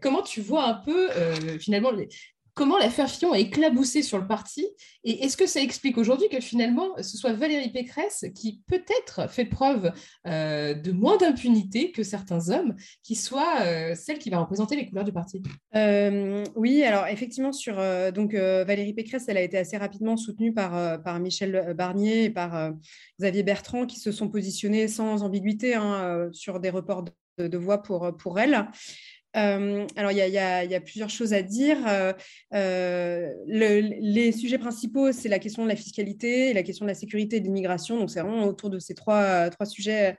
Comment 0.02 0.20
tu 0.20 0.42
vois 0.42 0.66
un 0.66 0.74
peu 0.74 1.08
finalement 1.58 1.92
comment 2.54 2.78
l'affaire 2.78 3.08
Fillon 3.08 3.32
a 3.32 3.38
éclaboussé 3.38 4.02
sur 4.02 4.18
le 4.18 4.26
parti 4.26 4.66
et 5.04 5.24
est-ce 5.24 5.36
que 5.36 5.46
ça 5.46 5.60
explique 5.60 5.96
aujourd'hui 5.96 6.28
que 6.28 6.40
finalement 6.40 6.90
ce 7.00 7.16
soit 7.16 7.32
Valérie 7.32 7.70
Pécresse 7.70 8.26
qui 8.34 8.62
peut-être 8.66 9.30
fait 9.30 9.44
preuve 9.44 9.92
de 10.24 10.92
moins 10.92 11.16
d'impunité 11.16 11.92
que 11.92 12.02
certains 12.02 12.50
hommes 12.50 12.74
qui 13.02 13.14
soit 13.14 13.94
celle 13.94 14.18
qui 14.18 14.30
va 14.30 14.38
représenter 14.38 14.76
les 14.76 14.88
couleurs 14.88 15.04
du 15.04 15.12
parti? 15.12 15.42
Oui, 16.54 16.82
alors 16.82 17.06
effectivement 17.06 17.52
sur 17.52 17.76
Valérie 17.76 18.92
Pécresse, 18.92 19.24
elle 19.28 19.38
a 19.38 19.42
été 19.42 19.58
assez 19.58 19.76
rapidement 19.76 20.16
soutenue 20.16 20.52
par, 20.52 21.20
Michel 21.20 21.74
Barnier 21.76 22.24
et 22.24 22.30
par 22.30 22.72
Xavier 23.18 23.42
Bertrand 23.42 23.86
qui 23.86 23.98
se 23.98 24.12
sont 24.12 24.28
positionnés 24.28 24.88
sans 24.88 25.22
ambiguïté 25.22 25.74
hein, 25.74 26.28
sur 26.32 26.60
des 26.60 26.70
reports 26.70 27.04
de, 27.38 27.46
de 27.48 27.58
voix 27.58 27.82
pour, 27.82 28.16
pour 28.16 28.38
elle. 28.38 28.68
Euh, 29.36 29.86
alors, 29.96 30.12
il 30.12 30.18
y, 30.18 30.38
a 30.38 30.80
plusieurs 30.80 31.10
choses 31.10 31.32
à 31.32 31.42
dire. 31.42 31.78
Euh, 31.86 32.12
euh, 32.54 33.30
les 33.46 34.32
sujets 34.32 34.58
principaux, 34.58 35.12
c'est 35.12 35.28
la 35.28 35.38
question 35.38 35.64
de 35.64 35.68
la 35.68 35.76
fiscalité 35.76 36.52
la 36.52 36.62
question 36.62 36.84
de 36.84 36.90
la 36.90 36.94
sécurité 36.94 37.36
et 37.36 37.40
de 37.40 37.46
l'immigration. 37.46 37.98
Donc, 37.98 38.10
c'est 38.10 38.20
vraiment 38.20 38.44
autour 38.44 38.70
de 38.70 38.78
ces 38.78 38.94
trois, 38.94 39.50
sujets, 39.64 40.18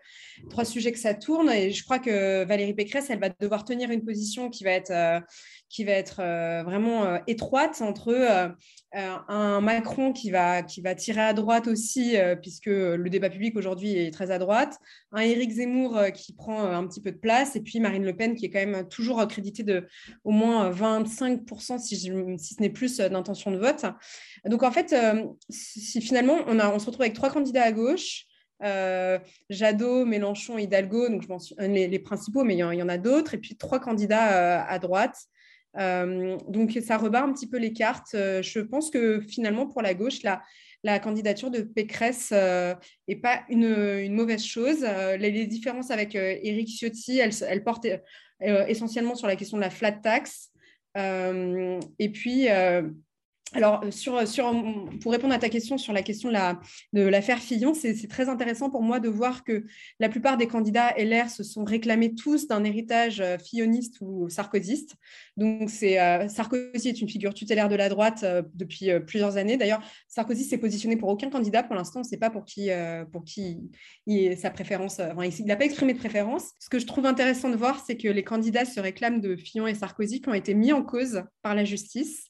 trois 0.50 0.66
que 0.92 0.98
ça 0.98 1.14
tourne. 1.14 1.50
Et 1.52 1.72
je 1.72 1.84
crois 1.84 2.00
que 2.00 2.44
Valérie 2.46 2.74
Pécresse, 2.74 3.10
elle 3.10 3.20
va 3.20 3.30
devoir 3.30 3.66
tenir 3.66 3.92
une 3.92 4.04
position 4.04 4.50
qui 4.50 4.64
va 4.64 4.72
être, 4.72 5.24
qui 5.70 5.84
va 5.84 5.92
être 5.94 6.16
vraiment 6.64 7.20
étroite 7.28 7.82
entre 7.82 8.56
un 8.94 9.62
Macron 9.62 10.14
qui 10.14 10.32
va, 10.32 10.64
qui 10.64 10.82
va 10.82 10.96
tirer 10.96 11.22
à 11.22 11.34
droite 11.34 11.68
aussi, 11.68 12.16
puisque 12.42 12.68
le 12.68 13.08
débat 13.10 13.30
public 13.30 13.56
aujourd'hui 13.56 13.98
est 13.98 14.12
très 14.12 14.32
à 14.32 14.40
droite, 14.40 14.78
un 15.12 15.22
Éric 15.22 15.52
Zemmour 15.52 16.00
qui 16.14 16.34
prend 16.34 16.64
un 16.64 16.86
petit 16.88 17.02
peu 17.02 17.12
de 17.12 17.18
place, 17.18 17.56
et 17.56 17.62
puis 17.62 17.80
Marine 17.80 18.06
Le 18.06 18.16
Pen 18.16 18.36
qui 18.36 18.46
est 18.46 18.50
quand 18.50 18.60
même 18.60 18.88
toujours 18.88 19.04
toujours 19.04 19.28
crédité 19.28 19.64
de 19.64 19.88
au 20.24 20.32
moins 20.32 20.72
25%, 20.72 21.80
si, 21.80 21.98
si 21.98 22.54
ce 22.54 22.62
n'est 22.62 22.70
plus, 22.70 23.00
euh, 23.00 23.10
d'intention 23.10 23.52
de 23.52 23.58
vote. 23.58 23.86
Donc 24.46 24.64
en 24.64 24.72
fait, 24.72 24.94
euh, 24.94 25.26
si 25.50 26.02
finalement 26.02 26.38
on, 26.48 26.60
a, 26.60 26.70
on 26.70 26.80
se 26.80 26.86
retrouve 26.86 27.02
avec 27.02 27.14
trois 27.14 27.30
candidats 27.30 27.64
à 27.64 27.72
gauche, 27.72 28.26
euh, 28.64 29.20
Jadot, 29.50 30.06
Mélenchon, 30.06 30.58
Hidalgo, 30.58 31.10
donc 31.10 31.24
je 31.24 31.66
les 31.66 32.00
principaux, 32.00 32.44
mais 32.44 32.56
il 32.56 32.60
y, 32.60 32.64
en, 32.64 32.90
a 32.90 32.98
d'autres, 32.98 33.34
et 33.34 33.38
puis 33.38 33.58
trois 33.58 33.80
candidats 33.80 34.64
à 34.64 34.80
droite. 34.80 35.18
Donc 35.76 36.78
ça 36.86 36.98
rebat 36.98 37.24
un 37.24 37.34
petit 37.34 37.48
peu 37.48 37.58
les 37.58 37.74
cartes. 37.74 38.12
je 38.14 38.60
pense 38.60 38.92
que 38.92 39.22
finalement 39.22 39.68
pour 39.68 39.82
la 39.82 39.94
gauche, 39.94 40.22
la, 40.24 40.44
la 40.84 41.00
candidature 41.00 41.50
de 41.50 41.62
Pécresse 41.62 42.32
n'est 42.32 43.16
pas 43.16 43.44
une, 43.50 44.14
mauvaise 44.14 44.46
chose. 44.46 44.86
Les, 45.18 45.48
différences 45.48 45.90
avec 45.90 46.16
Éric 46.16 46.68
Ciotti, 46.68 47.18
elles, 47.20 47.34
elles 47.48 47.64
portent 47.64 47.88
euh, 48.44 48.66
essentiellement 48.68 49.16
sur 49.16 49.28
la 49.28 49.36
question 49.36 49.58
de 49.58 49.62
la 49.62 49.70
flat 49.70 49.94
tax. 49.94 50.52
Euh, 50.98 51.80
et 51.98 52.10
puis, 52.10 52.50
euh, 52.50 52.84
alors, 53.54 53.84
sur, 53.92 54.28
sur, 54.28 54.52
pour 55.02 55.12
répondre 55.12 55.34
à 55.34 55.40
ta 55.40 55.50
question 55.50 55.78
sur 55.78 55.94
la 55.94 56.02
question 56.02 56.30
de 56.30 57.02
l'affaire 57.02 57.40
Fillon, 57.40 57.74
c'est 57.74 58.08
très 58.08 58.30
intéressant 58.30 58.70
pour 58.70 58.82
moi 58.82 59.00
de 59.00 59.10
voir 59.10 59.44
que 59.44 59.66
la 60.00 60.10
plupart 60.10 60.38
des 60.38 60.48
candidats 60.48 60.94
LR 60.98 61.30
se 61.30 61.44
sont 61.44 61.64
réclamés 61.64 62.16
tous 62.16 62.48
d'un 62.48 62.64
héritage 62.64 63.22
euh, 63.22 63.38
filloniste 63.38 63.98
ou 64.02 64.28
sarkozyste. 64.30 64.96
Donc, 65.38 65.70
euh, 65.84 66.28
Sarkozy 66.28 66.90
est 66.90 67.02
une 67.02 67.10
figure 67.10 67.34
tutélaire 67.34 67.70
de 67.70 67.76
la 67.76 67.90
droite 67.90 68.22
euh, 68.24 68.42
depuis 68.56 68.90
plusieurs 69.06 69.38
années. 69.38 69.58
D'ailleurs, 69.58 69.82
Sarkozy 70.08 70.44
s'est 70.44 70.58
positionné 70.58 70.98
pour 70.98 71.10
aucun 71.10 71.30
candidat. 71.30 71.64
Pour 71.64 71.76
l'instant, 71.76 72.00
on 72.00 72.04
ne 72.04 72.08
sait 72.08 72.18
pas 72.18 72.30
pour 72.30 72.46
qui, 72.46 72.70
pour 73.12 73.24
qui 73.24 73.70
il 74.08 74.38
sa 74.38 74.50
préférence. 74.50 75.00
il 75.40 75.46
n'a 75.46 75.56
pas 75.56 75.66
exprimé 75.66 75.94
de 75.94 76.00
préférence. 76.00 76.52
Ce 76.60 76.70
que 76.70 76.80
je 76.80 76.86
trouve 76.86 77.06
intéressant 77.06 77.50
de 77.50 77.56
voir, 77.56 77.84
c'est 77.86 77.98
que 77.98 78.08
les 78.08 78.24
candidats 78.24 78.66
se 78.66 78.80
réclament 78.80 79.22
de 79.22 79.36
Fillon 79.36 79.68
et 79.68 79.76
Sarkozy 79.76 80.22
qui 80.22 80.30
ont 80.30 80.34
été 80.34 80.54
mis 80.54 80.72
en 80.72 80.84
cause 80.84 81.24
par 81.42 81.56
la 81.56 81.66
justice. 81.66 82.30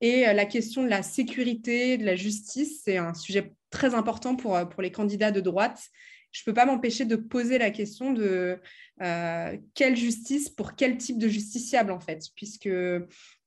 Et 0.00 0.26
euh, 0.26 0.32
la 0.32 0.46
question 0.46 0.82
de 0.82 0.88
la 0.88 1.02
sécurité, 1.02 1.98
de 1.98 2.04
la 2.04 2.16
justice, 2.16 2.82
c'est 2.84 2.96
un 2.96 3.14
sujet 3.14 3.52
très 3.70 3.94
important 3.94 4.36
pour, 4.36 4.56
euh, 4.56 4.64
pour 4.64 4.82
les 4.82 4.90
candidats 4.90 5.30
de 5.30 5.40
droite. 5.40 5.80
Je 6.32 6.42
ne 6.42 6.44
peux 6.46 6.54
pas 6.54 6.64
m'empêcher 6.64 7.04
de 7.04 7.16
poser 7.16 7.58
la 7.58 7.70
question 7.70 8.12
de 8.12 8.58
euh, 9.02 9.56
quelle 9.74 9.96
justice 9.96 10.48
pour 10.48 10.76
quel 10.76 10.96
type 10.96 11.18
de 11.18 11.28
justiciable, 11.28 11.90
en 11.90 12.00
fait, 12.00 12.22
puisque 12.36 12.68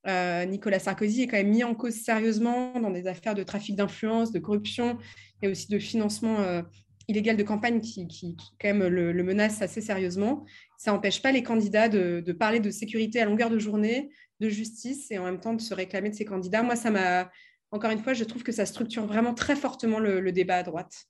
Nicolas 0.05 0.79
Sarkozy 0.79 1.21
est 1.21 1.27
quand 1.27 1.37
même 1.37 1.49
mis 1.49 1.63
en 1.63 1.75
cause 1.75 1.93
sérieusement 1.93 2.77
dans 2.77 2.89
des 2.89 3.07
affaires 3.07 3.35
de 3.35 3.43
trafic 3.43 3.77
d'influence, 3.77 4.33
de 4.33 4.39
corruption 4.39 4.97
et 5.41 5.47
aussi 5.47 5.69
de 5.69 5.79
financement 5.79 6.61
illégal 7.07 7.37
de 7.37 7.43
campagne 7.43 7.81
qui, 7.81 8.07
qui, 8.07 8.35
quand 8.59 8.73
même 8.73 8.85
le, 8.87 9.23
menace 9.23 9.61
assez 9.61 9.81
sérieusement. 9.81 10.45
Ça 10.77 10.91
n'empêche 10.91 11.21
pas 11.21 11.31
les 11.31 11.43
candidats 11.43 11.89
de, 11.89 12.31
parler 12.33 12.59
de 12.59 12.69
sécurité 12.69 13.21
à 13.21 13.25
longueur 13.25 13.49
de 13.49 13.59
journée, 13.59 14.09
de 14.43 14.49
justice 14.49 15.09
et 15.11 15.17
en 15.17 15.23
même 15.23 15.39
temps 15.39 15.53
de 15.53 15.61
se 15.61 15.73
réclamer 15.73 16.09
de 16.09 16.15
ces 16.15 16.25
candidats. 16.25 16.63
Moi, 16.63 16.75
ça 16.75 16.91
m'a, 16.91 17.29
encore 17.71 17.91
une 17.91 17.99
fois, 17.99 18.13
je 18.13 18.23
trouve 18.23 18.43
que 18.43 18.51
ça 18.51 18.65
structure 18.65 19.05
vraiment 19.05 19.33
très 19.33 19.55
fortement 19.55 19.99
le 19.99 20.31
débat 20.31 20.57
à 20.57 20.63
droite. 20.63 21.07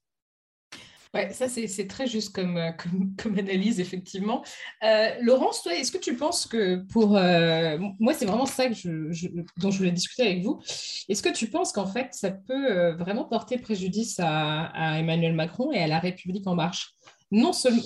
Ouais, 1.13 1.31
ça 1.31 1.47
c'est 1.47 1.87
très 1.87 2.07
juste 2.07 2.33
comme, 2.33 2.57
euh, 2.57 2.71
comme, 3.21 3.37
analyse, 3.37 3.79
effectivement. 3.79 4.43
Euh, 4.83 5.09
Laurence, 5.21 5.61
toi, 5.61 5.75
est-ce 5.75 5.91
que 5.91 5.99
tu 5.99 6.15
penses 6.15 6.47
que 6.47 6.77
pour... 6.91 7.15
Euh, 7.17 7.77
moi, 7.99 8.15
c'est 8.15 8.25
vraiment 8.25 8.47
ça 8.47 8.67
dont 8.67 9.71
je 9.71 9.77
voulais 9.77 9.91
discuter 9.91 10.23
avec 10.23 10.43
vous. 10.43 10.59
Est-ce 11.07 11.21
que 11.21 11.31
tu 11.31 11.47
penses 11.47 11.71
qu'en 11.71 11.85
fait, 11.85 12.07
ça 12.13 12.31
peut 12.31 12.93
vraiment 12.93 13.25
porter 13.25 13.59
préjudice 13.59 14.19
à, 14.19 14.99
Emmanuel 14.99 15.33
Macron 15.33 15.71
et 15.71 15.79
à 15.79 15.87
la 15.87 15.99
République 15.99 16.47
en 16.47 16.55
marche? 16.55 16.93
Non 17.31 17.53
seulement, 17.53 17.81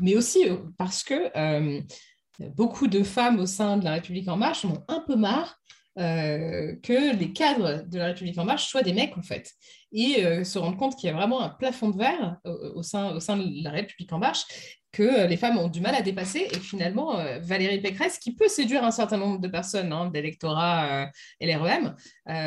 mais 0.00 0.14
aussi 0.14 0.44
parce 0.76 1.02
que 1.02 1.30
beaucoup 2.40 2.86
de 2.86 3.02
femmes 3.02 3.38
au 3.40 3.46
sein 3.46 3.76
de 3.76 3.84
la 3.84 3.92
République 3.92 4.28
en 4.28 4.36
marche 4.36 4.64
ont 4.64 4.84
un 4.88 5.00
peu 5.00 5.16
marre 5.16 5.58
euh, 5.98 6.74
que 6.82 7.14
les 7.14 7.32
cadres 7.34 7.82
de 7.86 7.98
la 7.98 8.06
République 8.06 8.38
en 8.38 8.46
marche 8.46 8.68
soient 8.68 8.82
des 8.82 8.94
mecs, 8.94 9.16
en 9.18 9.22
fait, 9.22 9.52
et 9.92 10.24
euh, 10.24 10.42
se 10.42 10.58
rendre 10.58 10.78
compte 10.78 10.96
qu'il 10.96 11.08
y 11.08 11.12
a 11.12 11.14
vraiment 11.14 11.42
un 11.42 11.50
plafond 11.50 11.90
de 11.90 11.98
verre 11.98 12.38
au, 12.44 12.82
sein, 12.82 13.14
au 13.14 13.20
sein 13.20 13.36
de 13.36 13.62
la 13.62 13.70
République 13.70 14.10
en 14.10 14.18
marche 14.18 14.44
que 14.90 15.02
euh, 15.02 15.26
les 15.26 15.36
femmes 15.36 15.58
ont 15.58 15.68
du 15.68 15.82
mal 15.82 15.94
à 15.94 16.00
dépasser, 16.00 16.48
et 16.50 16.58
finalement, 16.58 17.22
Valérie 17.42 17.80
Pécresse, 17.80 18.18
qui 18.18 18.34
peut 18.34 18.48
séduire 18.48 18.84
un 18.84 18.90
certain 18.90 19.18
nombre 19.18 19.38
de 19.38 19.48
personnes 19.48 19.92
hein, 19.92 20.08
d'électorat 20.08 21.10
LREM, 21.42 21.94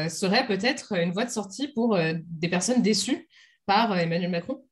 serait 0.09 0.47
peut-être 0.47 0.93
une 0.97 1.11
voie 1.11 1.25
de 1.25 1.29
sortie 1.29 1.67
pour 1.67 1.97
des 1.97 2.49
personnes 2.49 2.81
déçues 2.81 3.27
par 3.67 3.95
Emmanuel 3.97 4.31
Macron 4.31 4.63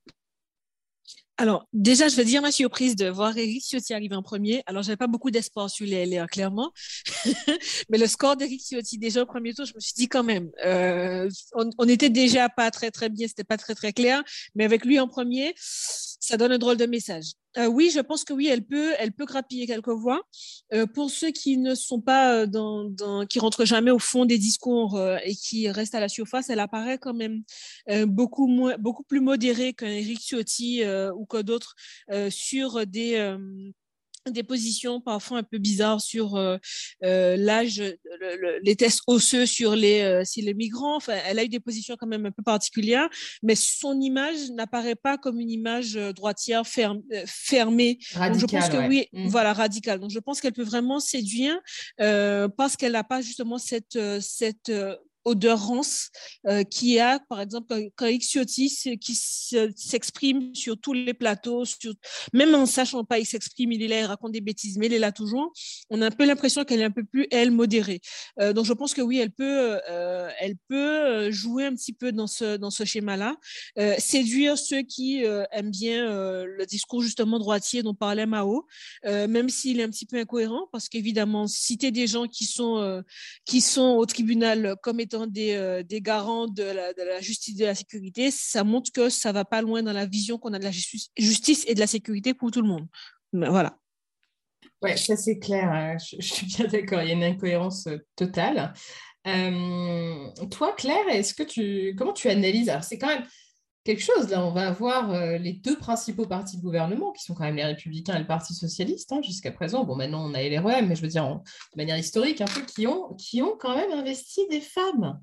alors, 1.38 1.68
déjà, 1.74 2.10
je 2.10 2.16
vais 2.16 2.26
dire 2.26 2.44
ma 2.44 2.52
surprise 2.52 2.96
de 2.96 3.08
voir 3.08 3.36
Eric 3.36 3.64
Ciotti 3.64 3.94
arriver 3.96 4.16
en 4.16 4.22
premier. 4.22 4.62
Alors, 4.68 4.84
je 4.84 4.90
n'avais 4.90 4.98
pas 4.98 5.08
beaucoup 5.08 5.32
d'espoir 5.32 5.68
sur 5.68 5.86
les 5.86 6.06
LR, 6.06 6.28
clairement. 6.28 6.72
Mais 7.90 7.98
le 7.98 8.06
score 8.06 8.38
d'Eric 8.38 8.62
Ciotti, 8.62 9.00
déjà 9.00 9.24
au 9.24 9.26
premier 9.26 9.54
tour, 9.54 9.66
je 9.66 9.74
me 9.74 9.80
suis 9.80 9.94
dit 9.96 10.08
quand 10.08 10.24
même, 10.24 10.52
euh, 10.64 11.28
on, 11.54 11.72
on, 11.80 11.88
était 11.88 12.12
déjà 12.12 12.50
pas 12.50 12.70
très, 12.70 12.92
très 12.92 13.10
bien, 13.10 13.28
c'était 13.28 13.44
pas 13.44 13.58
très, 13.58 13.74
très 13.74 13.94
clair. 13.94 14.22
Mais 14.54 14.64
avec 14.64 14.86
lui 14.86 15.00
en 15.00 15.08
premier, 15.08 15.56
ça 16.24 16.38
donne 16.38 16.54
un 16.54 16.58
drôle 16.58 16.78
de 16.78 16.86
message. 16.86 17.34
Euh, 17.58 17.68
oui, 17.68 17.92
je 17.94 18.00
pense 18.00 18.24
que 18.24 18.32
oui, 18.32 18.48
elle 18.48 18.64
peut, 18.64 18.94
elle 18.98 19.12
peut 19.12 19.26
grappiller 19.26 19.68
quelques 19.68 19.90
voix. 19.90 20.22
Euh, 20.74 20.88
pour 20.88 21.12
ceux 21.12 21.32
qui 21.32 21.58
ne 21.58 21.76
sont 21.76 22.00
pas 22.00 22.34
euh, 22.34 22.46
dans, 22.46 22.86
dans, 22.86 23.26
qui 23.26 23.40
rentrent 23.40 23.66
jamais 23.66 23.92
au 23.92 24.00
fond 24.00 24.24
des 24.24 24.38
discours 24.38 25.00
et 25.24 25.36
qui 25.36 25.70
restent 25.70 25.96
à 25.96 26.00
la 26.00 26.08
surface, 26.08 26.50
elle 26.50 26.62
apparaît 26.62 26.98
quand 26.98 27.14
même 27.14 27.44
beaucoup 28.08 28.48
moins, 28.48 28.78
beaucoup 28.78 29.04
plus 29.04 29.20
modérée 29.20 29.74
qu'un 29.74 29.88
Eric 29.88 30.22
Ciotti 30.22 30.84
ou 31.16 31.26
que 31.26 31.42
d'autres 31.42 31.76
sur 32.30 32.86
des 32.88 33.36
des 34.32 34.44
positions 34.44 35.02
parfois 35.02 35.40
un 35.40 35.44
peu 35.44 35.58
bizarres 35.58 36.02
sur 36.02 36.36
euh, 36.36 36.58
euh, 37.04 37.36
l'âge, 37.38 37.84
les 38.62 38.76
tests 38.76 39.02
osseux 39.08 39.46
sur 39.46 39.76
les, 39.76 40.02
euh, 40.02 40.24
les 40.38 40.54
migrants. 40.54 40.96
Enfin, 40.96 41.18
elle 41.26 41.40
a 41.40 41.44
eu 41.44 41.50
des 41.50 41.60
positions 41.60 41.96
quand 41.98 42.08
même 42.08 42.26
un 42.26 42.32
peu 42.32 42.44
particulières, 42.44 43.10
mais 43.42 43.56
son 43.56 44.00
image 44.00 44.50
n'apparaît 44.52 44.96
pas 44.96 45.18
comme 45.18 45.40
une 45.40 45.52
image 45.52 45.94
droitière 46.16 46.64
fermée. 46.66 48.00
Donc, 48.16 48.40
je 48.40 48.46
pense 48.46 48.70
que 48.70 48.88
oui, 48.88 49.08
mmh. 49.14 49.28
voilà, 49.28 49.54
radicale. 49.54 50.00
Donc 50.00 50.12
je 50.12 50.20
pense 50.20 50.42
qu'elle 50.42 50.54
peut 50.54 50.64
vraiment 50.64 51.00
séduire 51.00 51.60
parce 51.98 52.78
qu'elle 52.78 52.94
n'a 52.94 53.04
pas 53.04 53.22
justement 53.22 53.58
cette, 53.58 54.00
cette 54.22 54.72
odeur 55.26 55.68
rance 55.68 56.10
euh, 56.48 56.64
qui 56.64 57.00
a, 57.00 57.20
par 57.30 57.42
exemple, 57.42 57.74
quand 57.96 58.08
Xiotti 58.08 58.98
qui 59.00 59.16
s'exprime 59.16 60.54
sur 60.54 60.78
tous 60.80 60.94
les 60.94 61.14
plateaux, 61.14 61.64
même 62.34 62.54
en 62.56 62.66
sachant 62.66 63.04
pas, 63.04 63.20
il 63.20 63.26
s'exprime, 63.26 63.72
il 63.72 63.82
est 63.84 63.88
là, 63.88 64.00
il 64.00 64.06
raconte 64.06 64.32
des 64.32 64.42
bêtises, 64.42 64.78
mais 64.78 64.88
il 64.88 64.94
est 64.94 65.00
là 65.00 65.12
toujours. 65.12 65.54
On 65.90 66.02
a 66.02 66.08
un 66.08 66.12
peu 66.12 66.26
l'impression 66.26 66.64
qu'elle 66.64 66.82
est 66.82 66.86
un 66.86 66.92
peu 66.92 67.04
plus, 67.04 67.28
elle, 67.32 67.52
modérée. 67.52 68.02
Euh, 68.40 68.54
donc, 68.54 68.66
je 68.66 68.74
pense 68.74 68.94
que 68.94 69.02
oui, 69.02 69.20
elle 69.20 69.32
peut, 69.32 69.80
euh, 69.90 70.30
elle 70.40 70.56
peut 70.68 71.32
jouer 71.32 71.66
un 71.66 71.76
petit 71.76 71.94
peu 71.94 72.12
dans 72.12 72.28
ce, 72.28 72.58
dans 72.58 72.72
ce 72.72 72.86
schéma-là, 72.86 73.36
séduire 73.98 74.58
ceux 74.58 74.82
qui 74.82 75.24
aiment 75.52 75.72
bien 75.72 76.06
le 76.46 76.66
discours 76.66 77.02
justement 77.02 77.40
droitier 77.40 77.84
dont 77.84 77.94
parlait 77.94 78.26
Mao, 78.26 78.66
même 79.04 79.50
s'il 79.50 79.80
est 79.80 79.84
un 79.84 79.90
petit 79.90 80.06
peu 80.06 80.18
incohérent, 80.18 80.68
parce 80.72 80.90
qu'évidemment, 80.90 81.48
citer 81.48 81.92
des 81.92 82.08
gens 82.08 82.28
qui 82.28 82.46
sont, 82.46 83.04
qui 83.46 83.62
sont 83.62 83.96
au 83.98 84.06
tribunal 84.06 84.76
comme 84.82 85.00
étant 85.00 85.13
euh, 85.14 85.84
des, 85.84 86.02
garants 86.02 86.48
de 86.48 86.64
la, 86.64 87.22
justice 87.22 87.56
et 87.56 87.62
de 87.62 87.66
la 87.66 87.76
sécurité, 87.76 88.32
ça 88.32 88.64
montre 88.64 88.92
que 88.92 89.10
ça 89.10 89.32
va 89.32 89.46
pas 89.46 89.62
loin 89.62 89.84
dans 89.84 89.94
la 89.94 90.06
vision 90.06 90.38
qu'on 90.38 90.54
a 90.54 90.60
de 90.60 90.64
la 90.64 90.72
justice, 90.72 91.66
et 91.68 91.76
de 91.76 91.80
la 91.80 91.88
sécurité 91.88 92.34
pour 92.34 92.52
tout 92.52 92.62
le 92.62 92.68
monde. 92.68 92.88
voilà. 93.32 93.78
Ouais, 94.82 94.98
ça 94.98 95.16
c'est 95.16 95.40
clair. 95.40 95.70
Hein. 95.72 95.98
Je, 95.98 96.22
suis 96.22 96.46
bien 96.48 96.68
d'accord. 96.68 97.02
Il 97.02 97.08
y 97.08 97.12
a 97.12 97.14
une 97.14 97.24
incohérence 97.24 97.88
euh, 97.88 97.98
totale. 98.16 98.74
Euh, 99.26 100.28
toi, 100.52 100.74
Claire, 100.78 101.08
est-ce 101.10 101.34
que 101.34 101.44
tu 101.44 101.96
comment 101.98 102.12
tu 102.12 102.28
analyses? 102.28 102.68
Alors 102.68 102.84
c'est 102.84 102.98
quand 102.98 103.08
même 103.08 103.26
quelque 103.84 104.02
chose. 104.02 104.30
Là, 104.30 104.46
on 104.46 104.52
va 104.52 104.68
avoir 104.68 105.38
les 105.38 105.54
deux 105.54 105.78
principaux 105.78 106.26
partis 106.26 106.58
de 106.58 106.62
gouvernement, 106.62 107.12
qui 107.12 107.24
sont 107.24 107.34
quand 107.34 107.44
même 107.44 107.56
les 107.56 107.66
Républicains 107.66 108.16
et 108.16 108.20
le 108.20 108.28
Parti 108.28 108.54
Socialiste, 108.54 109.12
hein, 109.12 109.22
jusqu'à 109.22 109.52
présent. 109.52 109.84
Bon, 109.84 109.96
maintenant, 109.96 110.26
on 110.30 110.34
a 110.34 110.42
LREM, 110.42 110.88
mais 110.88 110.96
je 110.96 111.02
veux 111.02 111.08
dire, 111.08 111.26
de 111.26 111.78
manière 111.78 111.98
historique, 111.98 112.42
un 112.42 112.46
peu, 112.46 112.62
qui 112.62 112.88
ont, 112.88 113.58
quand 113.60 113.76
même 113.76 113.92
investi 113.92 114.48
des 114.50 114.62
femmes. 114.62 115.20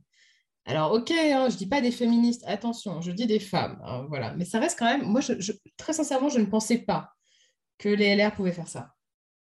Alors, 0.67 0.93
ok, 0.93 1.11
hein, 1.11 1.49
je 1.49 1.55
ne 1.55 1.59
dis 1.59 1.67
pas 1.67 1.81
des 1.81 1.91
féministes, 1.91 2.45
attention, 2.47 3.01
je 3.01 3.11
dis 3.11 3.27
des 3.27 3.41
femmes, 3.41 3.81
hein, 3.85 4.07
voilà. 4.09 4.35
Mais 4.35 4.45
ça 4.45 4.61
reste 4.61 4.79
quand 4.79 4.85
même, 4.85 5.03
moi, 5.03 5.21
très 5.77 5.93
sincèrement, 5.93 6.29
je 6.29 6.39
ne 6.39 6.47
pensais 6.47 6.79
pas 6.79 7.11
que 7.79 7.89
les 7.89 8.15
LR 8.15 8.35
pouvaient 8.35 8.53
faire 8.53 8.69
ça. 8.69 8.93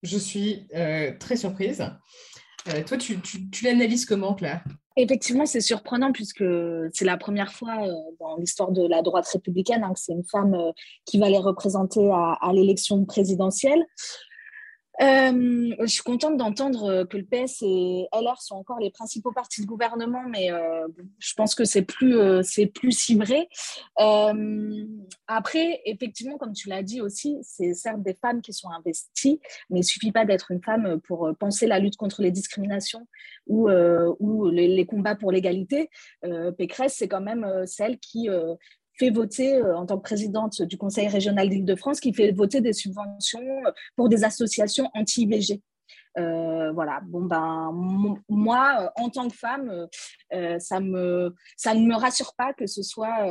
Je 0.04 0.18
suis 0.18 0.68
euh, 0.76 1.12
très 1.20 1.36
surprise. 1.36 1.84
Euh, 2.70 2.84
toi, 2.84 2.98
tu, 2.98 3.20
tu 3.22 3.66
l'analyses 3.66 4.06
comment, 4.06 4.34
Claire 4.34 4.64
Effectivement, 4.96 5.46
c'est 5.46 5.62
surprenant 5.62 6.12
puisque 6.12 6.44
c'est 6.94 7.06
la 7.06 7.18
première 7.18 7.54
fois 7.54 7.88
euh, 7.88 7.94
dans 8.20 8.36
l'histoire 8.38 8.72
de 8.72 8.86
la 8.86 9.02
droite 9.02 9.28
républicaine 9.28 9.84
hein, 9.84 9.94
que 9.94 10.00
c'est 10.00 10.12
une 10.12 10.26
femme 10.26 10.54
euh, 10.54 10.72
qui 11.06 11.20
va 11.20 11.30
les 11.30 11.38
représenter 11.38 12.10
à 12.12 12.52
l'élection 12.54 13.06
présidentielle. 13.06 13.86
Euh, 15.02 15.76
je 15.80 15.86
suis 15.86 16.04
contente 16.04 16.36
d'entendre 16.36 16.84
euh, 16.90 17.06
que 17.06 17.16
le 17.16 17.24
PS 17.24 17.62
et 17.62 18.08
LR 18.12 18.42
sont 18.42 18.56
encore 18.56 18.80
les 18.80 18.92
principaux 18.92 19.32
partis 19.32 19.62
de 19.62 19.66
gouvernement, 19.66 20.24
mais 20.28 20.52
euh, 20.52 20.88
je 21.20 21.34
pense 21.36 21.56
que 21.56 21.64
c'est 21.64 21.84
plus, 21.84 22.18
c'est 22.44 22.66
plus 22.66 23.16
vrai. 23.16 23.48
après, 25.28 25.82
effectivement, 25.86 26.38
comme 26.38 26.54
tu 26.54 26.68
l'as 26.68 26.84
dit 26.84 27.02
aussi, 27.02 27.38
c'est 27.42 27.74
certes 27.74 28.02
des 28.02 28.14
femmes 28.14 28.42
qui 28.42 28.52
sont 28.52 28.70
investies, 28.70 29.40
mais 29.70 29.80
il 29.80 29.84
suffit 29.84 30.12
pas 30.12 30.26
d'être 30.26 30.52
une 30.52 30.62
femme 30.62 31.00
pour 31.02 31.30
penser 31.40 31.66
la 31.66 31.80
lutte 31.80 31.96
contre 31.96 32.22
les 32.22 32.32
discriminations 32.32 33.08
ou, 33.48 33.70
ou 33.70 34.50
les, 34.50 34.68
les, 34.68 34.86
combats 34.86 35.16
pour 35.16 35.32
l'égalité. 35.32 35.90
Pécresse, 36.58 36.96
c'est 36.98 37.08
quand 37.08 37.22
même 37.22 37.66
celle 37.66 38.00
qui 38.00 38.30
fait 39.00 39.10
voter, 39.10 39.56
euh, 39.56 39.78
en 39.78 39.86
tant 39.86 39.98
que 39.98 40.04
présidente 40.04 40.62
du 40.62 40.78
Conseil 40.78 41.08
régional 41.08 41.50
d'Île-de-France, 41.50 42.00
qui 42.00 42.14
fait 42.14 42.32
voter 42.32 42.62
des 42.62 42.74
subventions 42.74 43.40
euh, 43.40 43.72
pour 43.96 44.10
des 44.10 44.24
associations 44.24 44.90
anti-IVG. 44.94 45.62
Euh, 46.18 46.72
voilà, 46.74 47.00
bon 47.06 47.22
ben 47.22 47.72
moi, 48.28 48.92
en 48.98 49.10
tant 49.10 49.30
que 49.30 49.36
femme, 49.36 49.88
ça, 50.60 50.80
me, 50.80 51.34
ça 51.56 51.74
ne 51.76 51.86
me 51.86 51.96
rassure 51.96 52.34
pas 52.36 52.52
que 52.54 52.66
ce 52.66 52.82
soit, 52.82 53.26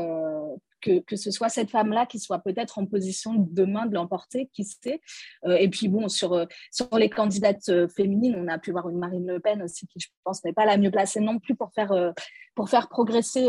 que, 0.80 1.00
que, 1.00 1.16
ce 1.16 1.30
soit 1.30 1.48
cette 1.48 1.70
femme-là 1.70 2.06
qui 2.06 2.18
soit 2.20 2.38
peut-être 2.38 2.78
en 2.78 2.86
position 2.86 3.34
demain 3.50 3.86
de 3.86 3.94
l'emporter, 3.94 4.48
qui 4.54 4.64
sait. 4.64 5.00
et 5.44 5.68
puis 5.68 5.88
bon, 5.88 6.08
sur, 6.08 6.46
sur 6.70 6.88
les 6.96 7.10
candidates 7.10 7.88
féminines, 7.88 8.36
on 8.38 8.48
a 8.48 8.58
pu 8.58 8.70
voir 8.70 8.88
une 8.88 8.98
Marine 8.98 9.26
Le 9.26 9.40
Pen 9.40 9.60
aussi, 9.60 9.86
qui 9.88 9.98
je 9.98 10.08
pense 10.24 10.42
n'est 10.44 10.54
pas 10.54 10.64
la 10.64 10.78
mieux 10.78 10.92
placée 10.92 11.20
non 11.20 11.40
plus 11.40 11.56
pour 11.56 11.72
faire, 11.74 11.92
pour 12.54 12.70
faire 12.70 12.88
progresser 12.88 13.48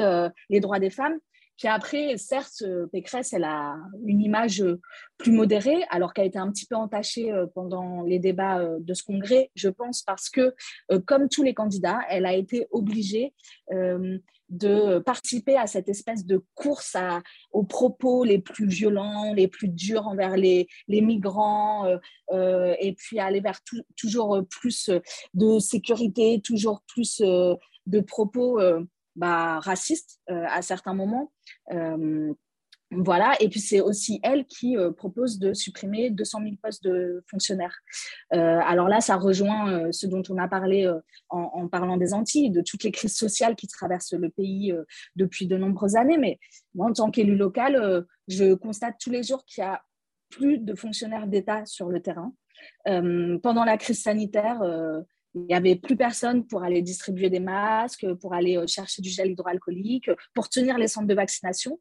les 0.49 0.59
droits 0.59 0.79
des 0.79 0.89
femmes. 0.89 1.19
Puis 1.59 1.67
après, 1.67 2.15
certes, 2.17 2.61
euh, 2.61 2.87
Pécresse, 2.87 3.33
elle 3.33 3.43
a 3.43 3.75
une 4.05 4.21
image 4.21 4.61
euh, 4.61 4.79
plus 5.17 5.33
modérée, 5.33 5.83
alors 5.89 6.13
qu'elle 6.13 6.23
a 6.23 6.27
été 6.27 6.39
un 6.39 6.49
petit 6.49 6.65
peu 6.65 6.75
entachée 6.75 7.33
euh, 7.33 7.47
pendant 7.53 8.03
les 8.03 8.17
débats 8.17 8.65
de 8.79 8.93
ce 8.93 9.03
congrès, 9.03 9.51
je 9.55 9.67
pense, 9.67 10.01
parce 10.01 10.29
que, 10.29 10.55
comme 11.05 11.27
tous 11.27 11.43
les 11.43 11.53
candidats, 11.53 11.99
elle 12.09 12.25
a 12.25 12.33
été 12.33 12.67
obligée 12.71 13.33
de 14.49 14.99
participer 14.99 15.57
à 15.57 15.67
cette 15.67 15.89
espèce 15.89 16.25
de 16.25 16.43
course 16.55 16.95
aux 17.51 17.63
propos 17.63 18.23
les 18.23 18.39
plus 18.39 18.67
violents, 18.67 19.33
les 19.33 19.47
plus 19.47 19.67
durs 19.67 20.07
envers 20.07 20.37
les, 20.37 20.67
les 20.87 21.01
migrants, 21.01 21.85
et 22.31 22.95
puis 22.97 23.19
aller 23.19 23.41
vers 23.41 23.59
toujours 23.97 24.41
plus 24.49 24.89
de 25.33 25.59
sécurité, 25.59 26.41
toujours 26.41 26.81
plus 26.87 27.21
de 27.21 27.99
propos 28.01 28.59
bah, 29.19 29.59
racistes 29.59 30.19
à 30.27 30.61
certains 30.61 30.93
moments. 30.93 31.31
Euh, 31.71 32.33
Voilà, 32.91 33.35
et 33.39 33.49
puis 33.49 33.59
c'est 33.59 33.81
aussi 33.81 34.19
elle 34.23 34.45
qui 34.45 34.75
euh, 34.75 34.91
propose 34.91 35.37
de 35.37 35.53
supprimer 35.53 36.09
200 36.09 36.39
000 36.41 36.55
postes 36.61 36.83
de 36.83 37.23
fonctionnaires. 37.29 37.77
Euh, 38.33 38.59
alors 38.65 38.87
là, 38.87 38.99
ça 38.99 39.15
rejoint 39.15 39.71
euh, 39.71 39.91
ce 39.91 40.07
dont 40.07 40.23
on 40.29 40.39
a 40.39 40.47
parlé 40.47 40.91
en, 41.29 41.67
parlant 41.67 41.97
des 41.97 42.15
Antilles, 42.15 42.49
de 42.49 42.61
toutes 42.61 42.83
les 42.83 42.91
crises 42.91 43.15
sociales 43.15 43.55
qui 43.55 43.67
traversent 43.67 44.13
le 44.13 44.29
pays 44.29 44.73
depuis 45.15 45.45
de 45.45 45.55
nombreuses 45.55 45.95
années. 45.95 46.17
Mais 46.17 46.39
moi, 46.73 46.89
en 46.89 46.93
tant 46.93 47.11
qu'élu 47.11 47.35
local, 47.35 48.05
je 48.27 48.55
constate 48.55 48.95
tous 48.99 49.11
les 49.11 49.21
jours 49.21 49.45
qu'il 49.45 49.63
y 49.63 49.67
a 49.67 49.83
plus 50.31 50.57
de 50.57 50.73
fonctionnaires 50.73 51.27
d'État 51.27 51.65
sur 51.67 51.89
le 51.89 52.01
terrain. 52.01 52.33
pendant 52.85 53.65
la 53.65 53.77
crise 53.77 54.01
sanitaire, 54.01 54.63
il 55.35 55.41
n'y 55.41 55.53
avait 55.53 55.75
plus 55.75 55.95
personne 55.95 56.45
pour 56.45 56.63
aller 56.63 56.81
distribuer 56.81 57.29
des 57.29 57.39
masques, 57.39 58.11
pour 58.15 58.33
aller 58.33 58.57
euh, 58.57 58.65
chercher 58.65 59.01
du 59.01 59.09
gel 59.09 59.31
hydroalcoolique, 59.31 60.09
pour 60.33 60.49
tenir 60.49 60.77
les 60.77 60.87
centres 60.87 61.07
de 61.07 61.13
vaccination. 61.13 61.79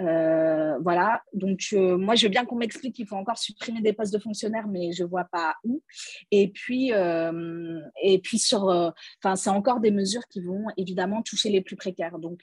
Euh, 0.00 0.76
voilà. 0.80 1.22
Donc, 1.32 1.60
euh, 1.72 1.96
moi, 1.96 2.16
je 2.16 2.26
veux 2.26 2.30
bien 2.30 2.44
qu'on 2.44 2.56
m'explique 2.56 2.96
qu'il 2.96 3.06
faut 3.06 3.16
encore 3.16 3.38
supprimer 3.38 3.80
des 3.80 3.92
postes 3.92 4.12
de 4.12 4.18
fonctionnaires, 4.18 4.66
mais 4.66 4.92
je 4.92 5.04
ne 5.04 5.08
vois 5.08 5.24
pas 5.24 5.54
où. 5.64 5.82
Et 6.30 6.48
puis, 6.48 6.92
puis 8.22 8.38
sur, 8.38 8.92
c'est 9.36 9.50
encore 9.50 9.80
des 9.80 9.90
mesures 9.90 10.26
qui 10.28 10.40
vont 10.40 10.66
évidemment 10.76 11.22
toucher 11.22 11.50
les 11.50 11.60
plus 11.60 11.76
précaires. 11.76 12.18
Donc, 12.18 12.40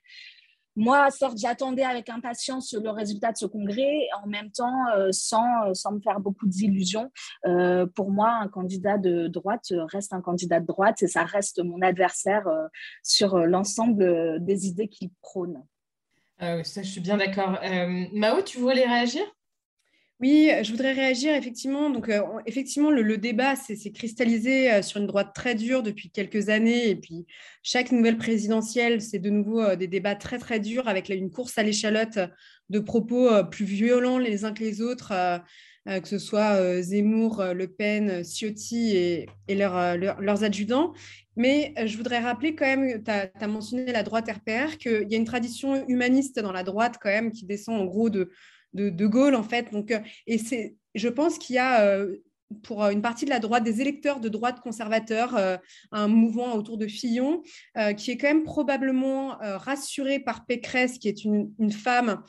moi, 0.78 1.08
j'attendais 1.36 1.84
avec 1.84 2.08
impatience 2.08 2.74
le 2.74 2.92
résultat 2.92 3.32
de 3.32 3.38
ce 3.38 3.48
congrès, 3.48 4.08
en 4.24 4.28
même 4.28 4.52
temps, 4.52 4.88
euh, 4.96 5.10
sans, 5.12 5.66
euh, 5.66 5.74
sans 5.74 5.94
me 5.94 6.00
faire 6.00 6.20
beaucoup 6.20 6.46
d'illusions. 6.46 7.12
Euh, 7.48 7.88
pour 7.88 8.12
moi, 8.12 8.30
un 8.30 8.48
candidat 8.48 9.00
de 9.00 9.28
droite 9.28 9.74
reste 9.92 10.14
un 10.14 10.22
candidat 10.22 10.60
de 10.60 10.68
droite 10.68 11.02
et 11.02 11.08
ça 11.08 11.24
reste 11.24 11.64
mon 11.64 11.82
adversaire 11.82 12.48
sur 13.02 13.40
l'ensemble 13.40 14.44
des 14.44 14.68
idées 14.68 14.88
qu'il 14.88 15.10
prône. 15.22 15.64
ça, 16.40 16.84
je 16.84 16.90
suis 16.90 17.02
bien 17.02 17.18
d'accord. 17.18 17.60
Mao, 18.14 18.44
tu 18.44 18.60
voulais 18.60 18.86
réagir? 18.86 19.24
Oui, 20.20 20.50
je 20.64 20.72
voudrais 20.72 20.94
réagir 20.94 21.36
effectivement. 21.36 21.92
Donc, 21.92 22.10
euh, 22.10 22.22
effectivement, 22.48 22.90
le, 22.90 23.18
débat 23.18 23.56
s'est 23.56 23.92
cristallisé 23.92 24.72
euh, 24.72 24.82
sur 24.82 25.00
une 25.00 25.06
droite 25.06 25.32
très 25.36 25.54
dure 25.54 25.84
depuis 25.84 26.10
quelques 26.10 26.50
années. 26.50 26.90
Et 26.90 26.96
puis, 26.96 27.28
chaque 27.62 27.92
nouvelle 27.92 28.18
présidentielle, 28.18 29.00
c'est 29.00 29.20
de 29.20 29.30
nouveau 29.30 29.62
euh, 29.62 29.76
des 29.76 29.86
débats 29.88 30.16
très, 30.16 30.40
très 30.40 30.60
durs 30.60 30.88
avec 30.88 31.10
une 31.10 31.30
course 31.30 31.60
à 31.60 31.64
l'échalote 31.64 32.18
de 32.70 32.80
propos 32.80 33.30
plus 33.46 33.66
violents 33.66 34.18
les 34.18 34.44
uns 34.44 34.54
que 34.54 34.64
les 34.64 34.82
autres, 34.82 35.14
que 35.86 36.08
ce 36.08 36.20
soit 36.20 36.82
Zemmour, 36.82 37.42
Le 37.54 37.68
Pen, 37.68 38.22
Ciotti 38.26 38.98
et, 38.98 39.30
leurs 39.48 40.44
adjudants. 40.44 40.94
Mais 41.38 41.74
je 41.86 41.96
voudrais 41.96 42.20
rappeler 42.20 42.56
quand 42.56 42.66
même, 42.66 43.02
tu 43.02 43.10
as, 43.10 43.30
as, 43.40 43.48
mentionné 43.48 43.90
la 43.94 44.04
droite 44.04 44.30
RPR, 44.30 44.78
qu'il 44.78 45.08
y 45.10 45.16
a 45.16 45.18
une 45.18 45.24
tradition 45.24 45.88
humaniste 45.88 46.42
dans 46.42 46.52
la 46.52 46.64
droite 46.64 46.98
quand 47.02 47.10
même 47.10 47.32
qui 47.32 47.46
descend 47.46 47.80
en 47.80 47.86
gros 47.86 48.10
de 48.10 48.32
de, 48.78 49.08
Gaulle, 49.08 49.36
en 49.36 49.44
fait. 49.44 49.72
Donc, 49.72 49.92
euh, 49.92 50.00
et 50.26 50.38
c'est, 50.38 50.76
je 50.96 51.08
pense 51.10 51.38
qu'il 51.38 51.56
y 51.56 51.60
a 51.60 51.82
euh, 51.82 52.18
pour 52.64 52.84
une 52.86 53.02
partie 53.02 53.26
de 53.26 53.30
la 53.30 53.40
droite, 53.40 53.64
des 53.64 53.82
électeurs 53.82 54.22
de 54.22 54.30
droite 54.30 54.62
conservateurs, 54.62 55.36
euh, 55.36 55.58
un 55.92 56.08
mouvement 56.08 56.56
autour 56.56 56.78
de 56.78 56.88
Fillon, 56.88 57.44
qui 57.98 58.12
est 58.12 58.18
quand 58.18 58.30
même 58.30 58.46
probablement 58.46 59.38
rassuré 59.42 60.20
par 60.20 60.46
Pécresse, 60.46 60.98
qui 60.98 61.10
est 61.10 61.26
une, 61.26 61.52
une 61.60 61.74
femme 61.74 62.24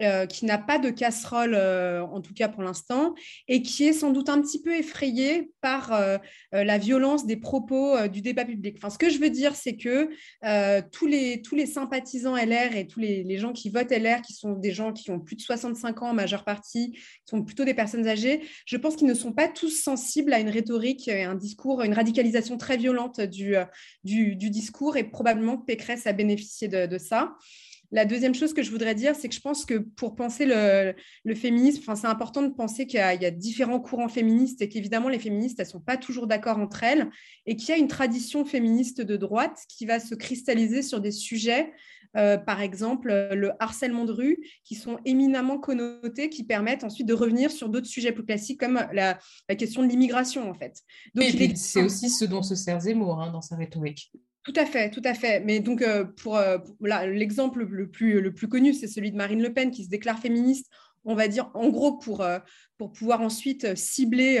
euh, 0.00 0.26
qui 0.26 0.44
n'a 0.44 0.58
pas 0.58 0.78
de 0.78 0.90
casserole, 0.90 1.54
euh, 1.56 2.04
en 2.04 2.20
tout 2.20 2.32
cas 2.32 2.46
pour 2.46 2.62
l'instant, 2.62 3.16
et 3.48 3.62
qui 3.62 3.82
est 3.82 3.92
sans 3.92 4.12
doute 4.12 4.28
un 4.28 4.40
petit 4.40 4.62
peu 4.62 4.72
effrayé 4.76 5.50
par 5.60 5.92
euh, 5.92 6.18
la 6.52 6.78
violence 6.78 7.26
des 7.26 7.36
propos 7.36 8.06
du 8.06 8.22
débat 8.22 8.44
public. 8.44 8.76
Enfin, 8.78 8.90
ce 8.90 8.98
que 8.98 9.10
je 9.10 9.18
veux 9.18 9.30
dire, 9.30 9.56
c'est 9.56 9.76
que 9.76 10.08
tous, 10.92 11.06
les, 11.06 11.42
tous 11.42 11.56
les 11.56 11.66
sympathisants 11.66 12.36
LR 12.36 12.76
et 12.76 12.86
tous 12.86 13.00
les, 13.00 13.38
gens 13.38 13.52
qui 13.52 13.70
votent 13.70 13.90
LR, 13.90 14.22
qui 14.22 14.34
sont 14.34 14.52
des 14.52 14.70
gens 14.70 14.92
qui 14.92 15.10
ont 15.10 15.18
plus 15.18 15.34
de 15.34 15.40
65 15.40 16.02
ans 16.02 16.10
en 16.10 16.14
majeure 16.14 16.44
partie, 16.44 16.96
sont 17.28 17.42
plutôt 17.42 17.64
des 17.64 17.74
personnes 17.74 18.06
âgées, 18.06 18.42
je 18.66 18.76
pense 18.76 18.94
qu'ils 18.94 19.08
ne 19.08 19.14
sont 19.14 19.32
pas 19.32 19.48
tous 19.48 19.82
sensibles 19.82 20.32
à 20.32 20.38
une 20.38 20.48
rhétorique 20.48 21.08
et 21.08 21.24
un 21.24 21.34
discours, 21.34 21.82
une 21.82 21.94
radicalisation 21.94 22.56
très 22.56 22.76
violente 22.76 23.20
du, 23.20 23.56
du, 24.04 24.50
discours, 24.50 24.96
et 24.96 25.04
probablement 25.04 25.58
Pécresse 25.58 26.06
a 26.06 26.12
bénéficié 26.12 26.68
de 26.68 26.98
ça. 26.98 27.34
La 27.90 28.04
deuxième 28.04 28.34
chose 28.34 28.52
que 28.52 28.62
je 28.62 28.70
voudrais 28.70 28.94
dire, 28.94 29.14
c'est 29.16 29.28
que 29.28 29.34
je 29.34 29.40
pense 29.40 29.64
que 29.64 29.78
pour 29.78 30.14
penser 30.14 30.44
le, 30.44 31.34
féminisme, 31.34 31.82
c'est 31.94 32.06
important 32.06 32.42
de 32.42 32.52
penser 32.52 32.86
qu'il 32.86 33.00
y, 33.00 33.02
a 33.02 33.30
différents 33.30 33.80
courants 33.80 34.08
féministes 34.08 34.60
et 34.60 34.68
qu'évidemment, 34.68 35.08
les 35.08 35.18
féministes, 35.18 35.58
elles 35.58 35.66
ne 35.66 35.70
sont 35.70 35.80
pas 35.80 35.96
toujours 35.96 36.26
d'accord 36.26 36.58
entre 36.58 36.84
elles 36.84 37.08
et 37.46 37.56
qu'il 37.56 37.70
y 37.70 37.72
a 37.72 37.78
une 37.78 37.88
tradition 37.88 38.44
féministe 38.44 39.00
de 39.00 39.16
droite 39.16 39.58
qui 39.68 39.86
va 39.86 40.00
se 40.00 40.14
cristalliser 40.14 40.82
sur 40.82 41.00
des 41.00 41.12
sujets, 41.12 41.72
euh, 42.16 42.36
par 42.36 42.60
exemple 42.60 43.08
le 43.08 43.52
harcèlement 43.58 44.04
de 44.04 44.12
rue, 44.12 44.38
qui 44.64 44.74
sont 44.74 44.98
éminemment 45.06 45.58
connotés, 45.58 46.28
qui 46.28 46.44
permettent 46.44 46.84
ensuite 46.84 47.06
de 47.06 47.14
revenir 47.14 47.50
sur 47.50 47.70
d'autres 47.70 47.86
sujets 47.86 48.12
plus 48.12 48.24
classiques 48.24 48.60
comme 48.60 48.86
la, 48.92 49.18
question 49.56 49.82
de 49.82 49.88
l'immigration, 49.88 50.50
en 50.50 50.54
fait. 50.54 50.82
Donc, 51.14 51.24
c'est 51.54 51.82
aussi 51.82 52.10
ce 52.10 52.26
dont 52.26 52.42
se 52.42 52.54
sert 52.54 52.80
Zemmour 52.80 53.22
hein, 53.22 53.32
dans 53.32 53.42
sa 53.42 53.56
rhétorique. 53.56 54.12
Tout 54.44 54.52
à 54.56 54.64
fait, 54.64 54.90
tout 54.90 55.02
à 55.04 55.14
fait. 55.14 55.40
Mais 55.40 55.60
donc, 55.60 55.82
euh, 55.82 56.04
pour, 56.04 56.36
euh, 56.36 56.58
l'exemple 56.80 57.64
le 57.64 57.90
plus, 57.90 58.20
le 58.20 58.32
plus 58.32 58.48
connu, 58.48 58.72
c'est 58.72 58.86
celui 58.86 59.10
de 59.10 59.16
Marine 59.16 59.42
Le 59.42 59.52
Pen 59.52 59.70
qui 59.70 59.84
se 59.84 59.90
déclare 59.90 60.18
féministe, 60.18 60.70
on 61.04 61.14
va 61.14 61.28
dire, 61.28 61.50
en 61.54 61.68
gros, 61.68 61.98
pour, 61.98 62.22
euh, 62.22 62.38
pour 62.78 62.92
pouvoir 62.92 63.20
ensuite 63.20 63.74
cibler 63.76 64.38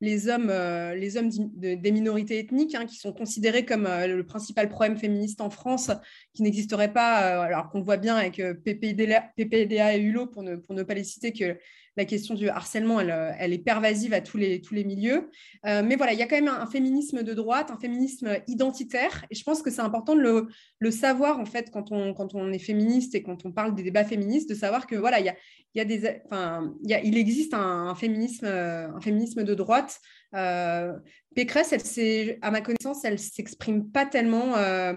les 0.00 0.28
hommes, 0.28 0.48
les 0.48 1.16
hommes 1.16 1.28
des 1.54 1.92
minorités 1.92 2.38
ethniques, 2.38 2.74
hein, 2.74 2.86
qui 2.86 2.96
sont 2.96 3.12
considérés 3.12 3.64
comme 3.64 3.84
le 3.84 4.22
principal 4.24 4.68
problème 4.70 4.96
féministe 4.96 5.40
en 5.42 5.50
France, 5.50 5.90
qui 6.32 6.42
n'existerait 6.42 6.92
pas, 6.92 7.42
alors 7.42 7.68
qu'on 7.68 7.82
voit 7.82 7.98
bien 7.98 8.16
avec 8.16 8.36
PPDA, 8.64 9.96
et 9.96 10.00
Hulot, 10.00 10.28
pour 10.28 10.42
ne, 10.42 10.56
pour 10.56 10.74
ne 10.74 10.82
pas 10.82 10.94
les 10.94 11.04
citer, 11.04 11.32
que 11.32 11.58
la 11.96 12.04
question 12.04 12.34
du 12.34 12.48
harcèlement, 12.48 13.00
elle, 13.00 13.10
euh, 13.10 13.32
est 13.38 13.58
pervasive 13.58 14.12
à 14.14 14.20
tous 14.20 14.36
les, 14.36 14.60
tous 14.60 14.74
les 14.74 14.84
milieux. 14.84 15.30
Euh, 15.66 15.82
mais 15.84 15.96
voilà, 15.96 16.12
il 16.12 16.18
y 16.18 16.22
a 16.22 16.26
quand 16.26 16.36
même 16.36 16.48
un, 16.48 16.66
féminisme 16.66 17.22
de 17.22 17.34
droite, 17.34 17.70
un 17.70 17.78
féminisme 17.78 18.38
identitaire. 18.48 19.24
Et 19.30 19.34
je 19.34 19.44
pense 19.44 19.62
que 19.62 19.70
c'est 19.70 19.80
important 19.80 20.16
de 20.16 20.48
le, 20.78 20.90
savoir, 20.90 21.38
en 21.38 21.44
fait, 21.44 21.70
quand 21.70 21.92
on, 21.92 22.14
quand 22.14 22.34
on 22.34 22.52
est 22.52 22.58
féministe 22.58 23.14
et 23.14 23.22
quand 23.22 23.46
on 23.46 23.52
parle 23.52 23.74
des 23.74 23.82
débats 23.82 24.04
féministes, 24.04 24.48
de 24.48 24.54
savoir 24.54 24.86
que 24.86 24.96
voilà, 24.96 25.20
il 25.20 25.34
y 25.74 25.80
a, 25.80 25.84
des, 25.84 26.20
enfin, 26.26 26.74
il, 26.82 27.16
existe 27.16 27.54
un, 27.54 27.94
féminisme, 27.94 28.46
un 28.46 29.00
féminisme 29.00 29.44
de 29.44 29.54
droite. 29.54 30.00
Euh, 30.34 30.92
Pécresse, 31.34 31.72
elle, 31.72 32.38
à 32.42 32.50
ma 32.50 32.60
connaissance, 32.60 33.04
elle 33.04 33.18
s'exprime 33.18 33.90
pas 33.90 34.06
tellement. 34.06 34.56
Euh, 34.56 34.94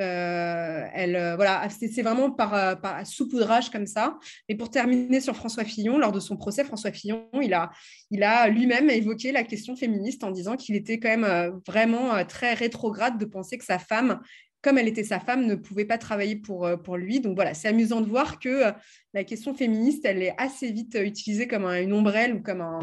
elle, 0.00 1.16
euh, 1.16 1.36
voilà, 1.36 1.68
c'est 1.70 2.02
vraiment 2.02 2.30
par, 2.30 2.54
euh, 2.54 2.74
par, 2.74 3.06
saupoudrage 3.06 3.70
comme 3.70 3.86
ça. 3.86 4.18
Et 4.48 4.56
pour 4.56 4.70
terminer 4.70 5.20
sur 5.20 5.36
François 5.36 5.64
Fillon, 5.64 5.98
lors 5.98 6.12
de 6.12 6.20
son 6.20 6.36
procès, 6.36 6.64
François 6.64 6.92
Fillon, 6.92 7.28
il 7.40 7.54
a, 7.54 7.70
il 8.10 8.22
a 8.22 8.48
lui-même 8.48 8.90
évoqué 8.90 9.32
la 9.32 9.44
question 9.44 9.76
féministe 9.76 10.24
en 10.24 10.30
disant 10.30 10.56
qu'il 10.56 10.76
était 10.76 10.98
quand 10.98 11.16
même 11.16 11.60
vraiment 11.66 12.24
très 12.24 12.54
rétrograde 12.54 13.18
de 13.18 13.24
penser 13.24 13.58
que 13.58 13.64
sa 13.64 13.78
femme 13.78 14.20
comme 14.60 14.76
elle 14.76 14.88
était 14.88 15.04
sa 15.04 15.20
femme, 15.20 15.46
ne 15.46 15.54
pouvait 15.54 15.84
pas 15.84 15.98
travailler 15.98 16.34
pour, 16.34 16.68
pour 16.82 16.96
lui. 16.96 17.20
Donc 17.20 17.36
voilà, 17.36 17.54
c'est 17.54 17.68
amusant 17.68 18.00
de 18.00 18.08
voir 18.08 18.40
que 18.40 18.72
la 19.14 19.22
question 19.22 19.54
féministe, 19.54 20.04
elle 20.04 20.20
est 20.20 20.34
assez 20.36 20.72
vite 20.72 20.98
utilisée 21.00 21.46
comme 21.46 21.64
une 21.64 21.92
ombrelle 21.92 22.34
ou 22.34 22.42
comme 22.42 22.60
un, 22.60 22.80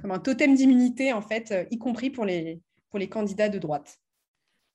comme 0.00 0.10
un 0.10 0.18
totem 0.18 0.56
d'immunité, 0.56 1.12
en 1.12 1.22
fait, 1.22 1.54
y 1.70 1.78
compris 1.78 2.10
pour 2.10 2.24
les, 2.24 2.60
pour 2.90 2.98
les 2.98 3.08
candidats 3.08 3.48
de 3.48 3.60
droite. 3.60 4.00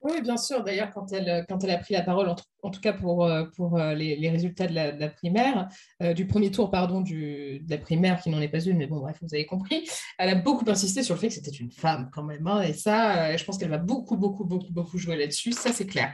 Oui, 0.01 0.21
bien 0.21 0.37
sûr. 0.37 0.63
D'ailleurs, 0.63 0.91
quand 0.91 1.11
elle, 1.11 1.45
quand 1.49 1.61
elle 1.63 1.71
a 1.71 1.77
pris 1.77 1.93
la 1.93 2.01
parole, 2.01 2.33
en, 2.63 2.69
tout 2.69 2.79
cas 2.79 2.93
pour, 2.93 3.25
euh, 3.25 3.43
pour 3.55 3.77
euh, 3.77 3.93
les, 3.93 4.29
résultats 4.29 4.65
de 4.65 4.73
la, 4.73 5.09
primaire, 5.09 5.67
euh, 6.01 6.13
du 6.13 6.25
premier 6.25 6.51
tour, 6.51 6.71
pardon, 6.71 7.01
de 7.01 7.59
la 7.69 7.77
primaire 7.77 8.21
qui 8.21 8.29
n'en 8.29 8.39
est 8.39 8.47
pas 8.47 8.61
une, 8.61 8.77
mais 8.77 8.87
bon, 8.87 8.99
bref, 8.99 9.17
vous 9.21 9.33
avez 9.33 9.45
compris, 9.45 9.89
elle 10.17 10.29
a 10.29 10.35
beaucoup 10.35 10.63
insisté 10.69 11.03
sur 11.03 11.15
le 11.15 11.19
fait 11.19 11.27
que 11.27 11.33
c'était 11.33 11.51
une 11.51 11.71
femme 11.71 12.09
quand 12.13 12.23
même. 12.23 12.47
Hein, 12.47 12.61
et 12.61 12.73
ça, 12.73 13.35
je 13.35 13.43
pense 13.43 13.57
qu'elle 13.57 13.69
va 13.69 13.77
beaucoup, 13.77 14.15
beaucoup, 14.15 14.45
beaucoup, 14.45 14.71
beaucoup 14.71 14.97
jouer 14.97 15.17
là-dessus. 15.17 15.51
Ça, 15.51 15.73
c'est 15.73 15.87
clair. 15.87 16.13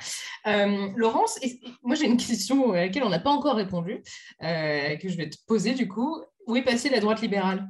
Laurence, 0.95 1.39
moi, 1.83 1.95
j'ai 1.95 2.05
une 2.05 2.17
question 2.17 2.71
à 2.71 2.77
laquelle 2.77 3.03
on 3.03 3.09
n'a 3.09 3.19
pas 3.19 3.31
encore 3.31 3.55
répondu, 3.55 4.01
que 4.41 5.09
je 5.09 5.17
vais 5.17 5.29
te 5.29 5.37
poser 5.47 5.73
du 5.73 5.87
coup. 5.87 6.21
Où 6.47 6.55
est 6.55 6.63
passée 6.63 6.89
la 6.89 6.99
droite 6.99 7.21
libérale? 7.21 7.67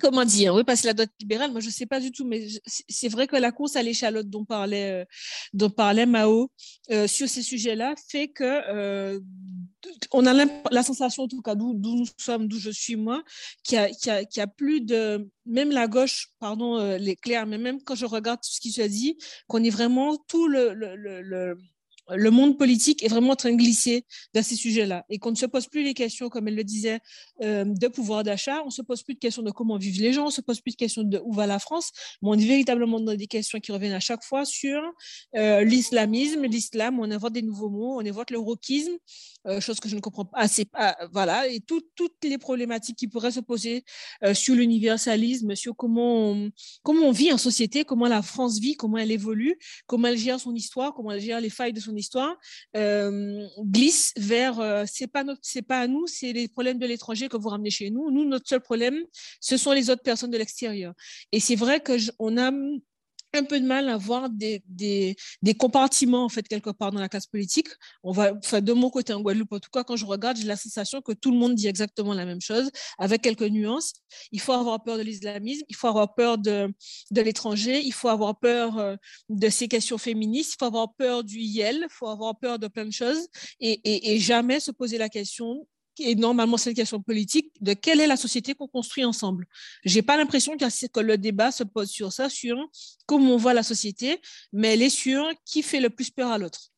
Comment 0.00 0.24
dire, 0.24 0.54
oui, 0.54 0.64
parce 0.64 0.82
que 0.82 0.86
la 0.88 0.94
droite 0.94 1.12
libérale, 1.20 1.50
moi 1.50 1.60
je 1.60 1.66
ne 1.66 1.72
sais 1.72 1.86
pas 1.86 2.00
du 2.00 2.10
tout, 2.12 2.26
mais 2.26 2.46
c'est 2.66 3.08
vrai 3.08 3.26
que 3.26 3.36
la 3.36 3.52
course 3.52 3.76
à 3.76 3.82
l'échalote 3.82 4.28
dont 4.28 4.44
parlait, 4.44 5.02
euh, 5.02 5.04
dont 5.52 5.70
parlait 5.70 6.06
Mao 6.06 6.50
euh, 6.90 7.06
sur 7.06 7.28
ces 7.28 7.42
sujets-là 7.42 7.94
fait 8.08 8.28
que 8.28 8.44
euh, 8.44 9.20
on 10.12 10.26
a 10.26 10.46
la 10.70 10.82
sensation, 10.82 11.24
en 11.24 11.28
tout 11.28 11.42
cas 11.42 11.54
d'où 11.54 11.74
nous 11.74 12.06
sommes, 12.18 12.48
d'où 12.48 12.58
je 12.58 12.70
suis 12.70 12.96
moi, 12.96 13.22
qu'il 13.62 13.78
n'y 13.78 14.42
a, 14.42 14.46
plus 14.46 14.80
de, 14.80 15.28
même 15.46 15.70
la 15.70 15.88
gauche, 15.88 16.28
pardon, 16.38 16.96
les 16.96 17.16
clairs, 17.16 17.46
mais 17.46 17.58
même 17.58 17.82
quand 17.82 17.94
je 17.94 18.06
regarde 18.06 18.40
tout 18.40 18.50
ce 18.50 18.60
qui 18.60 18.72
se 18.72 18.82
dit, 18.82 19.18
qu'on 19.46 19.62
est 19.62 19.70
vraiment 19.70 20.16
tout 20.28 20.48
le 20.48 21.56
monde 22.30 22.58
politique 22.58 23.02
est 23.02 23.08
vraiment 23.08 23.30
en 23.30 23.36
train 23.36 23.52
de 23.52 23.56
glisser 23.56 24.04
dans 24.34 24.42
ces 24.42 24.56
sujets-là. 24.56 25.04
Et 25.08 25.18
qu'on 25.18 25.30
ne 25.30 25.36
se 25.36 25.46
pose 25.46 25.66
plus 25.66 25.82
les 25.82 25.94
questions, 25.94 26.28
comme 26.28 26.48
elle 26.48 26.54
le 26.54 26.64
disait, 26.64 27.00
euh, 27.42 27.64
de 27.64 27.88
pouvoir 27.88 28.24
d'achat, 28.24 28.62
on 28.62 28.66
ne 28.66 28.70
se 28.70 28.82
pose 28.82 29.02
plus 29.02 29.14
de 29.14 29.18
questions 29.18 29.42
de 29.42 29.50
comment 29.50 29.76
vivent 29.78 30.00
les 30.00 30.12
gens, 30.12 30.24
on 30.24 30.26
ne 30.26 30.32
se 30.32 30.40
pose 30.40 30.60
plus 30.60 30.72
de 30.72 30.76
questions 30.76 31.02
de 31.02 31.20
où 31.24 31.32
va 31.32 31.46
la 31.46 31.58
France, 31.58 31.92
mais 32.22 32.28
on 32.30 32.34
est 32.34 32.46
véritablement 32.46 33.00
dans 33.00 33.14
des 33.14 33.26
questions 33.26 33.60
qui 33.60 33.72
reviennent 33.72 33.92
à 33.92 34.00
chaque 34.00 34.22
fois 34.22 34.44
sur 34.44 34.80
euh, 35.36 35.64
l'islamisme, 35.64 36.44
l'islam, 36.44 36.98
on 37.00 37.10
invente 37.10 37.32
des 37.32 37.42
nouveaux 37.42 37.70
mots, 37.70 38.00
on 38.00 38.06
invente 38.06 38.30
le 38.30 38.38
rockisme, 38.38 38.96
euh, 39.46 39.60
chose 39.60 39.80
que 39.80 39.88
je 39.88 39.96
ne 39.96 40.00
comprends 40.00 40.24
pas 40.24 40.38
assez, 40.38 40.66
voilà, 41.12 41.48
et 41.48 41.60
toutes 41.60 42.24
les 42.24 42.38
problématiques 42.38 42.96
qui 42.96 43.08
pourraient 43.08 43.32
se 43.32 43.40
poser 43.40 43.84
sur 44.32 44.54
l'universalisme, 44.54 45.54
sur 45.54 45.76
comment 45.76 46.30
on, 46.30 46.50
comment 46.82 47.06
on 47.08 47.12
vit 47.12 47.32
en 47.32 47.38
société, 47.38 47.84
comment 47.84 48.08
la 48.08 48.22
France 48.22 48.58
vit, 48.58 48.76
comment 48.76 48.98
elle 48.98 49.10
évolue, 49.10 49.56
comment 49.86 50.08
elle 50.08 50.18
gère 50.18 50.40
son 50.40 50.54
histoire, 50.54 50.94
comment 50.94 51.12
elle 51.12 51.20
gère 51.20 51.40
les 51.40 51.50
failles 51.50 51.72
de 51.72 51.80
son 51.80 51.96
histoire, 51.96 52.36
euh, 52.76 53.46
glisse 53.60 54.12
vers 54.16 54.60
euh, 54.60 54.84
c'est 54.86 55.06
pas 55.06 55.24
notre, 55.24 55.40
c'est 55.42 55.62
pas 55.62 55.80
à 55.80 55.86
nous, 55.86 56.06
c'est 56.06 56.32
les 56.32 56.48
problèmes 56.48 56.78
de 56.78 56.86
l'étranger 56.86 57.28
que 57.28 57.36
vous 57.36 57.48
ramenez 57.48 57.70
chez 57.70 57.90
nous. 57.90 58.10
Nous, 58.10 58.24
notre 58.24 58.48
seul 58.48 58.60
problème, 58.60 58.96
ce 59.40 59.56
sont 59.56 59.72
les 59.72 59.90
autres 59.90 60.02
personnes 60.02 60.30
de 60.30 60.38
l'extérieur. 60.38 60.94
Et 61.32 61.40
c'est 61.40 61.56
vrai 61.56 61.80
que 61.80 61.96
on 62.18 62.36
a 62.36 62.50
un 63.34 63.44
peu 63.44 63.60
de 63.60 63.66
mal 63.66 63.88
à 63.88 63.96
voir 63.96 64.30
des, 64.30 64.62
des, 64.68 65.16
des, 65.42 65.54
compartiments 65.54 66.24
en 66.24 66.28
fait 66.28 66.46
quelque 66.46 66.70
part 66.70 66.92
dans 66.92 67.00
la 67.00 67.08
classe 67.08 67.26
politique. 67.26 67.68
On 68.02 68.12
va, 68.12 68.32
enfin, 68.34 68.60
de 68.60 68.72
mon 68.72 68.90
côté 68.90 69.12
en 69.12 69.20
Guadeloupe, 69.20 69.52
en 69.52 69.60
tout 69.60 69.70
cas, 69.70 69.84
quand 69.84 69.96
je 69.96 70.06
regarde, 70.06 70.36
j'ai 70.36 70.44
la 70.44 70.56
sensation 70.56 71.00
que 71.00 71.12
tout 71.12 71.30
le 71.30 71.38
monde 71.38 71.54
dit 71.54 71.68
exactement 71.68 72.14
la 72.14 72.24
même 72.24 72.40
chose, 72.40 72.70
avec 72.98 73.22
quelques 73.22 73.42
nuances. 73.42 73.92
Il 74.32 74.40
faut 74.40 74.52
avoir 74.52 74.82
peur 74.82 74.98
de 74.98 75.02
l'islamisme, 75.02 75.64
il 75.68 75.76
faut 75.76 75.88
avoir 75.88 76.14
peur 76.14 76.38
de, 76.38 76.72
de 77.10 77.20
l'étranger, 77.20 77.80
il 77.84 77.92
faut 77.92 78.08
avoir 78.08 78.38
peur 78.38 78.78
euh, 78.78 78.96
de 79.28 79.48
ces 79.48 79.68
questions 79.68 79.98
féministes, 79.98 80.54
il 80.54 80.56
faut 80.58 80.66
avoir 80.66 80.94
peur 80.94 81.24
du 81.24 81.38
IEL, 81.38 81.80
il 81.82 81.86
faut 81.90 82.08
avoir 82.08 82.38
peur 82.38 82.58
de 82.58 82.68
plein 82.68 82.84
de 82.84 82.92
choses 82.92 83.28
et, 83.60 83.72
et, 83.84 84.14
et 84.14 84.18
jamais 84.18 84.60
se 84.60 84.70
poser 84.70 84.98
la 84.98 85.08
question 85.08 85.66
et 85.98 86.14
normalement 86.14 86.56
c'est 86.56 86.70
une 86.70 86.76
question 86.76 87.00
politique, 87.00 87.52
de 87.60 87.72
quelle 87.72 88.00
est 88.00 88.06
la 88.06 88.16
société 88.16 88.54
qu'on 88.54 88.68
construit 88.68 89.04
ensemble. 89.04 89.46
J'ai 89.84 90.02
pas 90.02 90.16
l'impression 90.16 90.56
que 90.56 91.00
le 91.00 91.18
débat 91.18 91.50
se 91.50 91.64
pose 91.64 91.90
sur 91.90 92.12
ça, 92.12 92.28
sur 92.28 92.56
comment 93.06 93.34
on 93.34 93.36
voit 93.36 93.54
la 93.54 93.62
société, 93.62 94.20
mais 94.52 94.74
elle 94.74 94.82
est 94.82 94.90
sur 94.90 95.26
qui 95.44 95.62
fait 95.62 95.80
le 95.80 95.90
plus 95.90 96.10
peur 96.10 96.30
à 96.30 96.38
l'autre. 96.38 96.70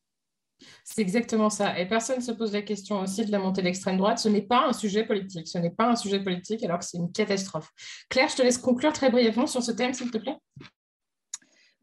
C'est 0.83 1.01
exactement 1.01 1.49
ça. 1.49 1.79
Et 1.79 1.87
personne 1.87 2.17
ne 2.17 2.23
se 2.23 2.31
pose 2.31 2.51
la 2.53 2.61
question 2.61 3.01
aussi 3.01 3.25
de 3.25 3.31
la 3.31 3.39
montée 3.39 3.61
de 3.61 3.67
l'extrême 3.67 3.97
droite. 3.97 4.19
Ce 4.19 4.29
n'est 4.29 4.41
pas 4.41 4.67
un 4.67 4.73
sujet 4.73 5.05
politique. 5.05 5.47
Ce 5.47 5.57
n'est 5.57 5.69
pas 5.69 5.89
un 5.91 5.95
sujet 5.95 6.23
politique 6.23 6.63
alors 6.63 6.79
que 6.79 6.85
c'est 6.85 6.97
une 6.97 7.11
catastrophe. 7.11 7.71
Claire, 8.09 8.29
je 8.29 8.37
te 8.37 8.41
laisse 8.41 8.57
conclure 8.57 8.93
très 8.93 9.11
brièvement 9.11 9.47
sur 9.47 9.61
ce 9.61 9.71
thème, 9.71 9.93
s'il 9.93 10.09
te 10.09 10.17
plaît. 10.17 10.37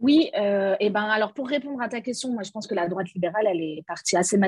Oui, 0.01 0.31
euh, 0.37 0.75
et 0.81 0.91
ben 0.91 1.05
alors 1.05 1.33
pour 1.33 1.49
répondre 1.49 1.81
à 1.81 1.89
ta 1.89 2.01
question, 2.01 2.33
moi 2.33 2.43
je 2.43 2.51
pense 2.51 2.67
que 2.67 2.75
la 2.75 2.89
droite 2.89 3.13
libérale, 3.15 3.47
elle 3.49 3.63
est 3.63 3.85
partie 3.87 4.17
assez, 4.17 4.39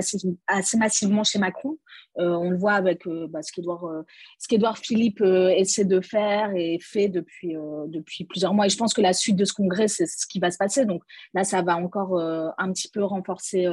assez 0.48 0.76
massivement 0.76 1.22
chez 1.22 1.38
Macron. 1.38 1.78
Euh, 2.18 2.34
on 2.34 2.50
le 2.50 2.56
voit 2.56 2.72
avec 2.72 3.06
euh, 3.06 3.28
bah, 3.28 3.42
ce 3.42 3.52
qu'Edouard 3.52 4.04
ce 4.38 4.80
Philippe 4.82 5.22
essaie 5.22 5.84
de 5.84 6.00
faire 6.00 6.50
et 6.56 6.78
fait 6.82 7.08
depuis, 7.08 7.54
depuis 7.86 8.24
plusieurs 8.24 8.54
mois. 8.54 8.66
Et 8.66 8.70
je 8.70 8.76
pense 8.76 8.92
que 8.92 9.00
la 9.00 9.12
suite 9.12 9.36
de 9.36 9.44
ce 9.44 9.52
congrès, 9.52 9.86
c'est 9.86 10.06
ce 10.06 10.26
qui 10.26 10.40
va 10.40 10.50
se 10.50 10.58
passer. 10.58 10.84
Donc 10.84 11.02
là, 11.32 11.44
ça 11.44 11.62
va 11.62 11.76
encore 11.76 12.18
un 12.18 12.72
petit 12.72 12.88
peu 12.88 13.04
renforcer 13.04 13.68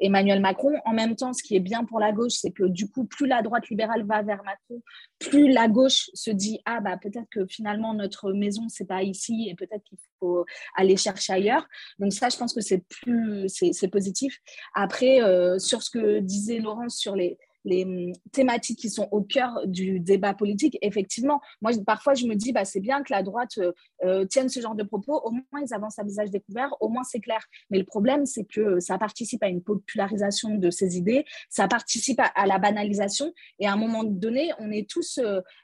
Emmanuel 0.00 0.40
Macron. 0.40 0.74
En 0.84 0.92
même 0.92 1.16
temps, 1.16 1.32
ce 1.32 1.42
qui 1.42 1.56
est 1.56 1.60
bien 1.60 1.84
pour 1.84 2.00
la 2.00 2.12
gauche, 2.12 2.32
c'est 2.32 2.50
que 2.50 2.64
du 2.64 2.90
coup, 2.90 3.04
plus 3.04 3.26
la 3.26 3.42
droite 3.42 3.68
libérale 3.68 4.04
va 4.04 4.22
vers 4.22 4.42
Macron, 4.44 4.82
plus 5.18 5.52
la 5.52 5.68
gauche 5.68 6.10
se 6.14 6.30
dit 6.30 6.60
ah 6.66 6.80
bah 6.80 6.98
peut-être 7.00 7.28
que 7.30 7.46
finalement 7.46 7.94
notre 7.94 8.32
maison 8.32 8.68
c'est 8.68 8.86
pas 8.86 9.02
ici 9.02 9.48
et 9.48 9.54
peut-être 9.54 9.82
qu'il 9.84 9.98
faut 10.18 10.44
aller 10.76 10.96
chercher 10.96 11.13
ailleurs. 11.28 11.66
Donc 11.98 12.12
ça, 12.12 12.28
je 12.28 12.36
pense 12.36 12.52
que 12.52 12.60
c'est 12.60 12.84
plus 12.88 13.48
c'est 13.48 13.88
positif. 13.88 14.38
Après, 14.74 15.22
euh, 15.22 15.58
sur 15.58 15.82
ce 15.82 15.90
que 15.90 16.20
disait 16.20 16.58
Laurence 16.58 16.96
sur 16.96 17.16
les 17.16 17.38
les 17.64 17.84
hum, 17.84 18.12
thématiques 18.32 18.78
qui 18.78 18.90
sont 18.90 19.08
au 19.10 19.22
cœur 19.22 19.66
du 19.66 20.00
débat 20.00 20.34
politique, 20.34 20.78
effectivement, 20.82 21.40
moi, 21.62 21.72
parfois, 21.86 22.14
je 22.14 22.26
me 22.26 22.34
dis, 22.34 22.52
bah, 22.52 22.64
c'est 22.64 22.80
bien 22.80 23.02
que 23.02 23.12
la 23.12 23.22
droite 23.22 23.56
euh, 23.58 23.72
euh, 24.04 24.26
tienne 24.26 24.48
ce 24.48 24.60
genre 24.60 24.74
de 24.74 24.82
propos, 24.82 25.20
au 25.24 25.30
moins, 25.30 25.62
ils 25.66 25.72
avancent 25.72 25.98
à 25.98 26.04
visage 26.04 26.30
découvert, 26.30 26.74
au 26.80 26.88
moins, 26.88 27.04
c'est 27.04 27.20
clair. 27.20 27.42
Mais 27.70 27.78
le 27.78 27.84
problème, 27.84 28.26
c'est 28.26 28.44
que 28.44 28.80
ça 28.80 28.98
participe 28.98 29.42
à 29.42 29.48
une 29.48 29.62
popularisation 29.62 30.56
de 30.56 30.70
ces 30.70 30.98
idées, 30.98 31.24
ça 31.48 31.66
participe 31.68 32.20
à, 32.20 32.46
la 32.46 32.58
banalisation, 32.58 33.32
et 33.58 33.66
à 33.66 33.72
un 33.72 33.76
moment 33.76 34.04
donné, 34.04 34.52
on 34.58 34.70
est 34.70 34.88
tous, 34.88 35.18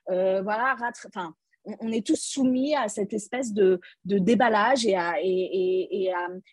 voilà, 0.06 0.76
enfin, 1.06 1.34
on, 1.64 1.92
est 1.92 2.06
tous 2.06 2.20
soumis 2.20 2.74
à 2.74 2.88
cette 2.88 3.12
espèce 3.12 3.52
de, 3.52 3.80
déballage 4.04 4.86
et 4.86 4.96
à, 4.96 5.14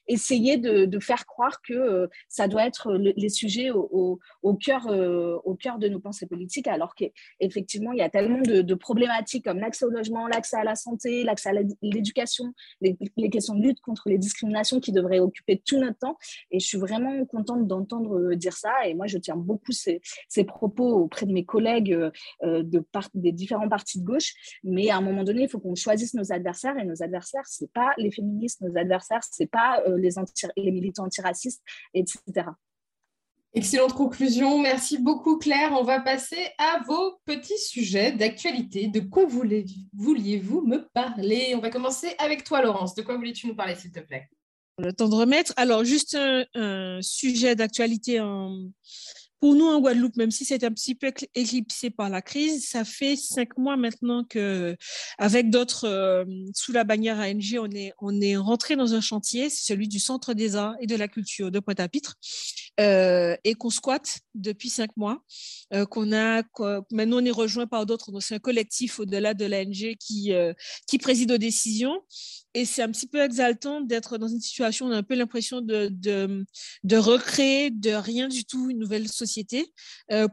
essayer 0.07 0.57
de, 0.57 0.99
faire 0.99 1.25
croire 1.25 1.61
que 1.61 1.73
euh, 1.73 2.07
ça 2.27 2.47
doit 2.47 2.65
être 2.65 2.93
les 2.93 3.29
sujets 3.29 3.69
au, 3.71 4.19
cœur, 4.55 4.87
euh, 4.87 5.37
au 5.43 5.55
cœur 5.55 5.77
de 5.77 5.87
nos 5.87 5.99
pensées 5.99 6.25
politiques, 6.25 6.67
alors 6.67 6.95
qu'effectivement, 6.95 7.91
il 7.91 7.99
y 7.99 8.01
a 8.01 8.09
tellement 8.09 8.41
de, 8.41 8.73
problématiques 8.73 9.45
comme 9.45 9.59
l'accès 9.59 9.85
au 9.85 9.89
logement, 9.89 10.27
l'accès 10.27 10.57
à 10.57 10.63
la 10.63 10.75
santé, 10.75 11.23
l'accès 11.23 11.49
à 11.49 11.53
l'éducation, 11.81 12.53
les, 12.81 12.97
questions 13.29 13.55
de 13.55 13.63
lutte 13.63 13.81
contre 13.81 14.09
les 14.09 14.17
discriminations 14.17 14.79
qui 14.79 14.91
devraient 14.91 15.19
occuper 15.19 15.61
tout 15.65 15.79
notre 15.79 15.97
temps. 15.97 16.17
Et 16.51 16.59
je 16.59 16.65
suis 16.65 16.77
vraiment 16.77 17.25
contente 17.25 17.67
d'entendre 17.67 18.17
euh, 18.17 18.35
dire 18.35 18.53
ça. 18.53 18.71
Et 18.85 18.93
moi, 18.93 19.07
je 19.07 19.17
tiens 19.17 19.35
beaucoup 19.35 19.71
ces, 19.71 20.01
propos 20.45 20.95
auprès 20.95 21.25
de 21.25 21.33
mes 21.33 21.45
collègues 21.45 21.97
de 22.43 22.83
des 23.13 23.31
différents 23.31 23.69
partis 23.69 23.99
de 23.99 24.05
gauche. 24.05 24.33
Mais 24.63 24.89
à 24.97 24.99
un 24.99 25.03
moment 25.03 25.23
donné, 25.23 25.43
il 25.43 25.49
faut 25.49 25.59
qu'on 25.59 25.75
choisisse 25.75 26.13
nos 26.15 26.31
adversaires 26.31 26.77
et 26.77 26.85
nos 26.85 27.03
adversaires, 27.03 27.45
ce 27.47 27.63
n'est 27.63 27.69
pas 27.73 27.93
les 27.97 28.11
féministes, 28.11 28.61
nos 28.61 28.75
adversaires, 28.75 29.23
ce 29.23 29.43
n'est 29.43 29.47
pas 29.47 29.81
euh, 29.87 29.97
les, 29.97 30.09
les 30.57 30.71
militants 30.71 31.05
antiracistes, 31.05 31.61
etc. 31.93 32.47
Excellente 33.53 33.93
conclusion. 33.93 34.59
Merci 34.59 34.97
beaucoup, 34.97 35.37
Claire. 35.37 35.71
On 35.73 35.83
va 35.83 35.99
passer 36.01 36.49
à 36.57 36.81
vos 36.87 37.19
petits 37.25 37.57
sujets 37.59 38.11
d'actualité. 38.11 38.87
De 38.87 38.99
quoi 38.99 39.25
vouliez-vous 39.25 40.61
me 40.61 40.87
parler? 40.93 41.53
On 41.55 41.59
va 41.59 41.69
commencer 41.69 42.15
avec 42.17 42.43
toi, 42.43 42.61
Laurence. 42.61 42.93
De 42.95 43.03
quoi 43.03 43.15
voulais-tu 43.15 43.47
nous 43.47 43.55
parler, 43.55 43.75
s'il 43.75 43.91
te 43.91 43.99
plaît? 43.99 44.29
Le 44.79 44.93
temps 44.93 45.09
de 45.09 45.15
remettre. 45.15 45.53
Alors, 45.57 45.83
juste 45.85 46.15
un 46.15 46.99
sujet 47.01 47.55
d'actualité 47.55 48.19
en, 48.19 48.69
pour 49.39 49.55
nous 49.55 49.65
en 49.65 49.79
Guadeloupe, 49.79 50.15
même 50.17 50.31
si 50.31 50.45
c'est 50.45 50.63
un 50.63 50.71
petit 50.71 50.95
peu 50.95 51.11
éclipsé 51.35 51.89
par 51.89 52.09
la 52.09 52.21
crise, 52.21 52.67
ça 52.67 52.83
fait 52.83 53.15
cinq 53.15 53.57
mois 53.57 53.77
maintenant 53.77 54.23
que, 54.23 54.75
avec 55.17 55.49
d'autres 55.49 55.85
euh, 55.85 56.25
sous 56.53 56.71
la 56.71 56.83
bannière 56.83 57.19
ANG, 57.19 57.59
on 57.59 57.69
est 57.71 57.93
on 57.99 58.19
est 58.19 58.37
rentré 58.37 58.75
dans 58.75 58.93
un 58.93 59.01
chantier, 59.01 59.49
celui 59.49 59.87
du 59.87 59.99
Centre 59.99 60.33
des 60.33 60.55
Arts 60.55 60.75
et 60.81 60.87
de 60.87 60.95
la 60.95 61.07
Culture 61.07 61.51
de 61.51 61.59
Pointe-à-Pitre, 61.59 62.15
euh, 62.79 63.35
et 63.43 63.55
qu'on 63.55 63.69
squatte 63.69 64.19
depuis 64.35 64.69
cinq 64.69 64.95
mois. 64.97 65.23
Euh, 65.73 65.85
qu'on 65.85 66.13
a 66.13 66.43
maintenant 66.91 67.17
on 67.21 67.25
est 67.25 67.31
rejoint 67.31 67.67
par 67.67 67.85
d'autres. 67.85 68.11
C'est 68.19 68.35
un 68.35 68.39
collectif 68.39 68.99
au-delà 68.99 69.33
de 69.33 69.45
l'ANG 69.45 69.95
qui 69.99 70.33
euh, 70.33 70.53
qui 70.87 70.97
préside 70.97 71.31
aux 71.31 71.37
décisions 71.37 72.01
et 72.53 72.65
c'est 72.65 72.81
un 72.81 72.91
petit 72.91 73.07
peu 73.07 73.21
exaltant 73.21 73.81
d'être 73.81 74.17
dans 74.17 74.27
une 74.27 74.39
situation, 74.39 74.87
on 74.87 74.91
a 74.91 74.97
un 74.97 75.03
peu 75.03 75.13
l'impression 75.13 75.61
de, 75.61 75.89
de, 75.91 76.97
recréer 76.97 77.69
de 77.69 77.91
rien 77.91 78.27
du 78.27 78.45
tout 78.45 78.71
une 78.71 78.79
nouvelle 78.79 79.07
société. 79.07 79.71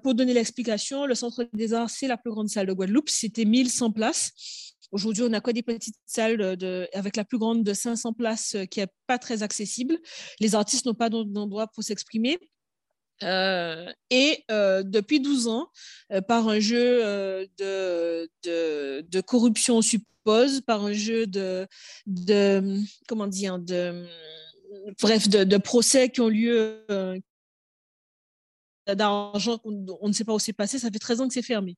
Pour 0.03 0.15
donner 0.15 0.33
l'explication, 0.33 1.05
le 1.05 1.15
Centre 1.15 1.47
des 1.53 1.75
Arts, 1.75 1.91
c'est 1.91 2.07
la 2.07 2.17
plus 2.17 2.31
grande 2.31 2.49
salle 2.49 2.69
de 2.69 2.73
Guadeloupe, 2.73 3.11
c'était 3.11 3.45
1100 3.45 3.91
places. 3.91 4.74
Aujourd'hui, 4.95 5.25
on 5.25 5.29
n'a 5.29 5.41
que 5.41 5.51
des 5.51 5.65
petites 5.65 5.97
salles 6.07 6.57
de, 6.57 6.89
avec 6.95 7.17
la 7.17 7.25
plus 7.25 7.37
grande 7.37 7.65
de 7.65 7.75
500 7.75 8.13
places 8.13 8.55
euh, 8.55 8.65
qui 8.65 8.79
n'est 8.79 8.87
pas 9.09 9.19
très 9.19 9.43
accessible. 9.43 9.99
Les 10.39 10.55
artistes 10.55 10.87
n'ont 10.87 10.95
pas 10.95 11.11
d'endroit 11.11 11.67
pour 11.67 11.83
s'exprimer. 11.83 12.39
Euh, 13.25 13.93
et 14.11 14.45
depuis 14.49 15.19
12 15.19 15.49
ans, 15.49 15.69
par 16.29 16.49
un 16.49 16.61
jeu 16.61 17.01
de, 17.59 18.29
de, 18.43 19.21
corruption, 19.21 19.81
pose 20.23 20.61
par 20.61 20.85
un 20.85 20.93
jeu 20.93 21.27
de, 21.27 21.67
de 22.07 22.79
comment 23.09 23.27
dire, 23.27 23.59
bref, 25.01 25.29
de, 25.29 25.57
procès 25.59 26.09
qui 26.09 26.21
ont 26.21 26.29
lieu, 26.29 26.85
euh, 28.89 28.95
d'argent, 28.95 29.61
on 29.65 30.09
ne 30.09 30.13
sait 30.13 30.25
pas 30.25 30.35
où 30.35 30.39
c'est 30.39 30.53
passé, 30.53 30.79
ça 30.79 30.91
fait 30.91 30.99
13 30.99 31.21
ans 31.23 31.29
que 31.29 31.35
c'est 31.35 31.43
fermé. 31.43 31.77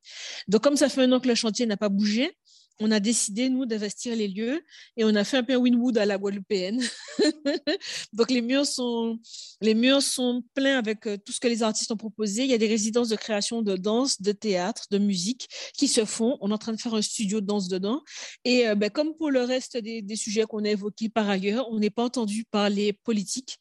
Donc, 0.48 0.62
comme 0.62 0.76
ça 0.76 0.88
fait 0.88 1.02
un 1.02 1.12
an 1.12 1.20
que 1.20 1.28
le 1.28 1.34
chantier 1.34 1.66
n'a 1.66 1.76
pas 1.76 1.88
bougé, 1.88 2.36
on 2.80 2.90
a 2.90 3.00
décidé, 3.00 3.48
nous, 3.48 3.66
d'investir 3.66 4.14
les 4.14 4.28
lieux 4.28 4.62
et 4.96 5.04
on 5.04 5.14
a 5.14 5.24
fait 5.24 5.38
un 5.38 5.42
peu 5.42 5.54
un 5.54 5.58
Winwood 5.58 5.96
à 5.98 6.04
la 6.04 6.18
Guadeloupéenne. 6.18 6.82
Donc, 8.12 8.30
les 8.30 8.42
murs, 8.42 8.66
sont, 8.66 9.18
les 9.60 9.74
murs 9.74 10.02
sont 10.02 10.42
pleins 10.54 10.78
avec 10.78 11.06
euh, 11.06 11.16
tout 11.16 11.32
ce 11.32 11.40
que 11.40 11.48
les 11.48 11.62
artistes 11.62 11.90
ont 11.90 11.96
proposé. 11.96 12.44
Il 12.44 12.50
y 12.50 12.54
a 12.54 12.58
des 12.58 12.66
résidences 12.66 13.08
de 13.08 13.16
création 13.16 13.62
de 13.62 13.76
danse, 13.76 14.20
de 14.20 14.32
théâtre, 14.32 14.84
de 14.90 14.98
musique 14.98 15.48
qui 15.76 15.88
se 15.88 16.04
font. 16.04 16.36
On 16.40 16.50
est 16.50 16.54
en 16.54 16.58
train 16.58 16.72
de 16.72 16.80
faire 16.80 16.94
un 16.94 17.02
studio 17.02 17.40
de 17.40 17.46
danse 17.46 17.68
dedans. 17.68 18.02
Et 18.44 18.68
euh, 18.68 18.74
ben, 18.74 18.90
comme 18.90 19.14
pour 19.16 19.30
le 19.30 19.42
reste 19.42 19.76
des, 19.76 20.02
des 20.02 20.16
sujets 20.16 20.44
qu'on 20.44 20.64
a 20.64 20.70
évoqués 20.70 21.08
par 21.08 21.28
ailleurs, 21.28 21.68
on 21.70 21.78
n'est 21.78 21.90
pas 21.90 22.04
entendu 22.04 22.44
par 22.44 22.68
les 22.68 22.92
politiques. 22.92 23.58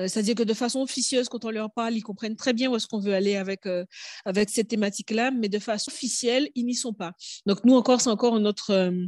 Euh, 0.00 0.08
c'est-à-dire 0.08 0.34
que 0.34 0.42
de 0.42 0.54
façon 0.54 0.80
officieuse, 0.80 1.28
quand 1.28 1.44
on 1.44 1.50
leur 1.50 1.70
parle, 1.72 1.94
ils 1.94 2.02
comprennent 2.02 2.36
très 2.36 2.52
bien 2.52 2.70
où 2.70 2.76
est-ce 2.76 2.86
qu'on 2.86 2.98
veut 2.98 3.14
aller 3.14 3.36
avec, 3.36 3.66
euh, 3.66 3.84
avec 4.24 4.50
cette 4.50 4.68
thématique-là, 4.68 5.30
mais 5.30 5.48
de 5.48 5.58
façon 5.58 5.90
officielle, 5.90 6.50
ils 6.54 6.66
n'y 6.66 6.74
sont 6.74 6.92
pas. 6.92 7.12
Donc 7.46 7.64
nous 7.64 7.74
encore, 7.74 8.00
c'est 8.00 8.10
encore 8.10 8.38
notre, 8.40 8.70
euh, 8.70 9.06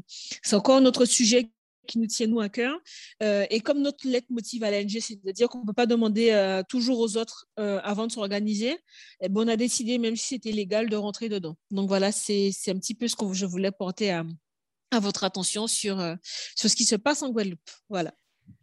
encore 0.52 0.80
notre 0.80 1.04
sujet 1.04 1.50
qui 1.86 1.98
nous 2.00 2.06
tient 2.06 2.26
nous 2.26 2.40
à 2.40 2.48
cœur. 2.48 2.76
et 3.20 3.60
comme 3.60 3.80
notre 3.80 4.08
lettre 4.08 4.26
motive 4.30 4.64
à 4.64 4.72
l'ANG, 4.72 4.98
c'est 5.00 5.24
de 5.24 5.30
dire 5.30 5.48
qu'on 5.48 5.60
ne 5.60 5.66
peut 5.66 5.72
pas 5.72 5.86
demander 5.86 6.60
toujours 6.68 6.98
aux 6.98 7.16
autres 7.16 7.46
avant 7.56 8.08
de 8.08 8.12
s'organiser, 8.12 8.76
eh 9.20 9.28
ben, 9.28 9.42
on 9.42 9.48
a 9.48 9.54
décidé, 9.56 9.96
même 9.98 10.16
si 10.16 10.26
c'était 10.26 10.50
légal, 10.50 10.88
de 10.90 10.96
rentrer 10.96 11.28
dedans. 11.28 11.56
Donc 11.70 11.86
voilà, 11.86 12.10
c'est 12.10 12.50
un 12.66 12.78
petit 12.80 12.96
peu 12.96 13.06
ce 13.06 13.14
que 13.14 13.32
je 13.32 13.46
voulais 13.46 13.70
porter 13.70 14.10
à, 14.10 14.24
à 14.90 14.98
votre 14.98 15.22
attention 15.22 15.68
sur, 15.68 15.98
sur 16.56 16.68
ce 16.68 16.74
qui 16.74 16.86
se 16.86 16.96
passe 16.96 17.22
en 17.22 17.30
Guadeloupe. 17.30 17.70
Voilà. 17.88 18.12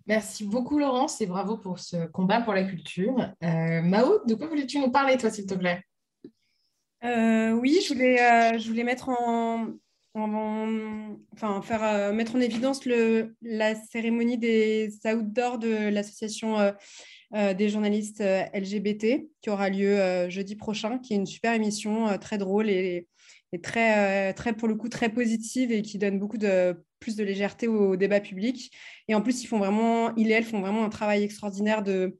Merci 0.05 0.43
beaucoup, 0.43 0.79
Laurence, 0.79 1.21
et 1.21 1.25
bravo 1.25 1.57
pour 1.57 1.79
ce 1.79 2.05
combat 2.07 2.41
pour 2.41 2.53
la 2.53 2.65
culture. 2.65 3.15
Euh, 3.41 3.81
Mao, 3.81 4.19
de 4.25 4.35
quoi 4.35 4.47
voulais-tu 4.47 4.79
nous 4.79 4.91
parler, 4.91 5.17
toi, 5.17 5.29
s'il 5.29 5.45
te 5.45 5.53
plaît? 5.53 5.81
Euh, 7.05 7.53
Oui, 7.53 7.79
je 7.81 7.93
voulais, 7.93 8.21
euh, 8.21 8.57
je 8.57 8.67
voulais 8.67 8.83
mettre 8.83 9.07
en, 9.07 9.67
enfin, 10.13 11.61
faire, 11.61 12.13
mettre 12.13 12.35
en 12.35 12.41
évidence 12.41 12.85
le, 12.85 13.33
la 13.41 13.75
cérémonie 13.75 14.37
des 14.37 14.89
outdoors 15.05 15.57
de 15.57 15.89
l'association 15.89 16.57
des 17.31 17.69
journalistes 17.69 18.21
LGBT 18.53 19.25
qui 19.41 19.49
aura 19.49 19.69
lieu 19.69 20.29
jeudi 20.29 20.55
prochain, 20.57 20.99
qui 20.99 21.13
est 21.13 21.17
une 21.17 21.25
super 21.25 21.53
émission 21.53 22.17
très 22.19 22.37
drôle 22.37 22.69
et, 22.69 23.07
et 23.53 23.61
très, 23.61 24.33
très, 24.33 24.53
pour 24.53 24.67
le 24.67 24.75
coup, 24.75 24.89
très 24.89 25.09
positive 25.09 25.71
et 25.71 25.81
qui 25.81 25.97
donne 25.97 26.19
beaucoup 26.19 26.37
de 26.37 26.75
plus 27.03 27.15
de 27.17 27.23
légèreté 27.23 27.67
au 27.67 27.97
débat 27.97 28.21
public. 28.21 28.71
Et 29.09 29.15
en 29.15 29.21
plus, 29.21 29.43
ils 29.43 29.47
font 29.47 29.59
vraiment, 29.59 30.15
ils 30.15 30.31
et 30.31 30.33
elles 30.33 30.45
font 30.45 30.61
vraiment 30.61 30.85
un 30.85 30.89
travail 30.89 31.23
extraordinaire 31.23 31.83
de, 31.83 32.17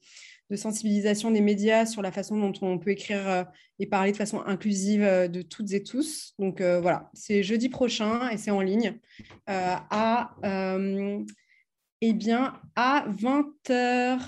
sensibilisation 0.56 1.32
des 1.32 1.42
médias 1.42 1.88
sur 1.88 2.04
la 2.04 2.12
façon 2.12 2.38
dont 2.38 2.54
on 2.62 2.78
peut 2.78 2.92
écrire 2.92 3.28
euh, 3.28 3.44
et 3.80 3.88
parler 3.88 4.12
de 4.12 4.18
façon 4.18 4.44
inclusive 4.46 5.02
euh, 5.02 5.28
de 5.28 5.42
toutes 5.42 5.74
et 5.74 5.82
tous. 5.82 6.36
Donc 6.38 6.62
euh, 6.62 6.80
voilà, 6.80 7.10
c'est 7.16 7.42
jeudi 7.42 7.70
prochain 7.70 8.30
et 8.30 8.38
c'est 8.38 8.52
en 8.52 8.62
ligne 8.62 9.00
à, 9.48 10.30
eh 12.02 12.14
bien, 12.14 12.54
à 12.76 13.08
20h. 13.10 14.28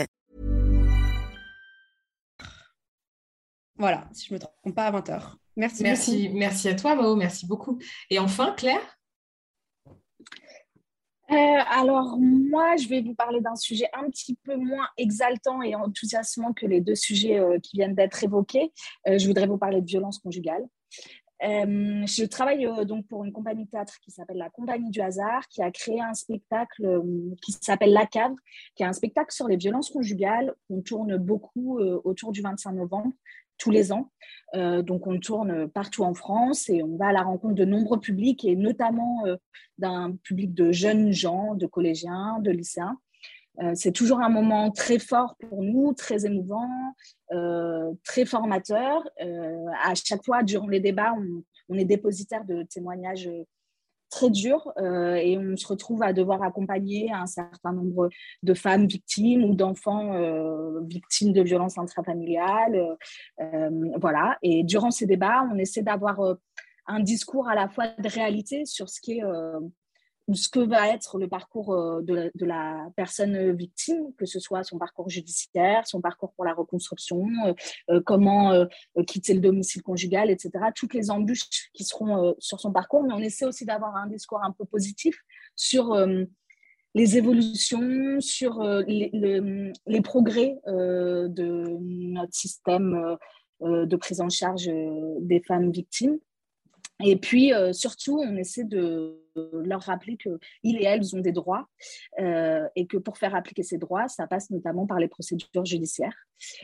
Voilà, 3.81 4.07
si 4.13 4.27
je 4.27 4.33
ne 4.35 4.37
me 4.37 4.39
trompe 4.39 4.75
pas, 4.75 4.85
à 4.85 4.91
20h. 4.91 5.37
Merci, 5.55 5.81
merci, 5.81 6.29
merci 6.29 6.69
à 6.69 6.75
toi, 6.75 6.93
Mao. 6.93 7.15
Merci 7.15 7.47
beaucoup. 7.47 7.79
Et 8.11 8.19
enfin, 8.19 8.53
Claire? 8.55 8.99
Euh, 11.31 11.35
alors, 11.67 12.15
moi, 12.19 12.75
je 12.75 12.87
vais 12.87 13.01
vous 13.01 13.15
parler 13.15 13.41
d'un 13.41 13.55
sujet 13.55 13.87
un 13.93 14.07
petit 14.11 14.37
peu 14.43 14.55
moins 14.55 14.87
exaltant 14.97 15.63
et 15.63 15.73
enthousiasmant 15.73 16.53
que 16.53 16.67
les 16.67 16.79
deux 16.79 16.93
sujets 16.93 17.39
euh, 17.39 17.57
qui 17.57 17.77
viennent 17.77 17.95
d'être 17.95 18.23
évoqués. 18.23 18.71
Euh, 19.07 19.17
je 19.17 19.25
voudrais 19.25 19.47
vous 19.47 19.57
parler 19.57 19.81
de 19.81 19.87
violence 19.87 20.19
conjugale. 20.19 20.63
Euh, 21.43 22.05
je 22.05 22.25
travaille 22.25 22.67
euh, 22.67 22.85
donc 22.85 23.07
pour 23.07 23.23
une 23.23 23.31
compagnie 23.31 23.65
de 23.65 23.69
théâtre 23.69 23.97
qui 24.03 24.11
s'appelle 24.11 24.37
la 24.37 24.49
Compagnie 24.49 24.91
du 24.91 25.01
hasard, 25.01 25.47
qui 25.47 25.63
a 25.63 25.71
créé 25.71 25.99
un 25.99 26.13
spectacle 26.13 26.85
euh, 26.85 27.01
qui 27.41 27.53
s'appelle 27.53 27.93
La 27.93 28.05
Cave, 28.05 28.35
qui 28.75 28.83
est 28.83 28.85
un 28.85 28.93
spectacle 28.93 29.33
sur 29.33 29.47
les 29.47 29.57
violences 29.57 29.89
conjugales. 29.89 30.53
On 30.69 30.81
tourne 30.81 31.17
beaucoup 31.17 31.79
autour 31.79 32.31
du 32.31 32.41
25 32.41 32.73
novembre 32.73 33.13
tous 33.61 33.71
les 33.71 33.91
ans. 33.93 34.11
donc 34.53 35.07
on 35.07 35.19
tourne 35.19 35.69
partout 35.69 36.03
en 36.03 36.13
France 36.13 36.67
et 36.69 36.81
on 36.83 36.97
va 36.97 37.07
à 37.07 37.11
la 37.13 37.21
rencontre 37.21 37.55
de 37.55 37.65
nombreux 37.65 37.99
publics 37.99 38.43
et 38.43 38.55
notamment 38.55 39.23
d'un 39.77 40.17
public 40.23 40.53
de 40.53 40.71
jeunes 40.71 41.11
gens, 41.11 41.55
de 41.55 41.67
collégiens, 41.67 42.39
de 42.39 42.51
lycéens. 42.51 42.97
Euh, 43.61 43.73
c'est 43.75 43.91
toujours 43.91 44.21
un 44.21 44.29
moment 44.29 44.71
très 44.71 44.97
fort 44.97 45.35
pour 45.37 45.61
nous, 45.61 45.93
très 45.93 46.25
émouvant, 46.25 46.69
euh, 47.31 47.91
très 48.03 48.25
formateur. 48.25 49.07
Euh, 49.21 49.65
à 49.83 49.93
chaque 49.93 50.23
fois, 50.23 50.43
durant 50.43 50.67
les 50.67 50.79
débats, 50.79 51.13
on, 51.69 51.77
est 51.77 51.85
dépositaire 51.85 52.43
de 52.43 52.63
témoignages 52.63 53.29
très 54.11 54.29
durs 54.29 54.71
et 54.77 55.37
on 55.37 55.55
se 55.57 55.67
retrouve 55.67 56.03
à 56.03 56.13
devoir 56.13 56.43
accompagner 56.43 57.11
un 57.11 57.25
certain 57.25 57.71
nombre 57.71 58.09
de 58.43 58.53
femmes 58.53 58.85
victimes 58.85 59.43
ou 59.45 59.55
d'enfants 59.55 60.13
victimes 60.83 61.33
de 61.33 61.41
violences 61.41 61.77
intrafamiliales. 61.77 62.97
voilà. 63.99 64.37
Et 64.43 64.63
durant 64.63 64.91
ces 64.91 65.05
débats, 65.05 65.47
on 65.51 65.57
essaie 65.57 65.81
d'avoir 65.81 66.19
un 66.87 66.99
discours 66.99 67.47
à 67.47 67.55
la 67.55 67.69
fois 67.69 67.87
de 67.87 68.09
réalité 68.09 68.65
sur 68.65 68.89
ce 68.89 68.99
qui 69.01 69.19
est 69.19 69.23
ce 70.33 70.49
que 70.49 70.59
va 70.59 70.89
être 70.89 71.17
le 71.17 71.27
parcours 71.27 71.73
euh, 71.73 72.01
de 72.01 72.45
la, 72.45 72.87
personne 72.95 73.51
victime, 73.51 74.13
que 74.17 74.25
ce 74.25 74.39
soit 74.39 74.63
son 74.63 74.77
parcours 74.77 75.09
judiciaire, 75.09 75.87
son 75.87 76.01
parcours 76.01 76.31
pour 76.33 76.45
la 76.45 76.53
reconstruction, 76.53 77.25
euh, 77.45 77.53
euh, 77.89 78.01
comment 78.05 78.65
quitter 79.07 79.33
le 79.33 79.39
domicile 79.39 79.81
conjugal, 79.81 80.29
etc. 80.29 80.51
Toutes 80.75 80.93
les 80.93 81.11
embûches 81.11 81.69
qui 81.73 81.83
seront 81.83 82.35
sur 82.39 82.59
son 82.59 82.71
parcours, 82.71 83.03
mais 83.03 83.13
on 83.13 83.19
essaie 83.19 83.45
aussi 83.45 83.65
d'avoir 83.65 83.95
un 83.95 84.07
discours 84.07 84.43
un 84.43 84.51
peu 84.51 84.65
positif 84.65 85.17
sur 85.55 85.95
les 86.93 87.17
évolutions, 87.17 88.19
sur 88.19 88.61
les, 88.87 90.01
progrès 90.03 90.59
de 90.65 91.77
notre 92.13 92.33
système 92.33 93.17
de 93.61 93.95
prise 93.95 94.21
en 94.21 94.29
charge 94.29 94.69
des 95.21 95.41
femmes 95.41 95.71
victimes. 95.71 96.19
Et 97.03 97.15
puis, 97.15 97.51
surtout, 97.73 98.19
on 98.19 98.35
essaie 98.37 98.63
de 98.63 99.21
leur 99.35 99.81
rappeler 99.81 100.17
qu'ils 100.17 100.77
et 100.77 100.83
elles 100.83 101.15
ont 101.15 101.19
des 101.19 101.31
droits 101.31 101.67
euh, 102.19 102.67
et 102.75 102.87
que 102.87 102.97
pour 102.97 103.17
faire 103.17 103.35
appliquer 103.35 103.63
ces 103.63 103.77
droits, 103.77 104.07
ça 104.07 104.27
passe 104.27 104.49
notamment 104.49 104.85
par 104.85 104.99
les 104.99 105.07
procédures 105.07 105.65
judiciaires. 105.65 106.15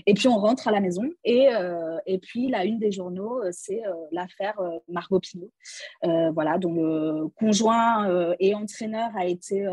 Et 0.05 0.13
puis 0.13 0.27
on 0.27 0.37
rentre 0.37 0.67
à 0.67 0.71
la 0.71 0.79
maison 0.79 1.03
et, 1.23 1.49
euh, 1.53 1.97
et 2.05 2.17
puis 2.17 2.49
la 2.49 2.65
une 2.65 2.79
des 2.79 2.91
journaux, 2.91 3.43
euh, 3.43 3.49
c'est 3.51 3.81
l'affaire 4.11 4.59
Margot 4.87 5.19
Pinot, 5.19 5.51
voilà, 6.33 6.57
dont 6.57 6.73
le 6.73 7.27
conjoint 7.35 8.35
et 8.39 8.55
entraîneur 8.55 9.09
a 9.15 9.25
été 9.25 9.67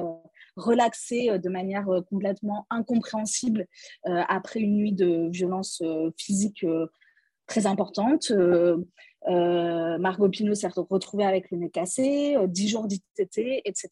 relaxé 0.57 1.39
de 1.39 1.49
manière 1.49 1.87
complètement 2.09 2.67
incompréhensible 2.71 3.67
après 4.05 4.61
une 4.61 4.77
nuit 4.77 4.93
de 4.93 5.29
violence 5.31 5.83
physique 6.17 6.65
très 7.47 7.67
importante. 7.67 8.33
Euh, 9.29 9.99
Margot 9.99 10.29
Pinot 10.29 10.55
s'est 10.55 10.69
retrouvée 10.69 11.25
avec 11.25 11.51
le 11.51 11.59
nez 11.59 11.71
cassé, 11.71 12.37
10 12.47 12.65
euh, 12.65 12.69
jours 12.69 12.87
d'ITT, 12.87 13.63
etc. 13.65 13.89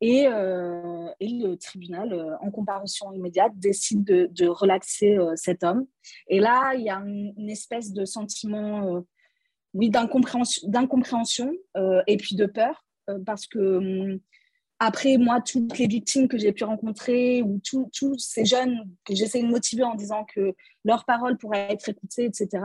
Et, 0.00 0.26
euh, 0.26 1.08
le 1.20 1.54
tribunal, 1.56 2.38
en 2.40 2.50
comparution 2.50 3.12
immédiate, 3.12 3.52
décide 3.56 4.04
de, 4.04 4.46
relaxer 4.46 5.16
cet 5.34 5.62
homme. 5.64 5.86
Et 6.28 6.40
là, 6.40 6.74
il 6.74 6.82
y 6.82 6.90
a 6.90 6.96
une, 6.96 7.50
espèce 7.50 7.92
de 7.92 8.04
sentiment 8.04 9.02
oui, 9.74 9.90
d'incompréhension 9.90 11.52
et 12.06 12.16
puis 12.16 12.36
de 12.36 12.46
peur, 12.46 12.86
parce 13.26 13.46
que 13.46 13.58
hum, 13.58 14.20
après, 14.80 15.16
moi, 15.16 15.40
toutes 15.40 15.76
les 15.78 15.88
victimes 15.88 16.28
que 16.28 16.38
j'ai 16.38 16.52
pu 16.52 16.64
rencontrer 16.64 17.42
ou 17.42 17.60
tous 17.64 18.18
ces 18.18 18.44
jeunes 18.44 18.88
que 19.04 19.14
j'essaie 19.14 19.42
de 19.42 19.48
motiver 19.48 19.82
en 19.82 19.96
disant 19.96 20.24
que 20.32 20.54
leur 20.84 21.04
parole 21.04 21.36
pourrait 21.36 21.72
être 21.72 21.88
écoutée, 21.88 22.26
etc., 22.26 22.62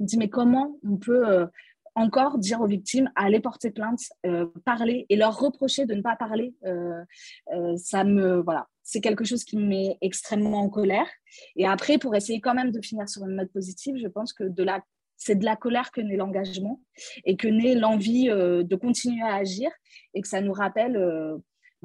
me 0.00 0.06
dit 0.06 0.18
mais 0.18 0.28
comment 0.28 0.78
on 0.86 0.96
peut 0.96 1.26
euh, 1.26 1.46
encore 1.94 2.38
dire 2.38 2.60
aux 2.60 2.66
victimes 2.66 3.10
aller 3.14 3.40
porter 3.40 3.70
plainte, 3.70 4.00
euh, 4.26 4.46
parler 4.66 5.06
et 5.08 5.16
leur 5.16 5.38
reprocher 5.38 5.86
de 5.86 5.94
ne 5.94 6.02
pas 6.02 6.16
parler. 6.16 6.54
Euh, 6.66 7.02
ça 7.76 8.04
me 8.04 8.42
voilà, 8.42 8.68
c'est 8.82 9.00
quelque 9.00 9.24
chose 9.24 9.44
qui 9.44 9.56
me 9.56 9.64
met 9.64 9.96
extrêmement 10.02 10.60
en 10.60 10.68
colère. 10.68 11.06
Et 11.56 11.66
après, 11.66 11.96
pour 11.96 12.14
essayer 12.14 12.40
quand 12.40 12.54
même 12.54 12.72
de 12.72 12.82
finir 12.82 13.08
sur 13.08 13.24
une 13.24 13.36
note 13.36 13.52
positive, 13.52 13.96
je 13.96 14.08
pense 14.08 14.34
que 14.34 14.44
de 14.44 14.62
la 14.62 14.82
c'est 15.16 15.36
de 15.36 15.44
la 15.44 15.56
colère 15.56 15.92
que 15.92 16.00
naît 16.00 16.16
l'engagement 16.16 16.82
et 17.24 17.36
que 17.36 17.46
naît 17.46 17.76
l'envie 17.76 18.26
de 18.26 18.76
continuer 18.76 19.22
à 19.22 19.36
agir 19.36 19.70
et 20.12 20.20
que 20.20 20.28
ça 20.28 20.40
nous 20.40 20.52
rappelle 20.52 20.98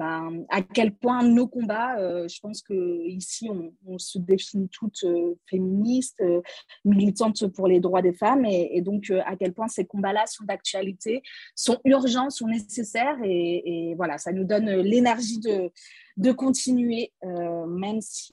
ben, 0.00 0.46
à 0.48 0.62
quel 0.62 0.94
point 0.94 1.22
nos 1.22 1.46
combats, 1.46 1.98
euh, 1.98 2.26
je 2.26 2.40
pense 2.40 2.62
qu'ici, 2.62 3.50
on, 3.50 3.74
on 3.86 3.98
se 3.98 4.18
définit 4.18 4.66
toutes 4.70 5.04
euh, 5.04 5.34
féministes, 5.44 6.22
euh, 6.22 6.40
militantes 6.86 7.46
pour 7.48 7.68
les 7.68 7.80
droits 7.80 8.00
des 8.00 8.14
femmes, 8.14 8.46
et, 8.46 8.80
donc 8.80 9.12
à 9.26 9.36
quel 9.36 9.52
point 9.52 9.68
ces 9.68 9.84
combats-là 9.84 10.24
sont 10.26 10.44
d'actualité, 10.44 11.22
sont 11.54 11.80
urgents, 11.84 12.30
sont 12.30 12.46
nécessaires, 12.48 13.18
et, 13.22 13.92
voilà, 13.94 14.16
ça 14.16 14.32
nous 14.32 14.44
donne 14.44 14.70
l'énergie 14.70 15.38
de, 15.38 15.70
de 16.16 16.32
continuer, 16.32 17.12
même 17.22 18.00
si 18.00 18.32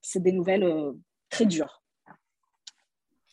c'est 0.00 0.22
des 0.22 0.30
nouvelles 0.30 0.92
très 1.28 1.44
dures. 1.44 1.77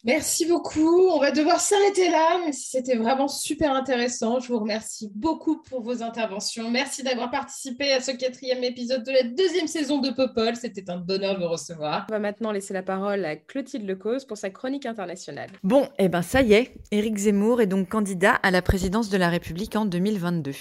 Merci 0.05 0.45
beaucoup. 0.45 1.09
On 1.09 1.19
va 1.19 1.31
devoir 1.31 1.59
s'arrêter 1.59 2.11
là, 2.11 2.39
mais 2.45 2.51
c'était 2.51 2.95
vraiment 2.95 3.27
super 3.27 3.73
intéressant. 3.73 4.39
Je 4.39 4.49
vous 4.49 4.59
remercie 4.59 5.09
beaucoup 5.15 5.63
pour 5.63 5.81
vos 5.81 6.03
interventions. 6.03 6.69
Merci 6.69 7.01
d'avoir 7.01 7.31
participé 7.31 7.91
à 7.91 7.99
ce 7.99 8.11
quatrième 8.11 8.63
épisode 8.63 9.03
de 9.03 9.11
la 9.11 9.23
deuxième 9.23 9.65
saison 9.65 9.97
de 9.97 10.11
Popol. 10.11 10.55
C'était 10.57 10.91
un 10.91 10.97
bonheur 10.97 11.39
de 11.39 11.43
vous 11.43 11.49
recevoir. 11.49 12.05
On 12.07 12.13
va 12.13 12.19
maintenant 12.19 12.51
laisser 12.51 12.71
la 12.71 12.83
parole 12.83 13.25
à 13.25 13.35
Clotilde 13.35 13.87
Lecause 13.87 14.25
pour 14.25 14.37
sa 14.37 14.51
chronique 14.51 14.85
internationale. 14.85 15.49
Bon, 15.63 15.89
eh 15.97 16.07
ben 16.07 16.21
ça 16.21 16.43
y 16.43 16.53
est, 16.53 16.75
Éric 16.91 17.17
Zemmour 17.17 17.61
est 17.61 17.65
donc 17.65 17.89
candidat 17.89 18.33
à 18.43 18.51
la 18.51 18.61
présidence 18.61 19.09
de 19.09 19.17
la 19.17 19.29
République 19.29 19.75
en 19.75 19.85
2022. 19.85 20.51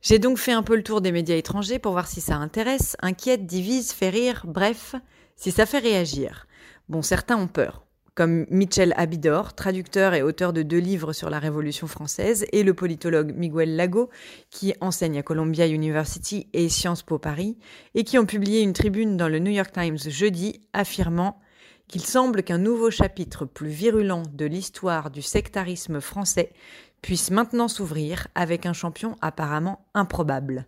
J'ai 0.00 0.20
donc 0.20 0.38
fait 0.38 0.52
un 0.52 0.62
peu 0.62 0.76
le 0.76 0.84
tour 0.84 1.00
des 1.00 1.10
médias 1.10 1.34
étrangers 1.34 1.80
pour 1.80 1.90
voir 1.90 2.06
si 2.06 2.20
ça 2.20 2.36
intéresse, 2.36 2.96
inquiète, 3.02 3.46
divise, 3.46 3.90
fait 3.90 4.10
rire, 4.10 4.44
bref, 4.46 4.94
si 5.34 5.50
ça 5.50 5.66
fait 5.66 5.80
réagir. 5.80 6.46
Bon, 6.88 7.02
certains 7.02 7.36
ont 7.36 7.48
peur, 7.48 7.84
comme 8.20 8.44
Michel 8.50 8.92
Abidor, 8.98 9.54
traducteur 9.54 10.12
et 10.12 10.20
auteur 10.20 10.52
de 10.52 10.60
deux 10.60 10.76
livres 10.76 11.14
sur 11.14 11.30
la 11.30 11.38
Révolution 11.38 11.86
française, 11.86 12.44
et 12.52 12.62
le 12.64 12.74
politologue 12.74 13.34
Miguel 13.34 13.76
Lago, 13.76 14.10
qui 14.50 14.74
enseigne 14.82 15.16
à 15.16 15.22
Columbia 15.22 15.66
University 15.66 16.46
et 16.52 16.68
Sciences 16.68 17.02
Po 17.02 17.18
Paris, 17.18 17.56
et 17.94 18.04
qui 18.04 18.18
ont 18.18 18.26
publié 18.26 18.60
une 18.60 18.74
tribune 18.74 19.16
dans 19.16 19.30
le 19.30 19.38
New 19.38 19.50
York 19.50 19.72
Times 19.72 19.96
jeudi 19.96 20.60
affirmant 20.74 21.40
qu'il 21.88 22.04
semble 22.04 22.42
qu'un 22.42 22.58
nouveau 22.58 22.90
chapitre 22.90 23.46
plus 23.46 23.70
virulent 23.70 24.24
de 24.34 24.44
l'histoire 24.44 25.10
du 25.10 25.22
sectarisme 25.22 26.02
français 26.02 26.52
puisse 27.00 27.30
maintenant 27.30 27.68
s'ouvrir 27.68 28.28
avec 28.34 28.66
un 28.66 28.74
champion 28.74 29.16
apparemment 29.22 29.86
improbable. 29.94 30.66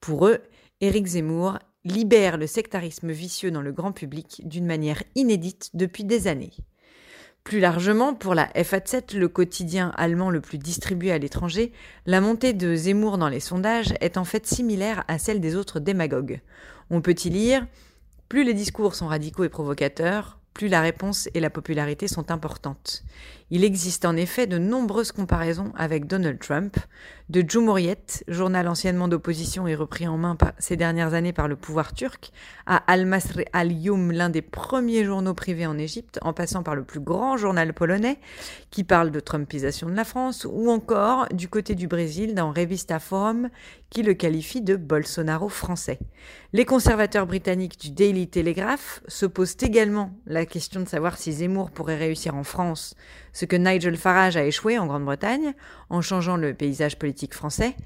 Pour 0.00 0.26
eux, 0.26 0.38
Éric 0.80 1.06
Zemmour 1.06 1.60
libère 1.84 2.38
le 2.38 2.48
sectarisme 2.48 3.12
vicieux 3.12 3.52
dans 3.52 3.62
le 3.62 3.70
grand 3.70 3.92
public 3.92 4.42
d'une 4.44 4.66
manière 4.66 5.04
inédite 5.14 5.70
depuis 5.74 6.02
des 6.02 6.26
années. 6.26 6.50
Plus 7.48 7.60
largement, 7.60 8.12
pour 8.12 8.34
la 8.34 8.48
FA7, 8.48 9.16
le 9.16 9.26
quotidien 9.26 9.90
allemand 9.96 10.28
le 10.28 10.42
plus 10.42 10.58
distribué 10.58 11.12
à 11.12 11.16
l'étranger, 11.16 11.72
la 12.04 12.20
montée 12.20 12.52
de 12.52 12.74
Zemmour 12.74 13.16
dans 13.16 13.30
les 13.30 13.40
sondages 13.40 13.94
est 14.02 14.18
en 14.18 14.26
fait 14.26 14.46
similaire 14.46 15.02
à 15.08 15.16
celle 15.18 15.40
des 15.40 15.56
autres 15.56 15.80
démagogues. 15.80 16.42
On 16.90 17.00
peut 17.00 17.14
y 17.24 17.30
lire 17.30 17.66
Plus 18.28 18.44
les 18.44 18.52
discours 18.52 18.94
sont 18.94 19.06
radicaux 19.06 19.44
et 19.44 19.48
provocateurs, 19.48 20.38
plus 20.52 20.68
la 20.68 20.82
réponse 20.82 21.30
et 21.32 21.40
la 21.40 21.48
popularité 21.48 22.06
sont 22.06 22.30
importantes. 22.30 23.02
Il 23.50 23.64
existe 23.64 24.04
en 24.04 24.14
effet 24.14 24.46
de 24.46 24.58
nombreuses 24.58 25.10
comparaisons 25.10 25.72
avec 25.74 26.06
Donald 26.06 26.38
Trump, 26.38 26.76
de 27.30 27.40
Cumhuriyet, 27.40 28.24
journal 28.28 28.68
anciennement 28.68 29.08
d'opposition 29.08 29.66
et 29.66 29.74
repris 29.74 30.06
en 30.06 30.18
main 30.18 30.36
ces 30.58 30.76
dernières 30.76 31.14
années 31.14 31.32
par 31.32 31.48
le 31.48 31.56
pouvoir 31.56 31.94
turc, 31.94 32.30
à 32.66 32.76
Al-Masr 32.76 33.40
al-Youm, 33.54 34.12
l'un 34.12 34.28
des 34.28 34.42
premiers 34.42 35.04
journaux 35.04 35.32
privés 35.32 35.66
en 35.66 35.78
Égypte, 35.78 36.18
en 36.20 36.34
passant 36.34 36.62
par 36.62 36.74
le 36.74 36.84
plus 36.84 37.00
grand 37.00 37.38
journal 37.38 37.72
polonais, 37.72 38.18
qui 38.70 38.84
parle 38.84 39.10
de 39.10 39.20
Trumpisation 39.20 39.88
de 39.88 39.94
la 39.94 40.04
France, 40.04 40.46
ou 40.50 40.70
encore 40.70 41.26
du 41.32 41.48
côté 41.48 41.74
du 41.74 41.88
Brésil 41.88 42.34
dans 42.34 42.52
Revista 42.52 42.98
Forum, 42.98 43.48
qui 43.88 44.02
le 44.02 44.12
qualifie 44.12 44.60
de 44.60 44.76
Bolsonaro 44.76 45.48
français. 45.48 45.98
Les 46.52 46.66
conservateurs 46.66 47.26
britanniques 47.26 47.80
du 47.80 47.90
Daily 47.90 48.28
Telegraph 48.28 49.02
se 49.06 49.24
posent 49.24 49.56
également 49.60 50.12
la 50.26 50.44
question 50.44 50.80
de 50.80 50.88
savoir 50.88 51.16
si 51.16 51.32
Zemmour 51.32 51.70
pourrait 51.70 51.96
réussir 51.96 52.34
en 52.34 52.44
France 52.44 52.94
ce 53.38 53.44
que 53.44 53.54
Nigel 53.54 53.96
Farage 53.96 54.36
a 54.36 54.44
échoué 54.44 54.80
en 54.80 54.86
Grande-Bretagne 54.86 55.54
en 55.90 56.00
changeant 56.00 56.36
le 56.36 56.54
paysage 56.54 56.98
politique 56.98 57.34
français. 57.34 57.76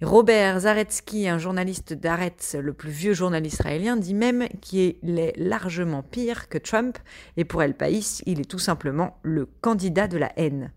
Robert 0.00 0.60
Zaretsky, 0.60 1.26
un 1.26 1.38
journaliste 1.38 1.92
d'Aretz, 1.92 2.54
le 2.54 2.72
plus 2.72 2.92
vieux 2.92 3.12
journaliste 3.12 3.58
israélien, 3.58 3.96
dit 3.96 4.14
même 4.14 4.46
qu'il 4.60 5.18
est 5.18 5.36
largement 5.36 6.04
pire 6.04 6.48
que 6.48 6.56
Trump, 6.56 6.98
et 7.36 7.44
pour 7.44 7.64
El 7.64 7.74
País, 7.74 8.22
il 8.26 8.40
est 8.40 8.48
tout 8.48 8.60
simplement 8.60 9.18
le 9.24 9.48
candidat 9.60 10.06
de 10.06 10.18
la 10.18 10.32
haine. 10.36 10.70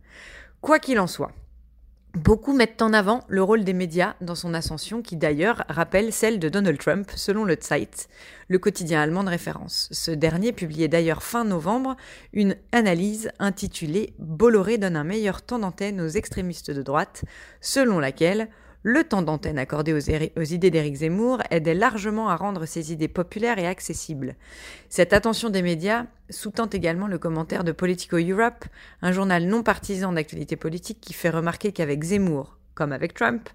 Quoi 0.60 0.80
qu'il 0.80 1.00
en 1.00 1.06
soit, 1.06 1.32
Beaucoup 2.16 2.54
mettent 2.54 2.82
en 2.82 2.94
avant 2.94 3.26
le 3.28 3.44
rôle 3.44 3.66
des 3.66 3.74
médias 3.74 4.16
dans 4.22 4.36
son 4.36 4.54
ascension, 4.54 5.02
qui 5.02 5.18
d'ailleurs 5.18 5.66
rappelle 5.68 6.14
celle 6.14 6.40
de 6.40 6.48
Donald 6.48 6.80
Trump, 6.80 7.12
selon 7.14 7.44
le 7.44 7.58
Zeit, 7.60 8.08
le 8.48 8.58
quotidien 8.58 9.02
allemand 9.02 9.26
de 9.26 9.30
référence. 9.30 9.90
Ce 9.92 10.12
dernier 10.12 10.54
publiait 10.54 10.88
d'ailleurs 10.88 11.24
fin 11.24 11.44
novembre 11.44 11.98
une 12.32 12.56
analyse 12.72 13.32
intitulée 13.40 14.14
Bolloré 14.18 14.78
donne 14.78 14.96
un 14.96 15.04
meilleur 15.04 15.42
temps 15.42 15.60
d'antenne 15.60 16.00
aux 16.00 16.08
extrémistes 16.08 16.72
de 16.72 16.82
droite, 16.82 17.26
selon 17.60 18.00
laquelle 18.00 18.48
le 18.88 19.04
temps 19.04 19.24
d'antenne 19.24 19.58
accordé 19.58 19.94
aux, 19.94 20.44
idées 20.44 20.70
d'Éric 20.70 20.98
Zemmour 20.98 21.42
aidait 21.50 21.74
largement 21.74 22.30
à 22.30 22.36
rendre 22.36 22.68
ses 22.68 22.94
idées 22.94 23.08
populaires 23.08 23.58
et 23.58 23.66
accessibles. 23.66 24.36
Cette 24.90 25.12
attention 25.12 25.50
des 25.50 25.64
médias 25.64 26.06
sous-tend 26.30 26.68
également 26.68 27.08
le 27.08 27.18
commentaire 27.18 27.64
de 27.64 27.72
Politico 27.72 28.18
Europe, 28.18 28.64
un 29.02 29.12
journal 29.12 29.48
non 29.48 29.64
partisan 29.64 30.14
d'actualité 30.14 30.56
politique 30.56 31.02
qui 31.02 31.14
fait 31.14 31.32
remarquer 31.32 31.72
qu'avec 31.72 32.04
Zemmour, 32.04 32.60
comme 32.76 32.92
avec 32.92 33.16
Trump, 33.16 33.50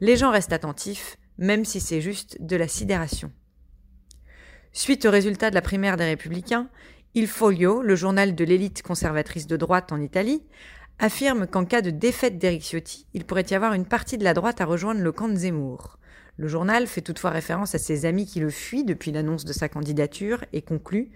les 0.00 0.16
gens 0.16 0.32
restent 0.32 0.52
attentifs, 0.52 1.16
même 1.38 1.64
si 1.64 1.78
c'est 1.78 2.00
juste 2.00 2.38
de 2.40 2.56
la 2.56 2.66
sidération. 2.66 3.30
Suite 4.72 5.06
au 5.06 5.12
résultat 5.12 5.50
de 5.50 5.54
la 5.54 5.62
primaire 5.62 5.96
des 5.96 6.06
Républicains, 6.06 6.68
Il 7.14 7.28
Foglio, 7.28 7.82
le 7.82 7.94
journal 7.94 8.34
de 8.34 8.44
l'élite 8.44 8.82
conservatrice 8.82 9.46
de 9.46 9.56
droite 9.56 9.92
en 9.92 10.00
Italie, 10.00 10.42
affirme 10.98 11.46
qu'en 11.46 11.64
cas 11.64 11.82
de 11.82 11.90
défaite 11.90 12.38
d'Eric 12.38 12.62
Ciotti, 12.62 13.06
il 13.14 13.24
pourrait 13.24 13.46
y 13.50 13.54
avoir 13.54 13.72
une 13.72 13.86
partie 13.86 14.18
de 14.18 14.24
la 14.24 14.34
droite 14.34 14.60
à 14.60 14.64
rejoindre 14.64 15.00
le 15.00 15.12
camp 15.12 15.28
de 15.28 15.36
Zemmour. 15.36 15.98
Le 16.36 16.48
journal 16.48 16.86
fait 16.86 17.02
toutefois 17.02 17.30
référence 17.30 17.74
à 17.74 17.78
ses 17.78 18.06
amis 18.06 18.26
qui 18.26 18.40
le 18.40 18.50
fuient 18.50 18.84
depuis 18.84 19.12
l'annonce 19.12 19.44
de 19.44 19.52
sa 19.52 19.68
candidature 19.68 20.44
et 20.52 20.62
conclut 20.62 21.10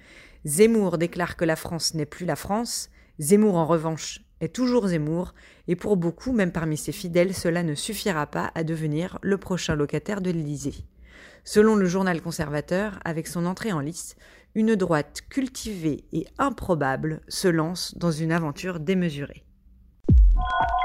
Zemmour 0.45 0.99
déclare 0.99 1.37
que 1.37 1.45
la 1.45 1.57
France 1.57 1.95
n'est 1.95 2.07
plus 2.07 2.27
la 2.27 2.37
France, 2.37 2.91
Zemmour 3.18 3.57
en 3.57 3.66
revanche 3.66 4.20
est 4.41 4.55
toujours 4.55 4.89
Zemmour, 4.89 5.35
et 5.66 5.77
pour 5.77 5.97
beaucoup, 5.97 6.33
même 6.33 6.53
parmi 6.53 6.77
ses 6.77 6.93
fidèles, 6.93 7.35
cela 7.35 7.62
ne 7.62 7.74
suffira 7.74 8.27
pas 8.27 8.53
à 8.55 8.64
devenir 8.64 9.18
le 9.22 9.39
prochain 9.39 9.74
locataire 9.74 10.20
de 10.20 10.31
l'Élysée. 10.31 10.85
Selon 11.45 11.77
le 11.77 11.87
journal 11.87 12.20
conservateur, 12.20 13.01
avec 13.05 13.27
son 13.27 13.47
entrée 13.47 13.72
en 13.72 13.81
lice, 13.81 14.16
une 14.55 14.74
droite 14.74 15.22
cultivée 15.31 16.05
et 16.12 16.27
improbable 16.39 17.22
se 17.29 17.49
lance 17.49 17.97
dans 17.97 18.11
une 18.11 18.33
aventure 18.33 18.81
démesurée. 18.81 19.46
you 20.39 20.76